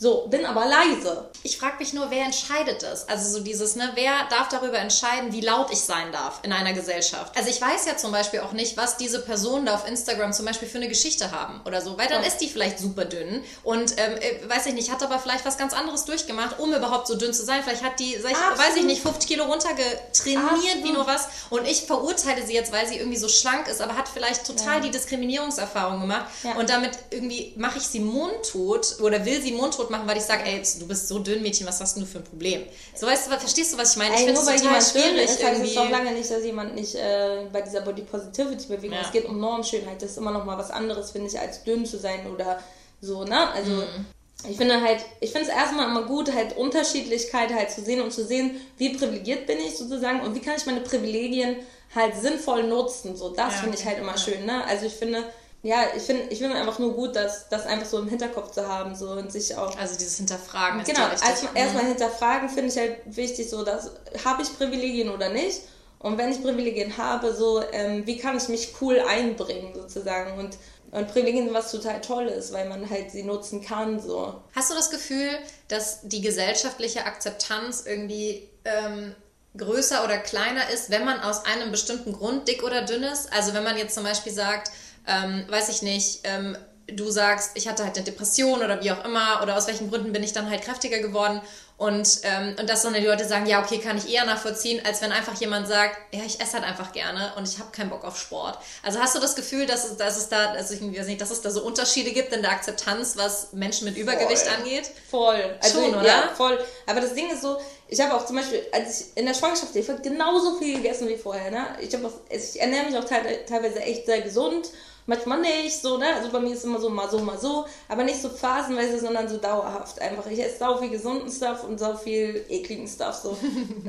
So, 0.03 0.27
bin 0.27 0.45
aber 0.45 0.67
leise. 0.67 1.27
Ich 1.45 1.57
frage 1.59 1.77
mich 1.79 1.93
nur, 1.93 2.11
wer 2.11 2.25
entscheidet 2.25 2.83
das? 2.83 3.09
Also 3.09 3.39
so 3.39 3.45
dieses, 3.45 3.77
ne, 3.77 3.93
wer 3.95 4.13
darf 4.31 4.49
darüber 4.49 4.77
entscheiden, 4.79 5.33
wie 5.33 5.41
laut 5.43 5.69
ich 5.71 5.81
sein 5.81 6.11
darf 6.11 6.41
in 6.43 6.53
einer 6.53 6.73
Gesellschaft? 6.73 7.37
Also 7.37 7.49
ich 7.51 7.61
weiß 7.63 7.87
ja 7.87 7.97
zum 7.97 8.11
Beispiel 8.11 8.41
auch 8.41 8.51
nicht, 8.51 8.77
was 8.77 8.97
diese 8.97 9.21
Personen 9.23 9.65
da 9.67 9.77
auf 9.77 9.87
Instagram 9.87 10.33
zum 10.33 10.45
Beispiel 10.47 10.67
für 10.67 10.79
eine 10.79 10.89
Geschichte 10.89 11.31
haben 11.31 11.61
oder 11.67 11.81
so, 11.81 11.97
weil 11.99 12.09
dann 12.09 12.23
Ja. 12.23 12.27
ist 12.27 12.39
die 12.39 12.49
vielleicht 12.49 12.81
super 12.81 13.05
dünn 13.05 13.45
und 13.63 13.93
ähm, 13.97 14.17
äh, 14.17 14.49
weiß 14.49 14.67
ich 14.67 14.75
nicht, 14.75 14.91
hat 14.91 15.05
aber 15.05 15.21
vielleicht 15.21 15.45
was 15.47 15.57
ganz 15.57 15.73
anderes 15.73 16.05
durchgemacht, 16.05 16.59
um 16.59 16.75
überhaupt 16.75 17.07
so 17.07 17.15
dünn 17.15 17.33
zu 17.33 17.45
sein. 17.45 17.63
Vielleicht 17.63 17.85
hat 17.85 18.01
die, 18.01 18.17
ich, 18.17 18.25
weiß 18.25 18.75
ich 18.79 18.83
nicht, 18.85 19.03
50 19.03 19.29
Kilo 19.29 19.45
runtergetrainiert 19.45 20.83
wie 20.83 20.91
nur 20.93 21.07
was 21.07 21.29
und 21.51 21.65
ich 21.65 21.83
verurteile 21.83 22.45
sie 22.45 22.55
jetzt, 22.55 22.73
weil 22.73 22.89
sie 22.89 22.97
irgendwie 22.99 23.19
so 23.19 23.29
schlank 23.29 23.69
ist, 23.69 23.81
aber 23.81 23.97
hat 23.97 24.09
vielleicht 24.09 24.49
total 24.49 24.81
die 24.81 24.91
Diskriminierungserfahrung 24.91 26.01
gemacht 26.01 26.27
Ja. 26.43 26.57
und 26.57 26.69
damit 26.71 26.91
irgendwie 27.11 27.53
mache 27.57 27.79
ich 27.79 27.87
sie 27.87 28.01
mundtot 28.01 28.97
oder 29.01 29.25
will 29.25 29.41
sie 29.41 29.53
mundtot 29.53 29.91
machen, 29.93 30.09
weil 30.09 30.17
ich 30.17 30.25
sage, 30.25 30.43
ey, 30.45 30.61
du 30.81 30.87
bist 30.89 31.07
so 31.07 31.21
dünn, 31.21 31.41
Mädchen, 31.43 31.67
was 31.69 31.81
hast 31.81 31.97
du 31.97 32.05
für 32.05 32.19
ein 32.19 32.25
Problem? 32.25 32.63
So 32.97 33.07
weißt 33.07 33.29
du, 33.31 33.39
verstehst 33.39 33.73
du, 33.73 33.79
was 33.79 33.93
ich 33.93 33.99
meine? 33.99 34.15
Ich 34.15 34.23
finde 34.23 34.41
es 34.41 34.45
total 34.45 34.83
schwierig 34.83 35.25
ist, 35.25 35.31
heißt 35.43 35.43
es 35.43 35.59
irgendwie. 35.61 35.75
doch 35.77 35.91
lange 35.91 36.13
nicht, 36.13 36.29
dass 36.31 36.45
jemand 36.45 36.75
nicht 36.75 36.95
äh, 36.97 37.47
bei 37.53 37.61
dieser 37.63 37.83
Body 37.83 38.03
Positivity 38.03 38.67
Bewegung, 38.67 38.97
Ja. 38.97 39.03
es 39.05 39.13
geht 39.13 39.27
um 39.27 39.39
Normschönheit, 39.39 40.03
das 40.03 40.11
ist 40.13 40.17
immer 40.19 40.33
noch 40.33 40.45
mal 40.45 40.59
was 40.59 40.71
anderes, 40.73 41.13
finde 41.13 41.29
ich, 41.29 41.39
als 41.39 41.63
dünn 41.63 41.87
zu 41.87 41.99
sein 41.99 42.27
oder 42.33 42.59
so, 43.01 43.23
ne? 43.25 43.49
Also 43.53 43.71
Mhm. 43.71 44.07
ich 44.51 44.57
finde 44.57 44.81
halt, 44.81 44.99
ich 45.21 45.31
finde 45.31 45.49
es 45.49 45.55
erstmal 45.55 45.87
immer 45.89 46.03
gut, 46.03 46.33
halt 46.35 46.57
Unterschiedlichkeit 46.57 47.53
halt 47.55 47.71
zu 47.71 47.81
sehen 47.83 48.01
und 48.01 48.13
zu 48.13 48.25
sehen, 48.25 48.61
wie 48.79 48.91
privilegiert 48.97 49.47
bin 49.47 49.59
ich 49.59 49.77
sozusagen 49.79 50.21
und 50.21 50.35
wie 50.35 50.41
kann 50.41 50.55
ich 50.57 50.67
meine 50.67 50.81
Privilegien 50.81 51.57
halt 51.95 52.15
sinnvoll 52.21 52.65
nutzen, 52.65 53.17
so 53.17 53.29
das 53.31 53.55
Ja, 53.55 53.61
finde 53.61 53.77
ich 53.79 53.85
halt 53.85 53.99
immer 53.99 54.13
ja. 54.13 54.19
schön, 54.19 54.47
ne? 54.47 54.65
Also 54.67 54.87
ich 54.87 54.95
finde, 54.95 55.23
ja, 55.63 55.85
ich 55.97 56.03
finde, 56.03 56.25
ich 56.31 56.39
finde 56.39 56.57
einfach 56.57 56.79
nur 56.81 56.93
gut, 56.93 57.15
dass 57.15 57.49
das 57.49 57.67
einfach 57.67 57.87
so 57.87 57.99
im 57.99 58.09
Hinterkopf 58.09 58.51
zu 58.51 58.67
haben, 58.67 58.97
so 58.97 59.11
und 59.11 59.31
sich 59.31 59.57
auch 59.57 59.77
also 59.79 59.97
dieses 59.97 60.17
Hinterfragen 60.17 60.83
Genau, 60.83 61.07
dir 61.07 61.13
wichtig. 61.13 61.29
erstmal 61.29 61.57
erstmal 61.57 61.85
hinterfragen 61.85 62.49
finde 62.49 62.73
ich 62.73 62.79
halt 62.79 62.97
wichtig, 63.07 63.49
so 63.49 63.65
dass 63.65 63.91
habe 64.25 64.43
ich 64.43 64.57
Privilegien 64.57 65.09
oder 65.09 65.29
nicht? 65.29 65.61
Und 66.01 66.19
wenn 66.19 66.33
ich 66.33 66.43
Privilegien 66.43 66.97
habe, 66.99 67.33
so 67.33 67.63
ähm, 67.73 68.05
wie 68.07 68.19
kann 68.19 68.37
ich 68.37 68.49
mich 68.49 68.75
cool 68.81 69.01
einbringen 69.01 69.73
sozusagen 69.75 70.39
und 70.39 70.59
und 70.91 71.09
Privilegien 71.09 71.47
sind 71.47 71.55
was 71.55 71.71
total 71.71 72.03
Tolles, 72.03 72.53
weil 72.53 72.69
man 72.69 72.89
halt 72.91 73.11
sie 73.11 73.23
nutzen 73.23 73.63
kann 73.65 73.99
so. 73.99 74.35
Hast 74.55 74.71
du 74.71 74.75
das 74.75 74.91
Gefühl, 74.91 75.31
dass 75.69 76.01
die 76.03 76.21
gesellschaftliche 76.21 77.07
Akzeptanz 77.07 77.85
irgendwie 77.87 78.51
ähm, 78.67 79.15
größer 79.57 80.05
oder 80.05 80.19
kleiner 80.19 80.69
ist, 80.69 80.91
wenn 80.91 81.07
man 81.07 81.21
aus 81.21 81.47
einem 81.47 81.71
bestimmten 81.71 82.13
Grund 82.13 82.47
dick 82.47 82.63
oder 82.63 82.83
dünn 82.83 83.05
ist? 83.05 83.33
Also 83.33 83.55
wenn 83.55 83.65
man 83.65 83.79
jetzt 83.79 83.95
zum 83.95 84.05
Beispiel 84.05 84.33
sagt, 84.33 84.71
ähm, 85.07 85.45
weiß 85.49 85.69
ich 85.69 85.83
nicht, 85.83 86.21
ähm, 86.25 86.57
du 86.89 87.11
sagst, 87.11 87.53
ich 87.55 87.69
hatte 87.69 87.85
halt 87.85 87.97
eine 87.97 88.05
Depression 88.05 88.63
oder 88.63 88.83
wie 88.83 88.91
auch 88.91 89.05
immer, 89.05 89.41
oder 89.43 89.57
aus 89.57 89.67
welchen 89.67 89.89
Gründen 89.91 90.13
bin 90.13 90.23
ich 90.23 90.33
dann 90.33 90.51
halt 90.51 90.63
kräftiger 90.63 90.99
geworden 90.99 91.41
und, 91.79 92.21
ähm, 92.25 92.55
und 92.61 92.69
dass 92.69 92.83
dann 92.83 92.93
die 92.93 93.01
Leute 93.05 93.25
sagen, 93.27 93.47
ja, 93.47 93.63
okay, 93.63 93.79
kann 93.79 93.97
ich 93.97 94.13
eher 94.13 94.25
nachvollziehen, 94.27 94.85
als 94.85 95.01
wenn 95.01 95.11
einfach 95.11 95.41
jemand 95.41 95.67
sagt, 95.69 95.97
ja, 96.13 96.21
ich 96.27 96.41
esse 96.41 96.55
halt 96.55 96.65
einfach 96.65 96.93
gerne 96.93 97.33
und 97.37 97.49
ich 97.49 97.59
habe 97.59 97.71
keinen 97.73 97.89
Bock 97.89 98.05
auf 98.05 98.19
Sport. 98.21 98.59
Also 98.83 98.99
hast 99.01 99.15
du 99.15 99.21
das 99.21 99.37
Gefühl, 99.37 99.65
dass 99.67 99.85
es, 99.85 99.97
dass 99.97 100.17
es 100.17 100.29
da, 100.29 100.51
also 100.53 100.75
ich 100.75 100.81
weiß 100.83 101.07
nicht, 101.07 101.21
dass 101.21 101.31
es 101.31 101.41
da 101.41 101.51
so 101.51 101.63
Unterschiede 101.63 102.11
gibt 102.13 102.33
in 102.33 102.43
der 102.43 102.51
Akzeptanz, 102.51 103.17
was 103.17 103.53
Menschen 103.53 103.87
mit 103.87 103.97
Übergewicht 103.97 104.43
Voll. 104.47 104.55
angeht? 104.57 104.91
Voll. 105.11 105.59
Also, 105.61 105.81
Schon, 105.81 105.95
oder? 105.95 106.07
Ja, 106.07 106.31
voll. 106.37 106.63
Aber 106.87 107.01
das 107.01 107.15
Ding 107.15 107.31
ist 107.31 107.43
so, 107.43 107.59
ich 107.89 108.01
habe 108.01 108.15
auch 108.15 108.27
zum 108.27 108.37
Beispiel, 108.37 108.61
als 108.73 109.01
ich 109.01 109.07
in 109.17 109.27
der 109.27 109.35
Schwangerschaft, 109.35 109.75
ich 109.75 109.89
habe 109.89 110.03
genauso 110.03 110.59
viel 110.59 110.77
gegessen 110.77 111.09
wie 111.09 111.17
vorher, 111.17 111.51
ne? 111.51 111.67
Ich, 111.81 111.93
hab 111.95 112.05
auch, 112.05 112.13
ich 112.29 112.61
ernähre 112.61 112.87
mich 112.87 112.97
auch 112.97 113.05
teil- 113.05 113.45
teilweise 113.49 113.81
echt 113.81 114.07
sehr 114.07 114.21
gesund, 114.21 114.69
manchmal 115.07 115.41
nicht, 115.41 115.81
so, 115.81 115.97
ne? 115.99 116.07
Also 116.15 116.31
bei 116.31 116.41
mir 116.41 116.55
ist 116.55 116.65
immer 116.65 116.81
so 116.81 116.89
mal 116.89 117.09
so, 117.11 117.19
mal 117.19 117.39
so, 117.39 117.67
aber 117.89 118.05
nicht 118.05 118.21
so 118.21 118.29
phasenweise, 118.29 119.01
sondern 119.01 119.29
so 119.29 119.37
dauerhaft 119.37 120.01
einfach. 120.01 120.27
Ich 120.27 120.39
esse 120.43 120.59
sau 120.59 120.77
viel 120.79 120.91
gesunden 120.91 121.31
Stuff 121.31 121.65
und 121.65 121.79
sau 121.79 121.95
viel 121.97 122.45
ekligen 122.49 122.87
Stuff, 122.87 123.15
so. 123.23 123.31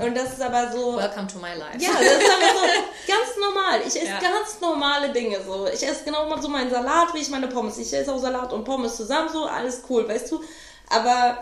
Und 0.02 0.16
das 0.18 0.34
ist 0.34 0.42
aber 0.42 0.72
so... 0.72 0.98
Welcome 0.98 1.28
to 1.28 1.38
my 1.40 1.54
life. 1.58 1.78
Ja, 1.80 1.92
das 1.92 2.02
ist 2.02 2.32
aber 2.32 2.54
so 2.54 2.66
ganz 3.08 3.38
normal. 3.40 3.80
Ich 3.82 3.96
esse 3.96 4.06
Ja. 4.08 4.20
ganz 4.20 4.60
normale 4.62 5.12
Dinge 5.12 5.38
so. 5.46 5.68
Ich 5.68 5.86
esse 5.88 6.04
genau 6.04 6.28
mal 6.28 6.42
so 6.42 6.48
meinen 6.48 6.70
Salat, 6.72 7.14
wie 7.14 7.20
ich 7.20 7.30
meine 7.30 7.48
Pommes. 7.48 7.78
Ich 7.78 7.94
esse 7.94 8.14
auch 8.14 8.20
Salat 8.20 8.52
und 8.54 8.64
Pommes 8.64 8.96
zusammen, 8.96 9.30
so 9.32 9.46
alles 9.46 9.82
cool, 9.90 10.08
weißt 10.08 10.32
du. 10.32 10.42
Aber 10.90 11.38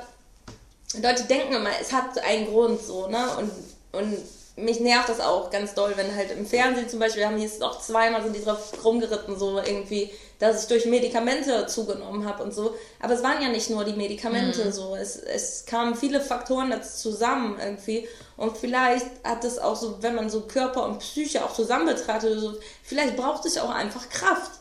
Leute 1.02 1.24
denken 1.24 1.54
immer, 1.54 1.70
es 1.80 1.92
hat 1.94 2.18
einen 2.20 2.46
Grund 2.48 2.82
so, 2.82 3.08
ne? 3.08 3.26
Und, 3.38 3.52
und 4.00 4.18
mich 4.56 4.80
nervt 4.80 5.10
das 5.10 5.20
auch 5.20 5.50
ganz 5.50 5.74
doll, 5.74 5.94
wenn 5.96 6.16
halt 6.16 6.32
im 6.32 6.46
Fernsehen 6.46 6.90
zum 6.90 7.00
Beispiel, 7.00 7.26
haben 7.26 7.38
die 7.38 7.44
jetzt 7.44 7.64
auch 7.64 7.80
zweimal 7.80 8.22
sind 8.22 8.36
die 8.36 8.44
drauf 8.44 8.74
rumgeritten, 8.84 9.38
so 9.38 9.60
irgendwie, 9.60 10.12
dass 10.40 10.64
ich 10.64 10.68
durch 10.68 10.86
Medikamente 10.86 11.68
zugenommen 11.68 12.28
habe 12.28 12.44
und 12.44 12.54
so. 12.54 12.76
Aber 13.00 13.14
es 13.14 13.24
waren 13.24 13.42
ja 13.42 13.50
nicht 13.50 13.70
nur 13.70 13.86
die 13.86 13.94
Medikamente 13.94 14.72
so. 14.72 14.96
Es, 14.96 15.16
es 15.16 15.66
kamen 15.66 15.96
viele 15.96 16.20
Faktoren 16.20 16.70
dazu 16.70 17.12
zusammen 17.12 17.58
irgendwie. 17.64 18.08
Und 18.38 18.58
vielleicht 18.58 19.06
hat 19.24 19.44
es 19.46 19.58
auch 19.58 19.76
so, 19.76 20.02
wenn 20.02 20.16
man 20.16 20.30
so 20.30 20.42
Körper 20.42 20.86
und 20.86 21.00
Psyche 21.00 21.46
auch 21.46 21.54
zusammen 21.54 21.86
betrachtet, 21.86 22.40
so, 22.40 22.56
vielleicht 22.84 23.16
braucht 23.16 23.46
es 23.46 23.58
auch 23.58 23.70
einfach 23.70 24.10
Kraft. 24.10 24.52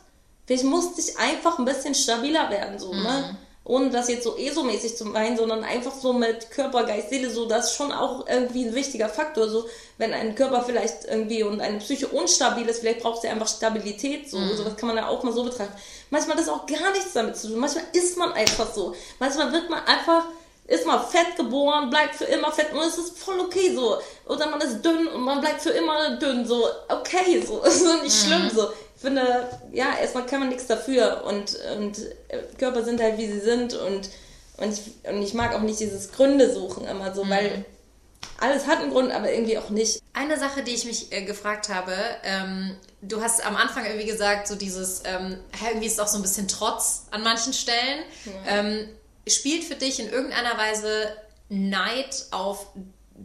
Vielleicht 0.46 0.64
musste 0.64 1.00
ich 1.00 1.18
einfach 1.18 1.58
ein 1.58 1.64
bisschen 1.64 1.94
stabiler 1.94 2.50
werden, 2.50 2.78
so, 2.78 2.92
ne? 2.92 3.36
Ohne 3.64 3.90
das 3.90 4.08
jetzt 4.08 4.24
so 4.24 4.36
ESO-mäßig 4.36 4.96
zu 4.96 5.04
meinen, 5.04 5.36
sondern 5.36 5.64
einfach 5.64 5.94
so 5.94 6.12
mit 6.12 6.50
Körper, 6.50 6.84
Geist, 6.84 7.10
Seele, 7.10 7.30
so, 7.30 7.46
das 7.46 7.66
ist 7.66 7.76
schon 7.76 7.92
auch 7.92 8.26
irgendwie 8.26 8.64
ein 8.64 8.74
wichtiger 8.74 9.08
Faktor. 9.08 9.48
So, 9.48 9.66
wenn 9.98 10.14
ein 10.14 10.34
Körper 10.34 10.62
vielleicht 10.62 11.04
irgendwie 11.04 11.42
und 11.42 11.60
eine 11.60 11.78
Psyche 11.78 12.08
unstabil 12.08 12.66
ist, 12.66 12.80
vielleicht 12.80 13.00
braucht 13.00 13.22
sie 13.22 13.28
einfach 13.28 13.48
Stabilität, 13.48 14.30
so, 14.30 14.38
sowas 14.54 14.76
kann 14.76 14.88
man 14.88 14.96
ja 14.96 15.08
auch 15.08 15.22
mal 15.22 15.32
so 15.32 15.44
betrachten. 15.44 15.74
Manchmal 16.08 16.36
hat 16.36 16.42
das 16.42 16.48
auch 16.48 16.66
gar 16.66 16.90
nichts 16.92 17.12
damit 17.12 17.36
zu 17.36 17.48
tun. 17.48 17.58
Manchmal 17.58 17.84
ist 17.92 18.16
man 18.16 18.32
einfach 18.32 18.72
so. 18.74 18.94
Manchmal 19.18 19.52
wird 19.52 19.68
man 19.68 19.84
einfach 19.84 20.24
ist 20.70 20.86
mal 20.86 21.00
fett 21.00 21.36
geboren, 21.36 21.90
bleibt 21.90 22.14
für 22.14 22.26
immer 22.26 22.52
fett 22.52 22.72
und 22.72 22.78
es 22.78 22.96
ist 22.96 23.18
voll 23.18 23.40
okay 23.40 23.74
so. 23.74 23.98
Oder 24.26 24.48
man 24.48 24.60
ist 24.60 24.80
dünn 24.82 25.08
und 25.08 25.22
man 25.22 25.40
bleibt 25.40 25.62
für 25.62 25.70
immer 25.70 26.16
dünn, 26.16 26.46
so 26.46 26.64
okay, 26.88 27.42
so. 27.44 27.60
Ist 27.64 27.84
so 27.84 28.02
nicht 28.02 28.24
schlimm 28.24 28.48
so. 28.54 28.68
Ich 29.00 29.06
finde, 29.06 29.48
ja, 29.72 29.96
erstmal 29.98 30.26
kann 30.26 30.40
man 30.40 30.50
nichts 30.50 30.66
dafür 30.66 31.24
und, 31.24 31.58
und 31.74 31.98
äh, 32.28 32.42
Körper 32.58 32.84
sind 32.84 33.00
halt 33.00 33.16
wie 33.16 33.32
sie 33.32 33.40
sind 33.40 33.72
und, 33.72 34.10
und, 34.58 34.72
ich, 34.74 35.08
und 35.10 35.22
ich 35.22 35.32
mag 35.32 35.54
auch 35.54 35.62
nicht 35.62 35.80
dieses 35.80 36.12
Gründe 36.12 36.52
suchen 36.52 36.86
immer 36.86 37.14
so, 37.14 37.26
weil 37.26 37.64
alles 38.40 38.66
hat 38.66 38.80
einen 38.80 38.90
Grund, 38.90 39.10
aber 39.10 39.32
irgendwie 39.32 39.56
auch 39.56 39.70
nicht. 39.70 40.02
Eine 40.12 40.38
Sache, 40.38 40.62
die 40.62 40.72
ich 40.72 40.84
mich 40.84 41.10
äh, 41.12 41.22
gefragt 41.22 41.70
habe, 41.70 41.94
ähm, 42.24 42.76
du 43.00 43.22
hast 43.22 43.42
am 43.42 43.56
Anfang 43.56 43.86
irgendwie 43.86 44.06
gesagt, 44.06 44.46
so 44.46 44.54
dieses, 44.54 45.00
ähm, 45.06 45.38
irgendwie 45.64 45.86
ist 45.86 45.94
es 45.94 45.98
auch 45.98 46.08
so 46.08 46.18
ein 46.18 46.22
bisschen 46.22 46.46
Trotz 46.46 47.06
an 47.10 47.22
manchen 47.22 47.54
Stellen. 47.54 48.04
Ähm, 48.46 48.86
spielt 49.26 49.64
für 49.64 49.76
dich 49.76 49.98
in 49.98 50.10
irgendeiner 50.10 50.58
Weise 50.58 51.16
Neid 51.48 52.26
auf 52.32 52.66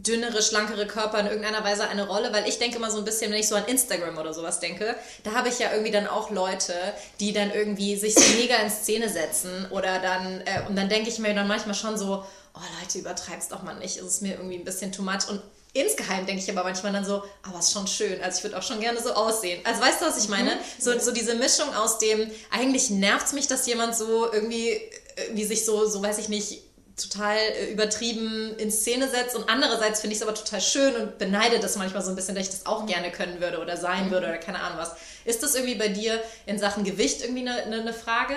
dünnere, 0.02 0.42
schlankere 0.42 0.86
Körper 0.86 1.20
in 1.20 1.26
irgendeiner 1.26 1.64
Weise 1.64 1.88
eine 1.88 2.06
Rolle? 2.06 2.32
Weil 2.32 2.48
ich 2.48 2.58
denke 2.58 2.76
immer 2.76 2.90
so 2.90 2.98
ein 2.98 3.04
bisschen, 3.04 3.30
wenn 3.30 3.40
ich 3.40 3.48
so 3.48 3.54
an 3.54 3.64
Instagram 3.66 4.18
oder 4.18 4.34
sowas 4.34 4.60
denke, 4.60 4.94
da 5.24 5.32
habe 5.32 5.48
ich 5.48 5.58
ja 5.58 5.72
irgendwie 5.72 5.90
dann 5.90 6.06
auch 6.06 6.30
Leute, 6.30 6.74
die 7.20 7.32
dann 7.32 7.50
irgendwie 7.52 7.96
sich 7.96 8.14
so 8.14 8.36
mega 8.38 8.56
in 8.56 8.70
Szene 8.70 9.08
setzen 9.08 9.66
oder 9.70 9.98
dann, 9.98 10.40
äh, 10.42 10.62
und 10.68 10.76
dann 10.76 10.88
denke 10.88 11.08
ich 11.08 11.18
mir 11.18 11.34
dann 11.34 11.48
manchmal 11.48 11.74
schon 11.74 11.96
so, 11.96 12.24
oh 12.54 12.60
Leute, 12.80 12.98
übertreib's 12.98 13.48
doch 13.48 13.62
mal 13.62 13.74
nicht, 13.74 13.96
es 13.96 14.04
ist 14.04 14.22
mir 14.22 14.34
irgendwie 14.34 14.56
ein 14.56 14.64
bisschen 14.64 14.92
too 14.92 15.02
much 15.02 15.28
und 15.28 15.40
Insgeheim 15.76 16.24
denke 16.24 16.42
ich 16.42 16.50
aber 16.50 16.64
manchmal 16.64 16.92
dann 16.92 17.04
so, 17.04 17.22
aber 17.42 17.58
ist 17.58 17.72
schon 17.72 17.86
schön. 17.86 18.22
Also 18.22 18.38
ich 18.38 18.44
würde 18.44 18.56
auch 18.56 18.62
schon 18.62 18.80
gerne 18.80 18.98
so 18.98 19.12
aussehen. 19.12 19.60
Also 19.64 19.82
weißt 19.82 20.00
du, 20.00 20.06
was 20.06 20.16
ich 20.16 20.30
meine? 20.30 20.58
So, 20.78 20.98
so 20.98 21.12
diese 21.12 21.34
Mischung 21.34 21.72
aus 21.74 21.98
dem, 21.98 22.30
eigentlich 22.50 22.88
nervt's 22.88 23.34
mich, 23.34 23.46
dass 23.46 23.66
jemand 23.66 23.94
so 23.94 24.32
irgendwie, 24.32 24.80
irgendwie 25.18 25.44
sich 25.44 25.66
so, 25.66 25.86
so 25.86 26.02
weiß 26.02 26.16
ich 26.16 26.30
nicht, 26.30 26.62
total 26.96 27.36
äh, 27.36 27.72
übertrieben 27.72 28.54
in 28.58 28.70
Szene 28.70 29.08
setzt 29.08 29.36
und 29.36 29.48
andererseits 29.48 30.00
finde 30.00 30.16
ich 30.16 30.22
es 30.22 30.26
aber 30.26 30.34
total 30.34 30.60
schön 30.60 30.96
und 30.96 31.18
beneide 31.18 31.60
das 31.60 31.76
manchmal 31.76 32.02
so 32.02 32.10
ein 32.10 32.16
bisschen, 32.16 32.34
dass 32.34 32.44
ich 32.44 32.50
das 32.50 32.66
auch 32.66 32.86
gerne 32.86 33.12
können 33.12 33.40
würde 33.40 33.60
oder 33.60 33.76
sein 33.76 34.10
würde 34.10 34.26
oder 34.28 34.38
keine 34.38 34.60
Ahnung 34.60 34.78
was. 34.78 34.92
Ist 35.24 35.42
das 35.42 35.54
irgendwie 35.54 35.74
bei 35.74 35.88
dir 35.88 36.22
in 36.46 36.58
Sachen 36.58 36.84
Gewicht 36.84 37.22
irgendwie 37.22 37.46
eine, 37.46 37.62
eine, 37.62 37.80
eine 37.80 37.92
Frage? 37.92 38.34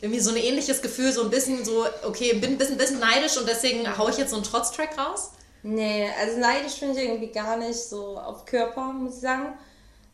Irgendwie 0.00 0.20
so 0.20 0.30
ein 0.30 0.36
ähnliches 0.36 0.82
Gefühl, 0.82 1.12
so 1.12 1.22
ein 1.22 1.30
bisschen 1.30 1.64
so, 1.64 1.86
okay, 2.04 2.32
bin 2.34 2.52
ein 2.52 2.58
bisschen, 2.58 2.76
bisschen 2.76 2.98
neidisch 2.98 3.36
und 3.36 3.48
deswegen 3.48 3.96
haue 3.96 4.10
ich 4.10 4.18
jetzt 4.18 4.30
so 4.30 4.36
einen 4.36 4.44
Trotz-Track 4.44 4.98
raus? 4.98 5.30
Nee, 5.62 6.10
also 6.20 6.40
neidisch 6.40 6.72
finde 6.72 6.98
ich 6.98 7.06
irgendwie 7.06 7.30
gar 7.30 7.56
nicht 7.56 7.78
so 7.78 8.18
auf 8.18 8.44
Körper, 8.44 8.92
muss 8.92 9.14
ich 9.14 9.20
sagen. 9.20 9.56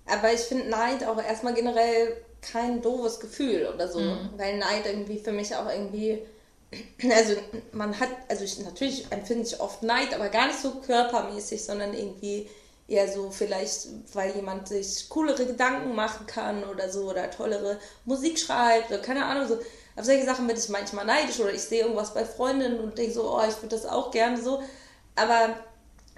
Aber 0.04 0.30
ich 0.32 0.40
finde 0.40 0.68
Neid 0.68 1.04
auch 1.04 1.22
erstmal 1.22 1.54
generell 1.54 2.18
kein 2.42 2.82
doofes 2.82 3.18
Gefühl 3.18 3.70
oder 3.74 3.88
so. 3.88 4.00
Weil 4.37 4.58
Neid 4.58 4.84
irgendwie 4.84 5.18
für 5.18 5.32
mich 5.32 5.54
auch 5.56 5.70
irgendwie. 5.70 6.22
Also 7.11 7.35
man 7.72 7.98
hat, 7.98 8.11
also 8.28 8.44
ich, 8.44 8.59
natürlich 8.59 9.11
empfinde 9.11 9.46
ich 9.46 9.61
oft 9.61 9.83
Neid, 9.83 10.12
aber 10.14 10.28
gar 10.28 10.48
nicht 10.48 10.59
so 10.59 10.81
körpermäßig, 10.81 11.64
sondern 11.64 11.94
irgendwie 11.94 12.48
eher 12.87 13.11
so 13.11 13.31
vielleicht, 13.31 13.88
weil 14.14 14.35
jemand 14.35 14.68
sich 14.68 15.09
coolere 15.09 15.47
Gedanken 15.47 15.95
machen 15.95 16.26
kann 16.26 16.64
oder 16.64 16.90
so 16.90 17.11
oder 17.11 17.30
tollere 17.30 17.78
Musik 18.05 18.38
schreibt 18.38 18.90
oder 18.90 19.01
keine 19.01 19.24
Ahnung 19.24 19.47
so. 19.49 19.59
Auf 19.97 20.05
solche 20.05 20.24
Sachen 20.24 20.47
bin 20.47 20.57
ich 20.57 20.68
manchmal 20.68 21.05
neidisch 21.05 21.40
oder 21.40 21.53
ich 21.53 21.62
sehe 21.62 21.82
irgendwas 21.82 22.14
bei 22.14 22.24
Freundinnen 22.24 22.80
und 22.80 22.97
denke 22.97 23.12
so, 23.12 23.34
oh, 23.34 23.43
ich 23.49 23.57
würde 23.57 23.76
das 23.76 23.84
auch 23.86 24.11
gerne 24.11 24.40
so. 24.40 24.62
Aber 25.16 25.57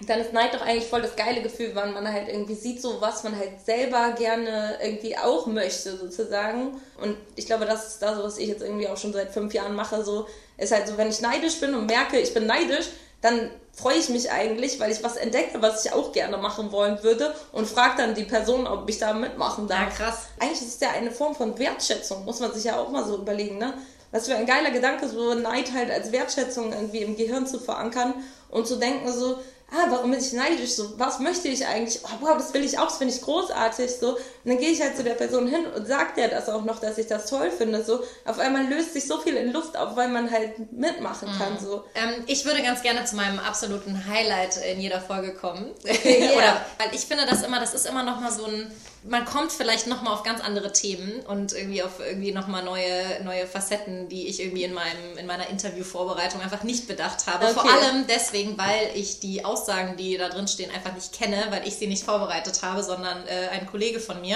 dann 0.07 0.21
ist 0.21 0.33
Neid 0.33 0.55
doch 0.55 0.63
eigentlich 0.63 0.87
voll 0.87 1.03
das 1.03 1.17
geile 1.17 1.43
Gefühl, 1.43 1.75
weil 1.75 1.93
man 1.93 2.11
halt 2.11 2.29
irgendwie 2.29 2.55
sieht, 2.55 2.81
so 2.81 3.01
was 3.01 3.23
man 3.23 3.37
halt 3.37 3.61
selber 3.65 4.13
gerne 4.13 4.79
irgendwie 4.83 5.17
auch 5.17 5.47
möchte, 5.47 5.97
sozusagen. 5.97 6.81
Und 7.01 7.17
ich 7.37 7.47
glaube, 7.47 7.67
das 7.67 7.87
ist 7.89 8.03
das, 8.03 8.19
was 8.23 8.39
ich 8.39 8.49
jetzt 8.49 8.63
irgendwie 8.63 8.89
auch 8.89 8.97
schon 8.97 9.13
seit 9.13 9.33
fünf 9.33 9.53
Jahren 9.53 9.75
mache. 9.75 10.03
So 10.05 10.27
ist 10.57 10.73
halt 10.73 10.89
so, 10.89 10.97
wenn 10.97 11.09
ich 11.09 11.21
neidisch 11.21 11.61
bin 11.61 11.75
und 11.75 11.87
merke, 11.87 12.19
ich 12.19 12.33
bin 12.33 12.47
neidisch, 12.47 12.87
dann 13.21 13.51
freue 13.73 13.97
ich 13.97 14.09
mich 14.09 14.31
eigentlich, 14.31 14.81
weil 14.81 14.91
ich 14.91 15.03
was 15.05 15.17
entdecke, 15.17 15.61
was 15.61 15.85
ich 15.85 15.93
auch 15.93 16.13
gerne 16.13 16.39
machen 16.39 16.73
wollen 16.73 17.03
würde 17.03 17.35
und 17.53 17.69
frage 17.69 17.95
dann 17.99 18.15
die 18.15 18.25
Person, 18.25 18.67
ob 18.67 18.89
ich 18.89 18.99
da 18.99 19.13
mitmachen 19.13 19.69
darf. 19.69 19.99
Ja, 19.99 20.07
krass. 20.07 20.27
Eigentlich 20.39 20.63
ist 20.63 20.75
es 20.75 20.81
ja 20.81 20.91
eine 20.91 21.11
Form 21.11 21.35
von 21.35 21.59
Wertschätzung, 21.59 22.25
muss 22.25 22.41
man 22.41 22.53
sich 22.53 22.65
ja 22.65 22.79
auch 22.79 22.91
mal 22.91 23.05
so 23.05 23.17
überlegen, 23.17 23.59
ne? 23.59 23.75
Was 24.13 24.27
für 24.27 24.35
ein 24.35 24.47
geiler 24.47 24.73
Gedanke, 24.73 25.09
so 25.09 25.35
Neid 25.35 25.73
halt 25.73 25.91
als 25.91 26.11
Wertschätzung 26.11 26.73
irgendwie 26.73 27.03
im 27.03 27.17
Gehirn 27.17 27.47
zu 27.47 27.61
verankern 27.61 28.15
und 28.51 28.67
zu 28.67 28.77
denken 28.77 29.13
so, 29.13 29.39
ah, 29.73 29.87
warum 29.89 30.11
bin 30.11 30.21
ich 30.21 30.33
neidisch? 30.33 30.73
So, 30.73 30.99
was 30.99 31.19
möchte 31.19 31.49
ich 31.49 31.67
eigentlich? 31.67 32.01
Oh, 32.05 32.09
wow, 32.21 32.37
das 32.37 32.53
will 32.55 32.65
ich 32.65 32.79
auch, 32.79 32.87
das 32.87 32.99
finde 32.99 33.15
ich 33.15 33.23
großartig. 33.23 33.91
So, 34.01 34.17
und 34.45 34.51
dann 34.51 34.59
gehe 34.59 34.71
ich 34.71 34.81
halt 34.81 34.97
zu 34.97 35.05
der 35.05 35.15
Person 35.15 35.47
hin 35.47 35.67
und 35.67 35.87
sage 35.87 36.13
der 36.17 36.29
das 36.29 36.49
auch 36.49 36.65
noch, 36.65 36.81
dass 36.81 36.97
ich 36.97 37.07
das 37.07 37.27
toll 37.27 37.51
finde. 37.51 37.85
So, 37.85 38.03
auf 38.25 38.39
einmal 38.39 38.67
löst 38.69 38.95
sich 38.95 39.07
so 39.07 39.19
viel 39.19 39.37
in 39.37 39.53
Luft 39.53 39.77
auf, 39.77 39.97
weil 39.97 40.09
man 40.09 40.31
halt 40.31 40.73
mitmachen 40.73 41.29
kann. 41.39 41.59
So. 41.59 41.85
Ähm, 41.95 42.25
ich 42.27 42.47
würde 42.47 42.63
ganz 42.63 42.83
gerne 42.83 43.05
zu 43.05 43.17
meinem 43.17 43.39
absoluten 43.39 44.07
Highlight 44.07 44.57
in 44.65 44.81
jeder 44.81 45.01
Folge 45.01 45.35
kommen. 45.35 45.67
Yeah. 45.85 46.33
Oder, 46.37 46.61
weil 46.79 46.95
ich 46.95 47.03
finde 47.03 47.27
das 47.27 47.43
immer, 47.43 47.61
das 47.61 47.75
ist 47.75 47.87
immer 47.87 48.03
noch 48.03 48.21
mal 48.21 48.33
so 48.33 48.47
ein, 48.47 48.71
man 49.03 49.25
kommt 49.25 49.51
vielleicht 49.53 49.87
noch 49.87 50.03
mal 50.03 50.13
auf 50.13 50.23
ganz 50.23 50.41
andere 50.41 50.73
Themen 50.73 51.21
und 51.27 51.53
irgendwie 51.53 51.83
auf 51.83 52.01
irgendwie 52.01 52.33
noch 52.33 52.49
mal 52.49 52.63
neue, 52.63 53.23
neue 53.25 53.47
Facetten, 53.47 54.09
die 54.09 54.27
ich 54.27 54.41
irgendwie 54.43 54.65
in 54.65 54.75
meinem, 54.75 55.17
in 55.19 55.27
meiner 55.27 55.49
Interviewvorbereitung 55.49 56.41
einfach 56.41 56.65
nicht 56.65 56.87
bedacht 56.87 57.27
habe. 57.27 57.47
Okay. 57.47 57.55
Vor 57.55 57.71
allem 57.71 58.07
deswegen, 58.09 58.59
weil 58.59 58.91
ich 58.95 59.21
die 59.21 59.45
Aussagen, 59.45 59.97
die 59.97 60.19
da 60.19 60.29
drin 60.29 60.49
stehen, 60.49 60.71
einfach 60.71 60.95
nicht 60.95 61.13
kenne, 61.13 61.47
weil 61.51 61.67
ich 61.67 61.77
sie 61.77 61.87
nicht 61.87 62.05
vorbereitet 62.05 62.63
habe, 62.63 62.83
sondern 62.83 63.27
äh, 63.27 63.49
ein 63.49 63.67
Kollege 63.67 64.01
von 64.01 64.21
mir. 64.21 64.30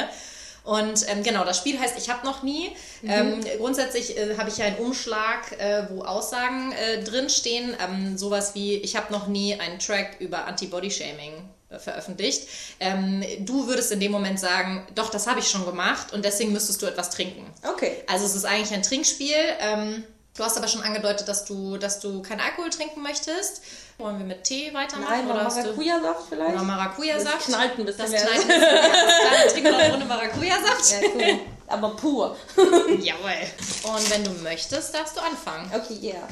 Und 0.65 1.07
ähm, 1.11 1.23
genau, 1.23 1.45
das 1.45 1.59
Spiel 1.59 1.79
heißt 1.79 1.97
Ich 1.99 2.09
habe 2.09 2.25
noch 2.25 2.43
nie. 2.43 2.75
Ähm, 3.07 3.41
grundsätzlich 3.59 4.17
äh, 4.17 4.37
habe 4.39 4.49
ich 4.49 4.57
ja 4.57 4.65
einen 4.65 4.79
Umschlag, 4.79 5.53
äh, 5.61 5.85
wo 5.91 6.03
Aussagen 6.03 6.73
äh, 6.73 7.05
drinstehen. 7.05 7.77
Ähm, 7.85 8.17
sowas 8.17 8.55
wie 8.55 8.77
Ich 8.77 8.97
habe 8.97 9.13
noch 9.13 9.27
nie 9.27 9.61
einen 9.61 9.79
Track 9.79 10.17
über 10.21 10.47
Anti-Body-Shaming 10.47 11.49
äh, 11.69 11.79
veröffentlicht. 11.79 12.49
Ähm, 12.81 13.23
du 13.41 13.67
würdest 13.67 13.93
in 13.93 14.01
dem 14.01 14.11
Moment 14.11 14.41
sagen, 14.41 14.87
doch, 14.95 15.11
das 15.11 15.27
habe 15.27 15.41
ich 15.41 15.49
schon 15.49 15.67
gemacht 15.67 16.15
und 16.15 16.25
deswegen 16.25 16.53
müsstest 16.53 16.81
du 16.81 16.87
etwas 16.87 17.11
trinken. 17.11 17.45
Okay. 17.71 18.03
Also 18.07 18.25
es 18.25 18.35
ist 18.35 18.47
eigentlich 18.47 18.73
ein 18.73 18.83
Trinkspiel. 18.83 19.37
Ähm, 19.61 20.03
du 20.35 20.45
hast 20.45 20.57
aber 20.57 20.69
schon 20.69 20.83
angedeutet, 20.83 21.29
dass 21.29 21.45
du, 21.45 21.77
dass 21.77 22.01
du 22.01 22.23
keinen 22.23 22.41
Alkohol 22.41 22.71
trinken 22.71 23.03
möchtest. 23.03 23.63
Wollen 23.99 24.19
wir 24.19 24.27
mit 24.27 24.43
Tee 24.45 24.73
weitermachen? 24.75 25.09
Nein, 25.11 25.29
du- 25.29 25.35
Maracuja-Saft 25.35 26.23
vielleicht? 26.29 26.55
Oder 26.55 26.63
Maracuja-Saft? 26.65 27.37
Das 27.37 27.45
knallt 27.47 27.79
ein 27.79 27.85
bisschen 27.85 28.13
Das 28.13 28.23
knallt 28.23 28.41
ein 28.41 28.47
bisschen 28.49 28.59
mehr. 28.61 28.83
Das 28.93 29.29
kleine 29.29 29.53
Trinken 29.53 29.71
noch 29.73 29.95
ohne 29.97 30.05
Maracuja-Saft. 30.05 30.91
Ja, 31.03 31.09
cool. 31.15 31.39
Aber 31.69 31.89
pur. 31.97 32.37
Jawohl. 33.01 33.95
Und 33.95 34.11
wenn 34.11 34.25
du 34.25 34.31
möchtest, 34.43 34.95
darfst 34.95 35.17
du 35.17 35.21
anfangen. 35.21 35.71
Okay, 35.75 35.95
yeah. 36.03 36.29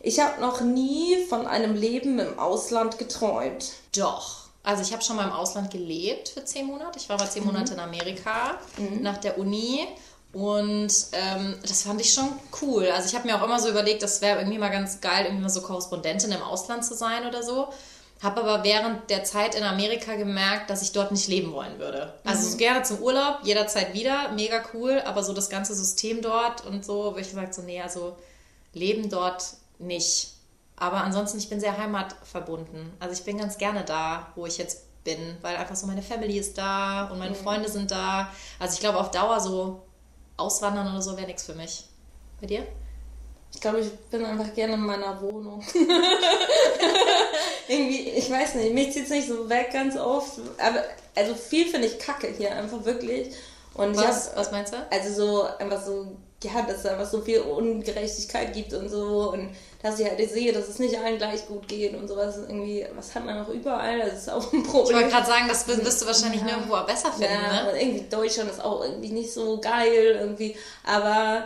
Ich 0.00 0.18
habe 0.18 0.40
noch 0.40 0.60
nie 0.62 1.24
von 1.28 1.46
einem 1.46 1.74
Leben 1.74 2.18
im 2.18 2.38
Ausland 2.38 2.98
geträumt. 2.98 3.72
Doch. 3.96 4.40
Also 4.62 4.82
ich 4.82 4.92
habe 4.92 5.02
schon 5.02 5.16
mal 5.16 5.24
im 5.24 5.32
Ausland 5.32 5.70
gelebt 5.70 6.28
für 6.30 6.44
zehn 6.44 6.66
Monate. 6.66 6.98
Ich 6.98 7.08
war 7.08 7.16
mal 7.18 7.30
zehn 7.30 7.44
Monate 7.44 7.72
in 7.74 7.80
Amerika 7.80 8.58
nach 9.00 9.16
der 9.18 9.38
Uni. 9.38 9.86
Und 10.32 10.92
ähm, 11.12 11.56
das 11.62 11.82
fand 11.82 12.00
ich 12.00 12.12
schon 12.12 12.28
cool. 12.62 12.88
Also 12.88 13.08
ich 13.08 13.14
habe 13.14 13.26
mir 13.26 13.36
auch 13.36 13.44
immer 13.44 13.58
so 13.58 13.68
überlegt, 13.68 14.02
das 14.02 14.20
wäre 14.20 14.38
irgendwie 14.38 14.58
mal 14.58 14.70
ganz 14.70 15.00
geil, 15.00 15.24
irgendwie 15.24 15.42
mal 15.42 15.48
so 15.48 15.60
Korrespondentin 15.60 16.30
im 16.30 16.42
Ausland 16.42 16.84
zu 16.84 16.94
sein 16.94 17.26
oder 17.26 17.42
so. 17.42 17.68
Habe 18.22 18.42
aber 18.42 18.64
während 18.64 19.08
der 19.08 19.24
Zeit 19.24 19.54
in 19.54 19.64
Amerika 19.64 20.14
gemerkt, 20.14 20.68
dass 20.68 20.82
ich 20.82 20.92
dort 20.92 21.10
nicht 21.10 21.26
leben 21.26 21.52
wollen 21.52 21.78
würde. 21.78 22.14
Also 22.24 22.50
so 22.50 22.56
gerne 22.58 22.82
zum 22.82 22.98
Urlaub, 22.98 23.40
jederzeit 23.44 23.94
wieder, 23.94 24.30
mega 24.32 24.62
cool, 24.74 25.02
aber 25.04 25.24
so 25.24 25.32
das 25.32 25.48
ganze 25.48 25.74
System 25.74 26.20
dort 26.20 26.64
und 26.66 26.84
so, 26.84 27.06
habe 27.06 27.20
ich 27.20 27.30
gesagt, 27.30 27.54
so, 27.54 27.62
nee, 27.62 27.80
also 27.80 28.16
leben 28.74 29.08
dort 29.08 29.44
nicht. 29.78 30.34
Aber 30.76 30.98
ansonsten, 31.02 31.38
ich 31.38 31.48
bin 31.48 31.60
sehr 31.60 31.76
heimatverbunden. 31.76 32.92
Also 33.00 33.14
ich 33.14 33.24
bin 33.24 33.38
ganz 33.38 33.58
gerne 33.58 33.84
da, 33.84 34.28
wo 34.34 34.46
ich 34.46 34.58
jetzt 34.58 34.82
bin, 35.02 35.36
weil 35.40 35.56
einfach 35.56 35.76
so 35.76 35.86
meine 35.86 36.02
Family 36.02 36.38
ist 36.38 36.58
da 36.58 37.06
und 37.10 37.18
meine 37.18 37.34
Freunde 37.34 37.70
sind 37.70 37.90
da. 37.90 38.30
Also 38.58 38.74
ich 38.74 38.80
glaube, 38.80 38.98
auf 38.98 39.10
Dauer 39.10 39.40
so 39.40 39.82
auswandern 40.40 40.90
oder 40.90 41.02
so 41.02 41.16
wäre 41.16 41.26
nichts 41.26 41.44
für 41.44 41.54
mich. 41.54 41.84
Bei 42.40 42.46
dir? 42.46 42.66
Ich 43.52 43.60
glaube, 43.60 43.80
ich 43.80 43.90
bin 44.10 44.24
einfach 44.24 44.54
gerne 44.54 44.74
in 44.74 44.80
meiner 44.80 45.20
Wohnung. 45.20 45.62
Irgendwie, 47.68 48.10
ich 48.10 48.30
weiß 48.30 48.56
nicht, 48.56 48.74
mich 48.74 48.92
zieht 48.92 49.04
es 49.04 49.10
nicht 49.10 49.28
so 49.28 49.48
weg 49.48 49.70
ganz 49.72 49.96
oft. 49.96 50.38
Aber 50.58 50.84
also 51.14 51.34
viel 51.34 51.68
finde 51.68 51.88
ich 51.88 51.98
kacke 51.98 52.28
hier, 52.28 52.54
einfach 52.54 52.84
wirklich. 52.84 53.34
Und 53.74 53.96
Was, 53.96 54.30
hab, 54.30 54.36
was 54.36 54.52
meinst 54.52 54.72
du? 54.72 54.76
Also 54.90 55.14
so 55.14 55.42
einfach 55.58 55.84
so, 55.84 56.16
ja, 56.42 56.62
dass 56.62 56.78
es 56.78 56.86
einfach 56.86 57.10
so 57.10 57.20
viel 57.20 57.40
Ungerechtigkeit 57.40 58.52
gibt 58.54 58.72
und 58.72 58.88
so. 58.88 59.32
Und 59.32 59.50
dass 59.82 59.98
ich 59.98 60.06
halt 60.06 60.30
sehe, 60.30 60.52
dass 60.52 60.68
es 60.68 60.78
nicht 60.78 60.98
allen 60.98 61.18
gleich 61.18 61.46
gut 61.46 61.66
geht 61.68 61.94
und 61.94 62.08
sowas. 62.08 62.36
Irgendwie, 62.38 62.86
was 62.94 63.14
hat 63.14 63.24
man 63.24 63.38
noch 63.38 63.48
überall? 63.48 63.98
Das 64.00 64.20
ist 64.20 64.30
auch 64.30 64.52
ein 64.52 64.60
Ich 64.62 64.66
Problem. 64.68 64.96
wollte 64.96 65.10
gerade 65.10 65.26
sagen, 65.26 65.48
das 65.48 65.66
wirst 65.66 66.02
du 66.02 66.06
wahrscheinlich 66.06 66.42
nirgendwo 66.42 66.76
besser 66.86 67.12
finden, 67.12 67.32
Ja, 67.32 67.64
ne? 67.64 67.70
und 67.70 67.76
irgendwie 67.78 68.04
Deutschland 68.08 68.50
ist 68.50 68.62
auch 68.62 68.82
irgendwie 68.84 69.12
nicht 69.12 69.32
so 69.32 69.58
geil 69.60 70.18
irgendwie. 70.20 70.56
Aber 70.84 71.44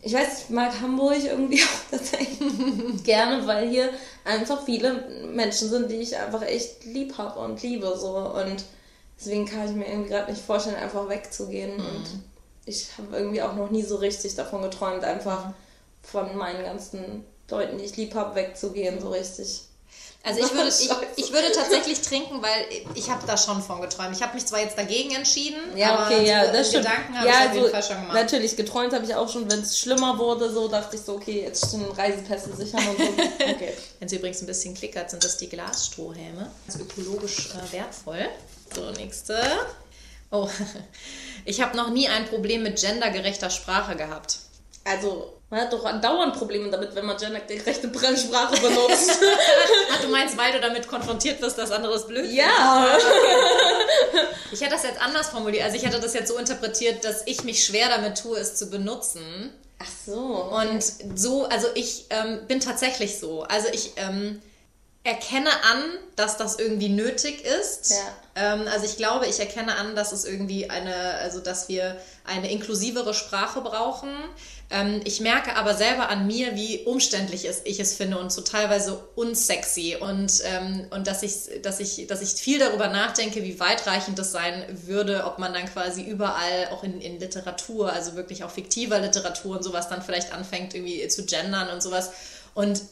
ich 0.00 0.14
weiß, 0.14 0.42
ich 0.44 0.50
mag 0.50 0.72
Hamburg 0.80 1.16
irgendwie 1.24 1.62
auch 1.62 1.90
tatsächlich 1.90 2.38
gerne, 3.04 3.46
weil 3.46 3.68
hier 3.68 3.90
einfach 4.24 4.64
viele 4.64 5.04
Menschen 5.32 5.68
sind, 5.68 5.90
die 5.90 5.96
ich 5.96 6.16
einfach 6.16 6.42
echt 6.42 6.84
lieb 6.84 7.18
habe 7.18 7.38
und 7.40 7.60
liebe 7.62 7.96
so. 7.98 8.16
Und 8.16 8.64
deswegen 9.18 9.46
kann 9.46 9.64
ich 9.68 9.72
mir 9.74 9.86
irgendwie 9.88 10.10
gerade 10.10 10.30
nicht 10.30 10.44
vorstellen, 10.44 10.76
einfach 10.76 11.08
wegzugehen. 11.08 11.76
Mhm. 11.76 11.80
Und 11.84 12.04
ich 12.68 12.88
habe 12.98 13.16
irgendwie 13.16 13.42
auch 13.42 13.54
noch 13.54 13.70
nie 13.70 13.82
so 13.82 13.96
richtig 13.96 14.34
davon 14.34 14.62
geträumt, 14.62 15.04
einfach 15.04 15.46
Mhm. 15.46 15.54
von 16.02 16.36
meinen 16.36 16.62
ganzen 16.62 17.24
Leuten, 17.50 17.78
die 17.78 17.84
ich 17.84 17.96
lieb 17.96 18.14
habe, 18.14 18.34
wegzugehen, 18.34 19.00
so 19.00 19.10
richtig. 19.10 19.62
Also 20.24 20.40
ich 20.40 20.52
würde, 20.52 20.68
ich, 21.16 21.24
ich 21.24 21.32
würde 21.32 21.50
tatsächlich 21.52 22.00
trinken, 22.00 22.42
weil 22.42 22.66
ich 22.94 23.08
habe 23.08 23.24
da 23.26 23.36
schon 23.36 23.62
von 23.62 23.80
geträumt. 23.80 24.14
Ich 24.16 24.22
habe 24.22 24.34
mich 24.34 24.44
zwar 24.44 24.60
jetzt 24.60 24.76
dagegen 24.76 25.14
entschieden, 25.14 25.58
Ja, 25.76 25.94
aber 25.94 26.06
okay, 26.06 26.26
ja, 26.28 26.44
so 26.46 26.52
das 26.52 26.68
stimmt. 26.68 26.84
Gedanken 26.84 27.18
habe 27.18 27.26
ja, 27.28 27.32
ich 27.32 27.38
auf 27.38 27.54
jeden 27.54 27.58
also, 27.66 27.70
Fall 27.72 27.82
schon 27.82 27.96
gemacht. 28.02 28.14
Natürlich, 28.14 28.56
geträumt 28.56 28.92
habe 28.92 29.04
ich 29.04 29.14
auch 29.14 29.28
schon, 29.32 29.50
wenn 29.50 29.60
es 29.60 29.78
schlimmer 29.78 30.18
wurde, 30.18 30.50
so 30.52 30.68
dachte 30.68 30.96
ich 30.96 31.02
so, 31.02 31.14
okay, 31.14 31.42
jetzt 31.42 31.70
sind 31.70 31.86
Reisepässe 31.96 32.54
sichern 32.54 32.82
und 32.88 32.98
so. 32.98 33.04
Okay. 33.48 33.72
Wenn 33.98 34.06
es 34.06 34.12
übrigens 34.12 34.40
ein 34.42 34.46
bisschen 34.46 34.74
klickert, 34.74 35.10
sind 35.10 35.24
das 35.24 35.36
die 35.38 35.48
Glasstrohhelme. 35.48 36.50
Das 36.66 36.74
ist 36.76 36.82
ökologisch 36.82 37.48
äh, 37.50 37.72
wertvoll. 37.72 38.28
So, 38.74 38.90
nächste. 38.90 39.40
Oh, 40.30 40.48
ich 41.48 41.62
habe 41.62 41.76
noch 41.76 41.88
nie 41.88 42.08
ein 42.08 42.26
Problem 42.26 42.62
mit 42.62 42.78
gendergerechter 42.78 43.48
Sprache 43.48 43.96
gehabt. 43.96 44.38
Also, 44.84 45.32
man 45.48 45.62
hat 45.62 45.72
doch 45.72 45.84
dauernd 46.00 46.34
Probleme 46.34 46.70
damit, 46.70 46.94
wenn 46.94 47.06
man 47.06 47.16
gendergerechte 47.16 47.90
Sprache 48.18 48.60
benutzt. 48.60 49.18
Ach, 49.92 50.00
du 50.02 50.08
meinst, 50.08 50.36
weil 50.36 50.52
du 50.52 50.60
damit 50.60 50.86
konfrontiert 50.86 51.40
wirst, 51.40 51.56
dass 51.56 51.70
anderes 51.70 52.06
blöd 52.06 52.26
ist? 52.26 52.34
ja. 52.34 52.86
Ich 54.50 54.62
hätte 54.62 54.72
das 54.72 54.82
jetzt 54.82 55.00
anders 55.00 55.28
formuliert. 55.28 55.64
Also 55.64 55.76
ich 55.76 55.84
hätte 55.84 56.00
das 56.00 56.14
jetzt 56.14 56.28
so 56.28 56.38
interpretiert, 56.38 57.04
dass 57.04 57.26
ich 57.26 57.44
mich 57.44 57.64
schwer 57.64 57.90
damit 57.90 58.18
tue, 58.18 58.38
es 58.38 58.56
zu 58.56 58.70
benutzen. 58.70 59.52
Ach 59.78 59.90
so. 60.06 60.16
Und 60.16 60.82
so, 61.14 61.44
also 61.44 61.68
ich 61.74 62.06
ähm, 62.08 62.46
bin 62.48 62.58
tatsächlich 62.58 63.18
so. 63.18 63.42
Also 63.42 63.68
ich 63.70 63.92
ähm, 63.96 64.40
erkenne 65.04 65.50
an, 65.50 65.82
dass 66.16 66.36
das 66.36 66.58
irgendwie 66.58 66.88
nötig 66.88 67.44
ist. 67.44 67.90
Ja. 67.90 68.54
Ähm, 68.54 68.68
also 68.68 68.84
ich 68.84 68.96
glaube, 68.96 69.26
ich 69.26 69.38
erkenne 69.40 69.76
an, 69.76 69.96
dass 69.96 70.12
es 70.12 70.24
irgendwie 70.24 70.68
eine, 70.68 70.94
also 71.14 71.40
dass 71.40 71.68
wir 71.68 71.96
eine 72.24 72.50
inklusivere 72.50 73.14
Sprache 73.14 73.60
brauchen. 73.60 74.10
Ähm, 74.70 75.00
ich 75.04 75.20
merke 75.20 75.56
aber 75.56 75.74
selber 75.74 76.10
an 76.10 76.26
mir, 76.26 76.54
wie 76.56 76.80
umständlich 76.84 77.46
es, 77.46 77.62
ich 77.64 77.80
es 77.80 77.94
finde 77.94 78.18
und 78.18 78.30
so 78.30 78.42
teilweise 78.42 79.02
unsexy 79.14 79.96
und, 79.98 80.42
ähm, 80.44 80.86
und 80.90 81.06
dass, 81.06 81.22
ich, 81.22 81.62
dass, 81.62 81.80
ich, 81.80 82.06
dass 82.06 82.20
ich 82.20 82.30
viel 82.32 82.58
darüber 82.58 82.88
nachdenke, 82.88 83.42
wie 83.42 83.58
weitreichend 83.58 84.18
das 84.18 84.30
sein 84.30 84.62
würde, 84.86 85.24
ob 85.24 85.38
man 85.38 85.54
dann 85.54 85.64
quasi 85.66 86.02
überall 86.02 86.68
auch 86.72 86.84
in, 86.84 87.00
in 87.00 87.18
Literatur, 87.18 87.90
also 87.90 88.14
wirklich 88.14 88.44
auch 88.44 88.50
fiktiver 88.50 88.98
Literatur 88.98 89.56
und 89.56 89.62
sowas 89.62 89.88
dann 89.88 90.02
vielleicht 90.02 90.34
anfängt 90.34 90.74
irgendwie 90.74 91.06
zu 91.08 91.24
gendern 91.24 91.70
und 91.70 91.82
sowas. 91.82 92.10
Und 92.52 92.82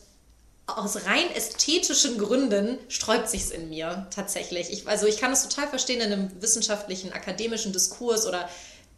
aus 0.66 1.06
rein 1.06 1.30
ästhetischen 1.34 2.18
Gründen 2.18 2.78
sträubt 2.88 3.28
sich's 3.28 3.50
in 3.50 3.68
mir 3.68 4.08
tatsächlich. 4.14 4.72
Ich, 4.72 4.88
also 4.88 5.06
ich 5.06 5.18
kann 5.18 5.32
es 5.32 5.48
total 5.48 5.68
verstehen 5.68 6.00
in 6.00 6.12
einem 6.12 6.42
wissenschaftlichen, 6.42 7.12
akademischen 7.12 7.72
Diskurs 7.72 8.26
oder 8.26 8.48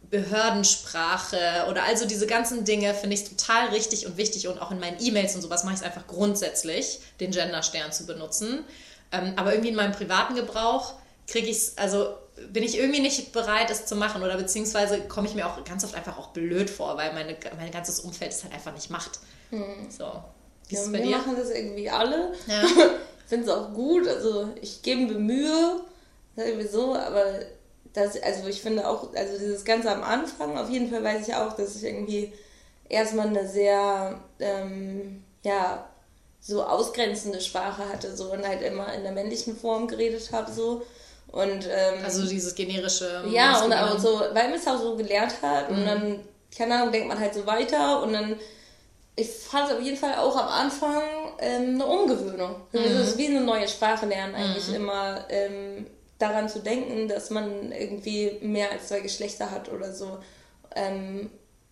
Behördensprache 0.09 1.67
oder 1.69 1.83
also 1.83 2.07
diese 2.07 2.25
ganzen 2.25 2.65
Dinge 2.65 2.95
finde 2.95 3.15
ich 3.15 3.25
total 3.25 3.67
richtig 3.67 4.07
und 4.07 4.17
wichtig 4.17 4.47
und 4.47 4.59
auch 4.59 4.71
in 4.71 4.79
meinen 4.79 4.97
E-Mails 4.99 5.35
und 5.35 5.43
sowas 5.43 5.63
mache 5.63 5.75
ich 5.75 5.81
es 5.81 5.85
einfach 5.85 6.07
grundsätzlich, 6.07 6.99
den 7.19 7.29
Genderstern 7.29 7.91
zu 7.91 8.07
benutzen. 8.07 8.63
Ähm, 9.11 9.33
aber 9.35 9.51
irgendwie 9.51 9.69
in 9.69 9.75
meinem 9.75 9.91
privaten 9.91 10.33
Gebrauch 10.33 10.95
kriege 11.27 11.47
ich 11.47 11.57
es, 11.57 11.77
also 11.77 12.15
bin 12.51 12.63
ich 12.63 12.77
irgendwie 12.79 13.01
nicht 13.01 13.31
bereit, 13.31 13.69
es 13.69 13.85
zu 13.85 13.95
machen 13.95 14.23
oder 14.23 14.37
beziehungsweise 14.37 15.01
komme 15.01 15.27
ich 15.27 15.35
mir 15.35 15.45
auch 15.45 15.63
ganz 15.65 15.83
oft 15.83 15.93
einfach 15.93 16.17
auch 16.17 16.29
blöd 16.29 16.69
vor, 16.69 16.97
weil 16.97 17.13
meine, 17.13 17.35
mein 17.57 17.69
ganzes 17.69 17.99
Umfeld 17.99 18.31
es 18.31 18.43
halt 18.43 18.53
einfach 18.53 18.73
nicht 18.73 18.89
macht. 18.89 19.19
So. 19.95 20.23
Ja, 20.69 20.91
wir 20.93 21.01
dir? 21.01 21.17
machen 21.17 21.35
das 21.37 21.49
irgendwie 21.51 21.89
alle. 21.89 22.31
Ja. 22.47 22.63
finde 23.27 23.45
es 23.45 23.51
auch 23.51 23.73
gut. 23.73 24.07
Also 24.07 24.49
ich 24.61 24.81
gebe 24.81 25.01
mir 25.01 25.19
Mühe, 25.19 25.81
sagen 26.35 26.57
wir 26.57 26.67
so, 26.67 26.95
aber 26.95 27.25
das, 27.93 28.21
also 28.21 28.47
ich 28.47 28.61
finde 28.61 28.87
auch, 28.87 29.13
also 29.15 29.37
dieses 29.37 29.63
Ganze 29.65 29.91
am 29.91 30.03
Anfang, 30.03 30.57
auf 30.57 30.69
jeden 30.69 30.89
Fall 30.91 31.03
weiß 31.03 31.27
ich 31.27 31.33
auch, 31.35 31.53
dass 31.53 31.75
ich 31.75 31.83
irgendwie 31.83 32.33
erstmal 32.87 33.27
eine 33.27 33.47
sehr, 33.47 34.19
ähm, 34.39 35.23
ja, 35.43 35.85
so 36.41 36.63
ausgrenzende 36.63 37.41
Sprache 37.41 37.87
hatte, 37.91 38.15
so 38.15 38.31
und 38.31 38.47
halt 38.47 38.61
immer 38.61 38.93
in 38.93 39.03
der 39.03 39.11
männlichen 39.11 39.57
Form 39.57 39.87
geredet 39.87 40.31
habe, 40.31 40.51
so. 40.51 40.81
Und, 41.31 41.67
ähm, 41.69 41.99
Also 42.03 42.25
dieses 42.27 42.55
generische. 42.55 43.23
ja, 43.29 43.61
und 43.63 43.73
auch 43.73 43.99
so, 43.99 44.19
weil 44.33 44.49
man 44.49 44.53
es 44.53 44.65
auch 44.67 44.79
so 44.81 44.95
gelernt 44.95 45.33
hat 45.43 45.69
Mhm. 45.69 45.77
und 45.77 45.85
dann, 45.85 46.19
keine 46.57 46.75
Ahnung, 46.75 46.91
denkt 46.91 47.07
man 47.09 47.19
halt 47.19 47.33
so 47.35 47.45
weiter 47.45 48.01
und 48.01 48.13
dann, 48.13 48.39
ich 49.19 49.29
fand 49.29 49.69
es 49.69 49.75
auf 49.75 49.81
jeden 49.81 49.97
Fall 49.97 50.15
auch 50.15 50.35
am 50.35 50.47
Anfang 50.47 51.01
ähm, 51.39 51.75
eine 51.75 51.85
Umgewöhnung. 51.85 52.55
Mhm. 52.71 52.79
Also 52.79 52.99
Es 52.99 53.07
ist 53.09 53.17
wie 53.17 53.27
eine 53.27 53.41
neue 53.41 53.67
Sprache 53.67 54.05
lernen, 54.05 54.35
eigentlich 54.35 54.73
immer 54.73 55.25
ähm, 55.29 55.87
daran 56.17 56.49
zu 56.49 56.59
denken, 56.59 57.07
dass 57.07 57.29
man 57.29 57.71
irgendwie 57.71 58.37
mehr 58.41 58.71
als 58.71 58.87
zwei 58.87 58.99
Geschlechter 59.01 59.51
hat 59.51 59.71
oder 59.71 59.93
so. 59.93 60.17
Ähm, 60.75 61.29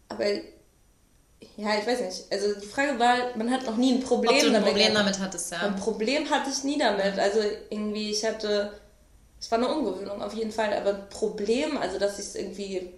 aber 0.10 0.26
ja, 0.26 1.78
ich 1.80 1.88
weiß 1.88 2.02
nicht. 2.02 2.26
Also 2.32 2.60
die 2.60 2.66
Frage 2.66 3.00
war, 3.00 3.16
man 3.36 3.52
hat 3.52 3.66
noch 3.66 3.78
nie 3.78 3.94
ein 3.94 4.04
Problem 4.04 4.32
Ob 4.36 4.40
du 4.40 4.48
ein 4.48 4.54
damit. 4.54 4.70
Problem 4.70 4.88
gehabt. 4.94 5.00
damit 5.08 5.20
hattest, 5.20 5.52
ja. 5.52 5.60
Ein 5.60 5.76
Problem 5.76 6.30
hatte 6.30 6.50
ich 6.50 6.64
nie 6.64 6.78
damit. 6.78 7.20
Also 7.20 7.40
irgendwie, 7.70 8.12
ich 8.12 8.26
hatte, 8.26 8.72
es 9.40 9.52
war 9.52 9.58
eine 9.60 9.68
Umgewöhnung 9.70 10.22
auf 10.22 10.34
jeden 10.34 10.52
Fall, 10.52 10.74
aber 10.74 10.90
ein 10.96 11.10
Problem, 11.10 11.78
also 11.78 12.00
dass 12.00 12.20
ich 12.20 12.26
es 12.26 12.36
irgendwie 12.36 12.90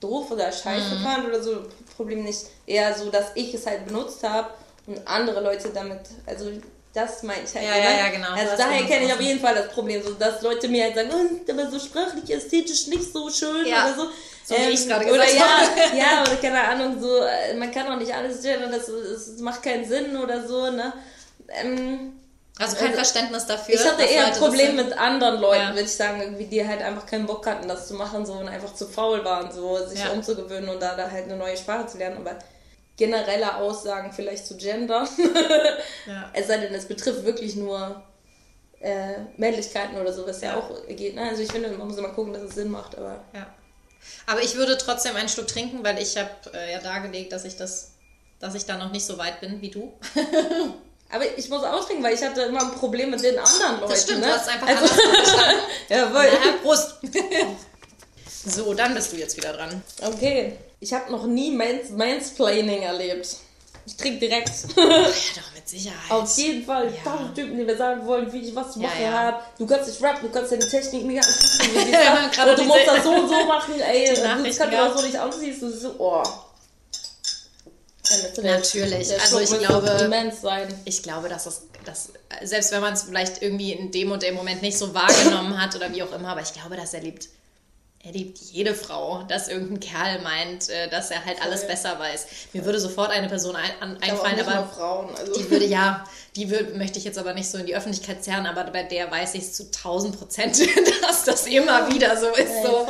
doof 0.00 0.30
oder 0.30 0.50
scheiße 0.50 0.96
Mhm. 0.96 1.02
fand 1.02 1.26
oder 1.26 1.42
so, 1.42 1.62
Problem 1.96 2.24
nicht. 2.24 2.40
Eher 2.66 2.94
so, 2.94 3.10
dass 3.10 3.26
ich 3.34 3.52
es 3.54 3.66
halt 3.66 3.86
benutzt 3.86 4.22
habe 4.22 4.48
und 4.86 5.06
andere 5.06 5.40
Leute 5.42 5.68
damit, 5.74 6.00
also 6.26 6.50
das 6.92 7.22
meine 7.22 7.42
ich 7.44 7.54
halt. 7.54 7.64
Ja, 7.66 7.76
ja, 7.76 7.98
ja, 7.98 8.08
genau. 8.08 8.30
Also 8.32 8.56
daher 8.56 8.84
kenne 8.84 9.06
ich 9.06 9.12
auf 9.12 9.20
jeden 9.20 9.38
Fall 9.38 9.54
das 9.54 9.68
Problem, 9.68 10.02
so 10.02 10.14
dass 10.14 10.42
Leute 10.42 10.66
mir 10.68 10.84
halt 10.84 10.94
sagen, 10.96 11.10
oh, 11.12 11.50
aber 11.52 11.70
so 11.70 11.78
sprachlich, 11.78 12.28
ästhetisch 12.34 12.88
nicht 12.88 13.12
so 13.12 13.30
schön 13.30 13.64
Ja. 13.66 13.84
oder 13.84 13.94
so. 13.94 14.02
Ähm, 14.02 14.08
So 14.44 14.54
wie 14.56 14.70
ich's 14.72 14.88
gerade 14.88 15.04
oder 15.06 15.24
gesagt 15.24 15.36
ja, 15.38 15.46
habe. 15.48 15.96
ja, 15.96 16.22
oder 16.22 16.36
keine 16.40 16.60
Ahnung, 16.64 17.00
so, 17.00 17.18
äh, 17.22 17.54
man 17.54 17.70
kann 17.70 17.86
auch 17.92 17.96
nicht 17.96 18.12
alles 18.12 18.42
gendern, 18.42 18.72
das, 18.72 18.86
das 18.86 19.38
macht 19.38 19.62
keinen 19.62 19.84
Sinn 19.84 20.16
oder 20.16 20.44
so, 20.46 20.70
ne? 20.72 20.92
Ähm, 21.48 22.19
Also 22.60 22.76
kein 22.76 22.86
also, 22.88 22.96
Verständnis 22.98 23.46
dafür. 23.46 23.74
ich 23.74 23.84
hatte 23.84 24.02
eher 24.02 24.26
ein 24.26 24.32
Problem 24.34 24.76
mit 24.76 24.92
anderen 24.96 25.40
Leuten, 25.40 25.60
Ja. 25.62 25.68
würde 25.70 25.82
ich 25.82 25.94
sagen, 25.94 26.20
irgendwie, 26.20 26.44
die 26.44 26.66
halt 26.66 26.82
einfach 26.82 27.06
keinen 27.06 27.26
Bock 27.26 27.46
hatten, 27.46 27.66
das 27.66 27.88
zu 27.88 27.94
machen, 27.94 28.26
so 28.26 28.34
und 28.34 28.48
einfach 28.48 28.74
zu 28.74 28.86
faul 28.86 29.24
waren, 29.24 29.50
so 29.50 29.78
sich 29.86 30.00
Ja. 30.00 30.10
umzugewöhnen 30.10 30.68
und 30.68 30.80
da, 30.80 30.94
da 30.94 31.10
halt 31.10 31.24
eine 31.24 31.36
neue 31.36 31.56
Sprache 31.56 31.86
zu 31.86 31.96
lernen. 31.98 32.18
Aber 32.18 32.36
generelle 32.96 33.56
Aussagen 33.56 34.12
vielleicht 34.12 34.46
zu 34.46 34.56
gendern, 34.58 35.08
Ja. 36.06 36.30
es 36.34 36.48
sei 36.48 36.58
denn, 36.58 36.74
es 36.74 36.86
betrifft 36.86 37.24
wirklich 37.24 37.56
nur 37.56 38.02
äh, 38.80 39.14
Männlichkeiten 39.38 39.96
oder 39.98 40.12
so, 40.12 40.26
was 40.26 40.40
ja, 40.42 40.50
Ja. 40.50 40.56
auch 40.58 40.70
geht. 40.88 41.14
Ne? 41.14 41.22
Also 41.28 41.42
ich 41.42 41.50
finde, 41.50 41.70
man 41.70 41.88
muss 41.88 41.96
immer 41.96 42.10
gucken, 42.10 42.32
dass 42.34 42.42
es 42.42 42.54
Sinn 42.54 42.70
macht, 42.70 42.96
aber 42.98 43.24
Ja. 43.34 43.46
Aber 44.26 44.42
ich 44.42 44.54
würde 44.56 44.76
trotzdem 44.78 45.16
einen 45.16 45.28
Schluck 45.28 45.46
trinken, 45.46 45.84
weil 45.84 45.98
ich 46.00 46.16
habe 46.16 46.30
äh, 46.54 46.72
ja 46.72 46.78
dargelegt, 46.80 47.32
dass 47.32 47.44
ich 47.44 47.56
das, 47.56 47.92
dass 48.38 48.54
ich 48.54 48.64
da 48.66 48.76
noch 48.78 48.90
nicht 48.92 49.04
so 49.04 49.16
weit 49.18 49.40
bin 49.40 49.60
wie 49.62 49.70
du. 49.70 49.92
aber 51.12 51.24
ich 51.36 51.48
muss 51.48 51.62
trinken, 51.86 52.04
weil 52.04 52.14
ich 52.14 52.22
hatte 52.22 52.42
immer 52.42 52.60
ein 52.60 52.72
Problem 52.72 53.10
mit 53.10 53.22
den 53.22 53.38
anderen 53.38 53.80
Leuten. 53.80 53.92
Das 53.92 54.02
stimmt, 54.02 54.20
ne? 54.20 54.26
du 54.26 54.32
hast 54.32 54.48
einfach 54.48 54.68
also, 54.68 54.86
verstanden. 54.86 55.62
Jawohl. 55.88 56.24
Ja, 56.24 56.52
Prost! 56.62 56.94
so, 58.46 58.74
dann 58.74 58.94
bist 58.94 59.12
du 59.12 59.16
jetzt 59.16 59.36
wieder 59.36 59.52
dran. 59.52 59.82
Okay. 60.02 60.56
Ich 60.78 60.92
habe 60.92 61.10
noch 61.10 61.26
nie 61.26 61.50
Mans 61.50 61.90
Mansplaining 61.90 62.82
erlebt. 62.82 63.36
Ich 63.86 63.96
trinke 63.96 64.20
direkt. 64.20 64.50
Ja, 64.76 65.42
doch, 65.42 65.54
mit 65.54 65.68
Sicherheit. 65.68 66.10
Auf 66.10 66.36
jeden 66.36 66.64
Fall. 66.64 66.86
Ja. 66.86 67.10
Tausend 67.10 67.34
Typen, 67.34 67.56
die 67.56 67.64
mir 67.64 67.76
sagen 67.76 68.06
wollen, 68.06 68.32
wie 68.32 68.40
ich 68.40 68.54
was 68.54 68.72
zu 68.72 68.80
Ja, 68.80 68.88
machen 68.88 69.02
ja. 69.02 69.12
habe. 69.12 69.40
Du 69.58 69.66
kannst 69.66 69.88
nicht 69.88 70.02
rappen, 70.02 70.28
du 70.28 70.32
kannst 70.32 70.52
deine 70.52 70.68
Technik 70.68 71.04
mega 71.04 71.20
Ja, 71.20 72.50
Und 72.50 72.58
du 72.58 72.64
musst 72.64 72.86
das 72.86 73.04
so 73.04 73.10
und 73.10 73.28
so 73.28 73.44
machen, 73.44 73.80
ey. 73.80 74.14
Du 74.14 74.22
kannst 74.22 74.60
das 74.60 74.94
so 74.94 75.40
nicht. 75.40 75.62
Du 75.62 75.70
so, 75.70 75.94
oh. 75.98 76.22
Natürlich. 78.42 79.08
der 79.08 79.20
Also 79.20 79.38
Schluck 79.38 79.60
ich 79.60 79.66
glaube-. 79.66 80.68
Ich 80.84 81.02
glaube, 81.02 81.28
dass 81.28 81.44
das, 81.44 81.62
dass, 81.84 82.12
selbst 82.42 82.72
wenn 82.72 82.80
man 82.80 82.94
es 82.94 83.02
vielleicht 83.02 83.42
irgendwie 83.42 83.72
in 83.72 83.90
dem 83.90 84.10
und 84.10 84.22
dem 84.22 84.34
Moment 84.34 84.62
nicht 84.62 84.78
so 84.78 84.94
wahrgenommen 84.94 85.60
hat 85.60 85.74
oder 85.76 85.92
wie 85.92 86.02
auch 86.02 86.12
immer, 86.12 86.28
aber 86.30 86.40
ich 86.40 86.52
glaube, 86.52 86.76
das 86.76 86.94
erlebt, 86.94 87.28
erlebt 88.02 88.38
jede 88.38 88.74
Frau, 88.74 89.22
dass 89.24 89.48
irgendein 89.48 89.80
Kerl 89.80 90.20
meint, 90.22 90.70
äh, 90.70 90.88
dass 90.88 91.10
er 91.10 91.24
halt 91.24 91.42
alles 91.42 91.66
besser 91.66 91.98
weiß. 91.98 92.26
Mir 92.54 92.64
würde 92.64 92.80
sofort 92.80 93.10
eine 93.10 93.28
Person 93.28 93.54
ein, 93.56 93.70
auch 93.80 94.02
einfallen, 94.02 94.40
aber 94.40 94.66
Frauen. 94.68 95.14
Also. 95.14 95.34
die 95.34 95.50
würde, 95.50 95.66
ja, 95.66 96.04
die 96.36 96.50
würde, 96.50 96.78
möchte 96.78 96.98
ich 96.98 97.04
jetzt 97.04 97.18
aber 97.18 97.34
nicht 97.34 97.50
so 97.50 97.58
in 97.58 97.66
die 97.66 97.76
Öffentlichkeit 97.76 98.24
zerren, 98.24 98.46
aber 98.46 98.64
bei 98.64 98.84
der 98.84 99.10
weiß 99.10 99.34
ich 99.34 99.42
es 99.42 99.52
zu 99.52 99.64
1000 99.64 100.18
Prozent, 100.18 100.58
dass 101.02 101.24
das 101.24 101.46
immer 101.46 101.92
wieder 101.92 102.18
so 102.18 102.28
ist. 102.28 102.62
So. 102.64 102.88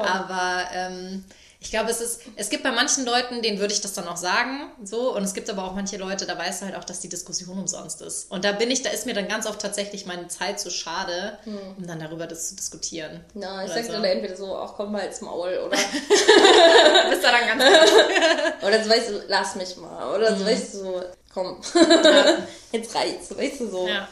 Aber 0.00 0.68
ähm, 0.72 1.24
ich 1.62 1.70
glaube, 1.70 1.90
es 1.90 2.00
ist, 2.00 2.20
es 2.36 2.50
gibt 2.50 2.64
bei 2.64 2.72
manchen 2.72 3.04
Leuten, 3.06 3.40
denen 3.40 3.58
würde 3.60 3.72
ich 3.72 3.80
das 3.80 3.92
dann 3.94 4.08
auch 4.08 4.16
sagen, 4.16 4.70
so, 4.82 5.14
und 5.14 5.22
es 5.22 5.32
gibt 5.32 5.48
aber 5.48 5.64
auch 5.64 5.74
manche 5.74 5.96
Leute, 5.96 6.26
da 6.26 6.36
weißt 6.36 6.60
du 6.62 6.66
halt 6.66 6.76
auch, 6.76 6.84
dass 6.84 6.98
die 7.00 7.08
Diskussion 7.08 7.56
umsonst 7.58 8.02
ist. 8.02 8.30
Und 8.32 8.44
da 8.44 8.52
bin 8.52 8.70
ich, 8.70 8.82
da 8.82 8.90
ist 8.90 9.06
mir 9.06 9.14
dann 9.14 9.28
ganz 9.28 9.46
oft 9.46 9.60
tatsächlich 9.60 10.04
meine 10.04 10.26
Zeit 10.28 10.58
zu 10.60 10.70
schade, 10.70 11.38
um 11.46 11.86
dann 11.86 12.00
darüber 12.00 12.26
das 12.26 12.48
zu 12.48 12.56
diskutieren. 12.56 13.24
Na, 13.34 13.64
ich 13.64 13.70
sag 13.72 13.84
so. 13.84 13.92
dann 13.92 14.04
entweder 14.04 14.36
so, 14.36 14.56
ach 14.56 14.74
komm 14.76 14.92
mal 14.92 15.00
ins 15.00 15.20
Maul 15.20 15.56
oder, 15.66 15.76
bist 17.10 17.22
da 17.24 17.30
dann 17.30 17.58
ganz 17.58 17.62
oder 18.66 18.82
so 18.84 18.90
weißt 18.90 19.08
du, 19.10 19.22
lass 19.28 19.54
mich 19.54 19.76
mal. 19.76 20.14
Oder 20.14 20.32
Mhm. 20.32 20.38
so 20.40 20.46
weißt 20.46 20.74
du 20.74 20.78
so, 20.78 21.02
komm. 21.32 21.60
Jetzt 22.72 22.94
reicht's, 22.94 23.36
weißt 23.36 23.60
du 23.60 23.70
so. 23.70 23.88
ja. 23.88 24.08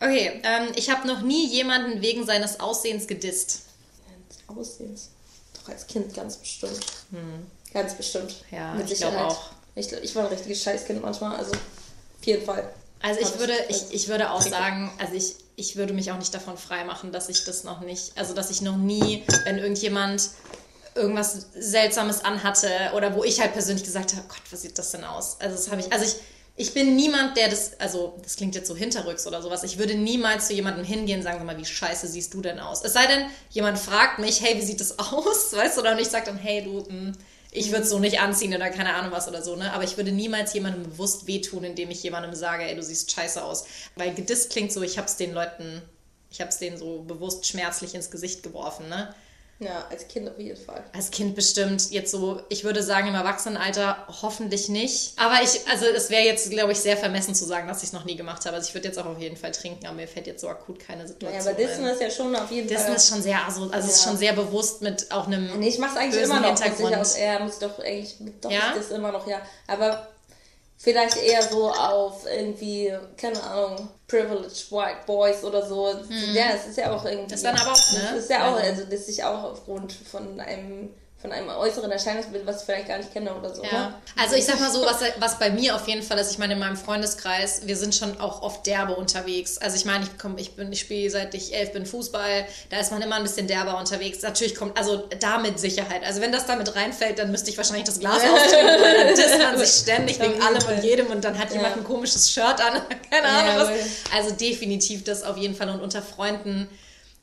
Okay, 0.00 0.40
ähm, 0.44 0.68
ich 0.76 0.88
habe 0.90 1.06
noch 1.06 1.20
nie 1.22 1.46
jemanden 1.48 2.00
wegen 2.00 2.24
seines 2.24 2.60
Aussehens 2.60 3.06
gedisst. 3.06 3.62
Aussehens. 4.46 5.10
Doch 5.64 5.72
als 5.72 5.86
Kind 5.86 6.14
ganz 6.14 6.36
bestimmt. 6.36 6.80
Ganz 7.72 7.94
bestimmt. 7.94 8.32
Hm. 8.50 8.56
Ja, 8.58 8.74
Mit 8.74 8.90
ich 8.90 8.98
glaub 8.98 9.12
Sicherheit. 9.12 9.32
auch. 9.32 9.50
Ich, 9.74 9.92
ich 9.92 10.14
war 10.14 10.24
ein 10.24 10.28
richtiges 10.32 10.62
Scheißkind 10.62 11.00
manchmal, 11.02 11.36
also 11.36 11.52
auf 11.52 12.24
jeden 12.26 12.44
Fall. 12.44 12.68
Also 13.00 13.20
ich 13.20 13.38
würde, 13.38 13.54
ich- 13.68 13.76
ich, 13.88 13.94
ich 13.94 14.08
würde 14.08 14.30
auch 14.30 14.42
sagen, 14.42 14.92
also 14.98 15.14
ich, 15.14 15.34
ich 15.56 15.76
würde 15.76 15.92
mich 15.92 16.10
auch 16.12 16.18
nicht 16.18 16.32
davon 16.34 16.56
freimachen, 16.58 17.10
dass 17.12 17.28
ich 17.28 17.44
das 17.44 17.64
noch 17.64 17.80
nicht, 17.80 18.12
also 18.16 18.34
dass 18.34 18.50
ich 18.50 18.60
noch 18.62 18.76
nie, 18.76 19.24
wenn 19.44 19.58
irgendjemand 19.58 20.30
irgendwas 20.94 21.46
Seltsames 21.58 22.22
anhatte 22.24 22.68
oder 22.94 23.14
wo 23.14 23.24
ich 23.24 23.40
halt 23.40 23.54
persönlich 23.54 23.82
gesagt 23.84 24.12
habe, 24.14 24.26
Gott, 24.28 24.42
was 24.50 24.60
sieht 24.62 24.78
das 24.78 24.90
denn 24.90 25.04
aus? 25.04 25.36
Also 25.40 25.56
das 25.56 25.70
habe 25.70 25.80
ich, 25.80 25.90
also 25.92 26.04
ich, 26.04 26.16
ich 26.54 26.74
bin 26.74 26.96
niemand, 26.96 27.36
der 27.36 27.48
das, 27.48 27.80
also 27.80 28.18
das 28.22 28.36
klingt 28.36 28.54
jetzt 28.54 28.68
so 28.68 28.76
hinterrücks 28.76 29.26
oder 29.26 29.40
sowas, 29.40 29.64
ich 29.64 29.78
würde 29.78 29.94
niemals 29.94 30.48
zu 30.48 30.54
jemandem 30.54 30.84
hingehen 30.84 31.18
und 31.18 31.22
sagen, 31.22 31.38
sag 31.38 31.46
mal, 31.46 31.58
wie 31.58 31.64
scheiße 31.64 32.06
siehst 32.06 32.34
du 32.34 32.42
denn 32.42 32.60
aus? 32.60 32.84
Es 32.84 32.92
sei 32.92 33.06
denn, 33.06 33.26
jemand 33.50 33.78
fragt 33.78 34.18
mich, 34.18 34.42
hey, 34.42 34.56
wie 34.56 34.62
sieht 34.62 34.80
das 34.80 34.98
aus? 34.98 35.54
Weißt 35.54 35.76
du, 35.76 35.80
oder 35.80 35.92
und 35.92 35.98
ich 36.00 36.08
sage 36.08 36.26
dann, 36.26 36.38
hey, 36.38 36.62
du, 36.62 36.86
hm, 36.86 37.12
ich 37.54 37.70
würde 37.70 37.84
es 37.84 37.90
so 37.90 37.98
nicht 37.98 38.20
anziehen 38.20 38.54
oder 38.54 38.70
keine 38.70 38.94
Ahnung 38.94 39.12
was 39.12 39.28
oder 39.28 39.42
so, 39.42 39.56
ne? 39.56 39.72
Aber 39.72 39.84
ich 39.84 39.96
würde 39.98 40.10
niemals 40.10 40.54
jemandem 40.54 40.84
bewusst 40.84 41.26
wehtun, 41.26 41.64
indem 41.64 41.90
ich 41.90 42.02
jemandem 42.02 42.34
sage, 42.34 42.64
ey, 42.64 42.74
du 42.74 42.82
siehst 42.82 43.12
scheiße 43.12 43.44
aus. 43.44 43.64
Weil 43.94 44.14
gedisst 44.14 44.50
klingt 44.50 44.72
so, 44.72 44.82
ich 44.82 44.98
hab's 44.98 45.16
den 45.16 45.34
Leuten, 45.34 45.82
ich 46.30 46.40
hab's 46.40 46.58
denen 46.58 46.78
so 46.78 47.02
bewusst 47.02 47.46
schmerzlich 47.46 47.94
ins 47.94 48.10
Gesicht 48.10 48.42
geworfen, 48.42 48.88
ne? 48.88 49.14
Ja, 49.62 49.84
als 49.90 50.08
Kind 50.08 50.28
auf 50.28 50.38
jeden 50.38 50.56
Fall. 50.62 50.82
Als 50.92 51.10
Kind 51.12 51.34
bestimmt 51.36 51.90
jetzt 51.92 52.10
so, 52.10 52.40
ich 52.48 52.64
würde 52.64 52.82
sagen 52.82 53.08
im 53.08 53.14
Erwachsenenalter 53.14 53.96
hoffentlich 54.22 54.68
nicht. 54.68 55.12
Aber 55.16 55.36
ich, 55.42 55.60
also 55.70 55.86
es 55.86 56.10
wäre 56.10 56.24
jetzt, 56.24 56.50
glaube 56.50 56.72
ich, 56.72 56.78
sehr 56.80 56.96
vermessen 56.96 57.34
zu 57.34 57.44
sagen, 57.44 57.68
dass 57.68 57.78
ich 57.78 57.88
es 57.88 57.92
noch 57.92 58.04
nie 58.04 58.16
gemacht 58.16 58.44
habe. 58.44 58.56
Also 58.56 58.68
ich 58.68 58.74
würde 58.74 58.88
jetzt 58.88 58.98
auch 58.98 59.06
auf 59.06 59.18
jeden 59.20 59.36
Fall 59.36 59.52
trinken, 59.52 59.86
aber 59.86 59.94
mir 59.96 60.08
fällt 60.08 60.26
jetzt 60.26 60.40
so 60.40 60.48
akut 60.48 60.80
keine 60.80 61.06
Situation 61.06 61.38
Naja, 61.38 61.50
aber 61.50 61.62
Dissen 61.62 61.84
ist 61.86 62.00
ja 62.02 62.10
schon 62.10 62.34
auf 62.34 62.50
jeden 62.50 62.66
Dissen 62.66 62.86
Fall. 62.86 62.96
ist 62.96 63.08
schon 63.08 63.22
sehr, 63.22 63.44
also, 63.46 63.62
also 63.70 63.76
es 63.88 63.94
ist 63.96 64.02
Ja. 64.04 64.08
schon 64.10 64.18
sehr 64.18 64.32
bewusst 64.32 64.82
mit 64.82 65.10
auch 65.12 65.26
einem 65.26 65.58
Nee, 65.60 65.68
ich 65.68 65.78
mach's 65.78 65.96
eigentlich 65.96 66.20
bösen 66.20 66.24
immer 66.36 66.40
noch. 66.40 66.50
Muss 66.50 66.60
ich 66.60 66.66
Hintergrund. 66.66 67.06
auch, 67.06 67.18
ja, 67.18 67.38
muss 67.38 67.52
ich 67.54 67.58
doch 67.60 67.78
eigentlich, 67.78 68.16
doch, 68.40 68.50
Ja? 68.50 68.72
das 68.76 68.90
immer 68.90 69.12
noch, 69.12 69.26
ja. 69.28 69.40
Aber 69.68 70.08
vielleicht 70.82 71.16
eher 71.16 71.42
so 71.42 71.70
auf 71.70 72.26
irgendwie, 72.26 72.92
keine 73.16 73.40
Ahnung, 73.42 73.88
privileged 74.08 74.70
white 74.72 75.06
boys 75.06 75.44
oder 75.44 75.64
so. 75.64 75.88
Ja, 76.34 76.46
es 76.56 76.66
ist 76.66 76.76
ja 76.78 76.92
auch 76.94 77.04
irgendwie. 77.04 77.24
Mhm. 77.24 77.28
Das 77.28 77.42
dann 77.42 77.56
aber 77.56 77.72
auch, 77.72 77.92
ne? 77.92 78.00
Das 78.14 78.24
ist 78.24 78.30
ja 78.30 78.48
auch, 78.50 78.56
Also- 78.56 78.66
also 78.68 78.84
das 78.90 79.08
ist 79.08 79.22
auch 79.24 79.44
aufgrund 79.52 79.92
von 79.92 80.40
einem 80.40 80.90
von 81.22 81.30
einem 81.32 81.48
äußeren 81.48 81.90
Erscheinungsbild, 81.90 82.44
was 82.44 82.60
ich 82.60 82.66
vielleicht 82.66 82.88
gar 82.88 82.98
nicht 82.98 83.12
kenne 83.12 83.32
oder 83.32 83.54
so. 83.54 83.62
Ja. 83.62 83.70
Ne? 83.70 83.94
Also 84.20 84.34
ich 84.34 84.44
sag 84.44 84.58
mal 84.58 84.70
so, 84.72 84.82
was, 84.84 84.96
was 85.20 85.38
bei 85.38 85.50
mir 85.50 85.76
auf 85.76 85.86
jeden 85.86 86.02
Fall 86.02 86.18
ist, 86.18 86.32
ich 86.32 86.38
meine, 86.38 86.54
in 86.54 86.58
meinem 86.58 86.76
Freundeskreis, 86.76 87.62
wir 87.64 87.76
sind 87.76 87.94
schon 87.94 88.20
auch 88.20 88.42
oft 88.42 88.66
derbe 88.66 88.96
unterwegs. 88.96 89.56
Also 89.58 89.76
ich 89.76 89.84
meine, 89.84 90.04
ich 90.04 90.10
komm, 90.20 90.36
ich 90.36 90.56
bin, 90.56 90.72
ich 90.72 90.80
spiele 90.80 91.08
seit 91.10 91.32
ich 91.34 91.54
elf 91.54 91.72
bin 91.72 91.86
Fußball, 91.86 92.44
da 92.70 92.78
ist 92.80 92.90
man 92.90 93.00
immer 93.02 93.14
ein 93.16 93.22
bisschen 93.22 93.46
derber 93.46 93.78
unterwegs. 93.78 94.20
Natürlich 94.22 94.56
kommt, 94.56 94.76
also 94.76 95.04
da 95.20 95.38
mit 95.38 95.60
Sicherheit. 95.60 96.02
Also 96.04 96.20
wenn 96.20 96.32
das 96.32 96.44
da 96.46 96.56
mit 96.56 96.74
reinfällt, 96.74 97.20
dann 97.20 97.30
müsste 97.30 97.50
ich 97.50 97.56
wahrscheinlich 97.56 97.84
das 97.84 98.00
Glas 98.00 98.16
austrinken, 98.34 98.82
weil 98.82 99.04
dann 99.04 99.14
disst 99.14 99.38
man 99.38 99.56
sich 99.58 99.70
ständig 99.70 100.18
wegen 100.18 100.42
allem 100.42 100.62
und 100.76 100.82
jedem 100.82 101.06
und 101.06 101.22
dann 101.22 101.38
hat 101.38 101.52
jemand 101.52 101.76
Ja. 101.76 101.80
ein 101.80 101.84
komisches 101.84 102.32
Shirt 102.32 102.60
an, 102.60 102.82
keine 103.10 103.28
Ahnung 103.28 103.54
Ja, 103.54 103.60
was. 103.60 103.68
Also 104.12 104.34
definitiv 104.34 105.04
das 105.04 105.22
auf 105.22 105.36
jeden 105.36 105.54
Fall 105.54 105.68
und 105.70 105.80
unter 105.80 106.02
Freunden 106.02 106.68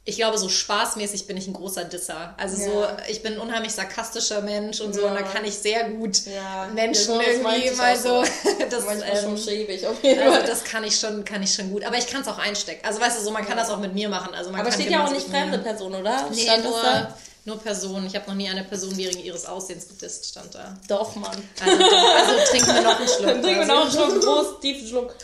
ich 0.10 0.16
glaube, 0.18 0.38
so 0.38 0.50
spaßmäßig 0.50 1.28
bin 1.28 1.38
ich 1.38 1.48
ein 1.48 1.54
großer 1.54 1.86
Disser. 1.86 2.34
Also 2.38 2.62
Ja. 2.62 2.66
so, 2.72 2.88
ich 3.10 3.22
bin 3.24 3.34
ein 3.34 3.40
unheimlich 3.40 3.72
sarkastischer 3.74 4.42
Mensch 4.42 4.82
und 4.82 4.94
so, 4.94 5.02
Ja. 5.02 5.08
und 5.08 5.16
da 5.16 5.22
kann 5.22 5.46
ich 5.46 5.56
sehr 5.56 5.90
gut 5.92 6.26
Ja, 6.26 6.68
Menschen 6.74 7.18
genau, 7.20 7.44
meinte 7.44 7.66
irgendwie 7.66 7.78
mal 7.78 7.94
auch 7.94 7.98
so. 7.98 8.24
so. 8.26 8.30
Das, 8.70 8.84
schon 8.84 9.32
ähm, 9.32 9.38
schäbig, 9.38 9.86
auf 9.88 10.04
jeden 10.04 10.22
also 10.22 10.46
das 10.46 10.64
kann 10.64 10.84
ich 10.84 11.00
schon, 11.00 11.24
kann 11.26 11.42
ich 11.44 11.54
schon 11.54 11.72
gut. 11.72 11.84
Aber 11.86 11.98
ich 11.98 12.08
kann 12.08 12.22
es 12.22 12.28
auch 12.28 12.38
einstecken. 12.38 12.86
Also 12.86 13.00
weißt 13.00 13.20
du, 13.20 13.24
so 13.24 13.32
man 13.32 13.46
kann 13.48 13.58
das 13.58 13.70
auch 13.70 13.80
mit 13.80 13.94
mir 13.94 14.10
machen. 14.10 14.34
Also 14.34 14.52
man 14.52 14.60
Aber 14.62 14.70
kann 14.70 14.80
steht 14.80 14.92
ja 14.92 15.04
auch 15.04 15.08
gemeinsam 15.08 15.16
nicht 15.16 15.28
mit 15.28 15.34
mir- 15.34 15.52
fremde 15.52 15.60
Person, 15.60 15.96
oder? 15.96 16.30
Nee, 16.32 16.44
Stand 16.44 16.64
nur, 16.66 16.82
da? 16.82 17.18
nur 17.46 17.58
Personen. 17.60 18.06
Ich 18.08 18.16
habe 18.16 18.28
noch 18.28 18.36
nie 18.36 18.50
eine 18.50 18.64
Person 18.64 18.96
wegen 18.98 19.20
ihres 19.20 19.46
Aussehens 19.46 19.88
gedisst, 19.88 20.26
stand 20.30 20.54
da. 20.56 20.76
Doch, 20.88 21.16
Mann. 21.16 21.32
Also, 21.62 21.84
also 21.84 22.52
trinken 22.52 22.74
wir 22.76 22.82
noch 22.90 23.00
einen 23.00 23.08
Schluck. 23.08 23.26
Dann 23.28 23.42
trinken 23.44 23.60
wir 23.62 23.66
noch 23.68 23.82
einen 23.84 23.92
Schluck, 23.92 24.22
groß, 24.22 24.60
tiefen 24.62 24.88
Schluck. 24.88 25.16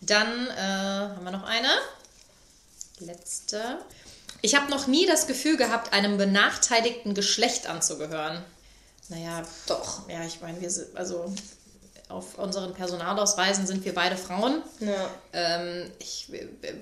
Dann 0.00 0.48
äh, 0.48 0.60
haben 0.60 1.24
wir 1.24 1.30
noch 1.32 1.44
eine. 1.44 1.68
Letzte. 2.98 3.78
Ich 4.42 4.54
habe 4.54 4.70
noch 4.70 4.86
nie 4.86 5.06
das 5.06 5.26
Gefühl 5.26 5.56
gehabt, 5.56 5.92
einem 5.92 6.18
benachteiligten 6.18 7.14
Geschlecht 7.14 7.66
anzugehören. 7.66 8.42
Naja, 9.08 9.42
doch. 9.66 10.08
Ja, 10.08 10.22
ich 10.24 10.40
meine, 10.40 10.60
wir 10.60 10.70
sind, 10.70 10.96
also 10.96 11.32
auf 12.08 12.38
unseren 12.38 12.72
Personalausweisen 12.74 13.66
sind 13.66 13.84
wir 13.84 13.94
beide 13.94 14.16
Frauen. 14.16 14.62
Ja. 14.80 15.10
Ähm, 15.32 15.90
ich 15.98 16.30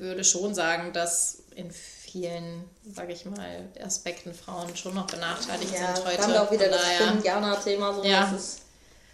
würde 0.01 0.25
schon 0.25 0.55
sagen, 0.55 0.93
dass 0.93 1.39
in 1.55 1.71
vielen, 1.71 2.65
sage 2.95 3.13
ich 3.13 3.25
mal, 3.25 3.69
Aspekten 3.83 4.35
Frauen 4.35 4.75
schon 4.77 4.95
noch 4.95 5.07
benachteiligt 5.07 5.73
Ja, 5.75 5.95
sind 5.97 6.07
heute. 6.07 6.17
dann 6.19 6.37
auch 6.37 6.51
wieder 6.51 6.65
Von 6.69 6.73
das 6.73 7.13
Indianer-Thema. 7.13 7.95
So, 7.95 8.05
Ja. 8.05 8.31
das 8.31 8.41
ist, 8.41 8.59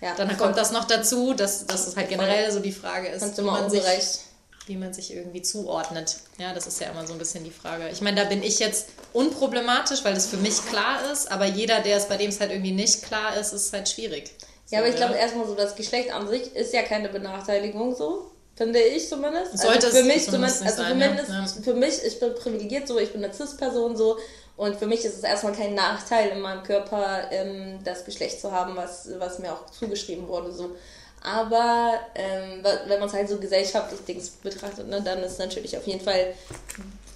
ja, 0.00 0.14
Dann 0.14 0.36
kommt 0.38 0.56
das 0.56 0.72
noch 0.72 0.84
dazu, 0.84 1.34
dass, 1.34 1.66
dass 1.66 1.86
es 1.86 1.96
halt 1.96 2.08
generell 2.08 2.50
so 2.50 2.60
die 2.60 2.72
Frage 2.72 3.08
ist, 3.08 3.20
Kannst 3.20 3.36
wie 3.36 3.40
du 3.42 3.46
mal 3.46 3.60
man, 3.60 3.70
sich, 3.70 3.80
ungerecht. 3.80 4.20
Wie 4.66 4.76
man 4.76 4.92
sich 4.92 5.12
irgendwie 5.14 5.42
zuordnet. 5.42 6.16
Ja, 6.38 6.54
das 6.54 6.66
ist 6.66 6.80
ja 6.80 6.90
immer 6.90 7.06
so 7.06 7.12
ein 7.12 7.18
bisschen 7.18 7.44
die 7.44 7.50
Frage. 7.50 7.88
Ich 7.88 8.00
meine, 8.00 8.22
da 8.22 8.28
bin 8.28 8.42
ich 8.42 8.58
jetzt 8.58 8.88
unproblematisch, 9.12 10.04
weil 10.04 10.14
das 10.14 10.26
für 10.26 10.36
mich 10.36 10.64
klar 10.66 11.10
ist, 11.10 11.30
aber 11.30 11.46
jeder, 11.46 11.80
der 11.80 11.96
es 11.96 12.06
bei 12.06 12.16
dem 12.16 12.28
es 12.28 12.40
halt 12.40 12.50
irgendwie 12.50 12.72
nicht 12.72 13.02
klar 13.02 13.36
ist, 13.36 13.52
ist 13.52 13.72
halt 13.72 13.88
schwierig. 13.88 14.30
Ja, 14.70 14.78
aber 14.78 14.88
ich 14.88 14.96
glaube 14.96 15.14
erstmal 15.14 15.46
so, 15.46 15.54
das 15.54 15.74
Geschlecht 15.74 16.12
an 16.12 16.28
sich 16.28 16.54
ist 16.54 16.72
ja 16.72 16.82
keine 16.82 17.08
Benachteiligung 17.08 17.94
so. 17.94 18.30
Finde 18.56 18.78
ich 18.78 19.08
zumindest. 19.08 19.56
Sollte 19.56 19.86
also 19.86 19.96
für 19.96 20.02
es 20.02 20.06
mich 20.06 20.24
zumindest 20.26 20.62
also 20.62 20.82
sein, 20.82 20.92
zumindest 20.92 21.30
Ja. 21.30 21.62
für 21.62 21.74
mich, 21.74 22.04
ich 22.04 22.20
bin 22.20 22.34
privilegiert 22.34 22.86
so, 22.86 22.98
ich 22.98 23.10
bin 23.10 23.24
eine 23.24 23.32
Cis-Person 23.32 23.96
so 23.96 24.18
und 24.58 24.76
für 24.76 24.86
mich 24.86 25.02
ist 25.04 25.16
es 25.16 25.22
erstmal 25.22 25.54
kein 25.54 25.74
Nachteil 25.74 26.28
in 26.28 26.40
meinem 26.40 26.62
Körper, 26.62 27.30
ähm, 27.32 27.78
das 27.84 28.04
Geschlecht 28.04 28.38
zu 28.38 28.52
haben, 28.52 28.76
was, 28.76 29.08
was 29.18 29.38
mir 29.38 29.54
auch 29.54 29.70
zugeschrieben 29.70 30.28
wurde 30.28 30.52
so. 30.52 30.76
Aber 31.22 32.00
ähm, 32.14 32.64
wenn 32.86 32.98
man 32.98 33.08
es 33.08 33.14
halt 33.14 33.28
so 33.28 33.38
gesellschaftlich 33.38 34.00
Dings 34.06 34.30
betrachtet, 34.30 34.88
ne, 34.88 35.02
dann 35.02 35.22
ist 35.22 35.38
natürlich 35.38 35.76
auf 35.76 35.86
jeden 35.86 36.00
Fall, 36.00 36.34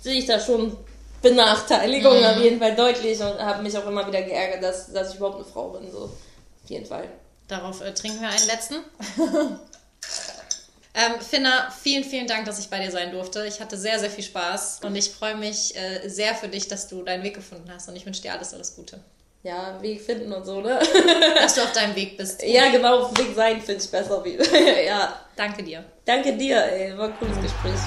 sehe 0.03 0.19
ich 0.19 0.27
da 0.27 0.39
schon 0.39 0.77
Benachteiligung 1.23 2.19
Mhm. 2.19 2.25
auf 2.25 2.37
jeden 2.39 2.59
Fall 2.59 2.77
deutlich 2.77 3.19
und 3.21 3.39
habe 3.39 3.63
mich 3.63 3.77
auch 3.79 3.87
immer 3.87 4.07
wieder 4.07 4.21
geärgert, 4.23 4.63
dass, 4.63 4.93
dass 4.93 5.11
ich 5.11 5.17
überhaupt 5.17 5.37
eine 5.37 5.47
Frau 5.47 5.71
bin, 5.71 5.91
so. 5.91 6.05
Auf 6.05 6.71
jeden 6.71 6.85
Fall. 6.87 7.09
Darauf 7.49 7.81
äh, 7.81 7.93
trinken 7.95 8.21
wir 8.21 8.29
einen 8.29 8.47
letzten. 8.47 8.75
ähm, 10.95 11.21
Finna, 11.21 11.71
vielen, 11.71 12.05
vielen 12.05 12.27
Dank, 12.27 12.45
dass 12.45 12.59
ich 12.59 12.69
bei 12.69 12.79
dir 12.81 12.91
sein 12.91 13.11
durfte. 13.11 13.47
Ich 13.47 13.61
hatte 13.61 13.77
sehr, 13.77 13.99
sehr 13.99 14.11
viel 14.11 14.25
Spaß 14.25 14.81
und 14.83 14.95
ich 14.97 15.11
freue 15.11 15.37
mich 15.37 15.75
äh, 15.77 16.09
sehr 16.09 16.35
für 16.35 16.49
dich, 16.49 16.69
dass 16.69 16.89
du 16.89 17.03
deinen 17.03 17.23
Weg 17.23 17.35
gefunden 17.35 17.71
hast 17.73 17.89
und 17.89 17.97
ich 17.97 18.05
wünsche 18.07 18.23
dir 18.23 18.33
alles, 18.33 18.53
alles 18.55 18.77
Gute. 18.77 19.01
Ja, 19.45 19.81
Weg 19.83 20.01
finden 20.01 20.33
und 20.33 20.45
so, 20.47 20.63
ne? 20.63 20.79
Dass 21.37 21.55
du 21.55 21.61
auf 21.61 21.73
deinem 21.73 21.95
Weg 21.95 22.17
bist. 22.17 22.43
Ja, 22.43 22.71
genau, 22.71 23.03
auf 23.03 23.19
Weg 23.19 23.35
sein 23.37 23.61
finde 23.61 23.85
ich 23.85 23.91
besser. 23.91 24.25
Wie. 24.25 24.39
ja, 24.87 25.21
Danke 25.37 25.63
dir. 25.63 25.85
danke 26.07 26.33
dir, 26.35 26.65
ey. 26.65 26.97
War 26.97 27.09
ein 27.09 27.19
cooles 27.19 27.39
Gespräch. 27.43 27.79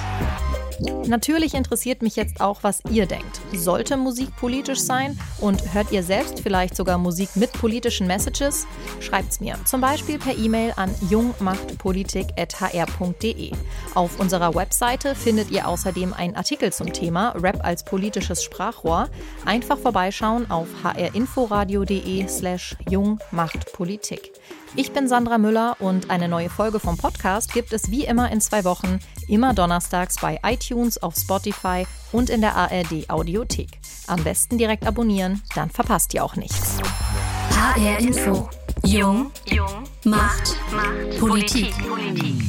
Natürlich 1.06 1.54
interessiert 1.54 2.02
mich 2.02 2.16
jetzt 2.16 2.40
auch, 2.40 2.62
was 2.62 2.82
ihr 2.90 3.06
denkt. 3.06 3.40
Sollte 3.52 3.96
Musik 3.96 4.34
politisch 4.36 4.80
sein? 4.80 5.16
Und 5.40 5.72
hört 5.74 5.92
ihr 5.92 6.02
selbst 6.02 6.40
vielleicht 6.40 6.76
sogar 6.76 6.98
Musik 6.98 7.30
mit 7.34 7.50
politischen 7.52 8.06
Messages? 8.06 8.66
Schreibt's 9.00 9.40
mir. 9.40 9.56
Zum 9.64 9.80
Beispiel 9.80 10.18
per 10.18 10.36
E-Mail 10.36 10.74
an 10.76 10.94
jungmachtpolitik.hr.de. 11.08 13.52
Auf 13.94 14.20
unserer 14.20 14.54
Webseite 14.54 15.14
findet 15.14 15.50
ihr 15.50 15.66
außerdem 15.66 16.12
einen 16.12 16.36
Artikel 16.36 16.70
zum 16.72 16.92
Thema 16.92 17.30
Rap 17.30 17.64
als 17.64 17.84
politisches 17.84 18.44
Sprachrohr. 18.44 19.08
Einfach 19.44 19.78
vorbeischauen 19.78 20.50
auf 20.50 20.68
hrinforadio.de 20.84 22.28
slash 22.28 22.76
jungmachtpolitik. 22.88 24.32
Ich 24.74 24.92
bin 24.92 25.08
Sandra 25.08 25.38
Müller 25.38 25.76
und 25.80 26.10
eine 26.10 26.28
neue 26.28 26.50
Folge 26.50 26.78
vom 26.78 26.96
Podcast 26.96 27.52
gibt 27.52 27.72
es 27.72 27.90
wie 27.90 28.04
immer 28.04 28.30
in 28.30 28.40
zwei 28.40 28.64
Wochen, 28.64 29.00
immer 29.26 29.54
donnerstags 29.54 30.16
bei 30.20 30.38
iTunes, 30.44 31.02
auf 31.02 31.14
Spotify 31.16 31.86
und 32.12 32.30
in 32.30 32.40
der 32.40 32.54
ARD 32.54 33.08
Audiothek. 33.08 33.70
Am 34.06 34.22
besten 34.22 34.58
direkt 34.58 34.86
abonnieren, 34.86 35.42
dann 35.54 35.70
verpasst 35.70 36.14
ihr 36.14 36.24
auch 36.24 36.36
nichts. 36.36 36.78
HR 37.50 37.98
Info. 37.98 38.48
Jung. 38.84 39.30
Jung. 39.46 39.84
Macht. 40.04 40.56
Macht. 40.72 41.18
Politik. 41.18 41.72
Politik. 41.86 42.42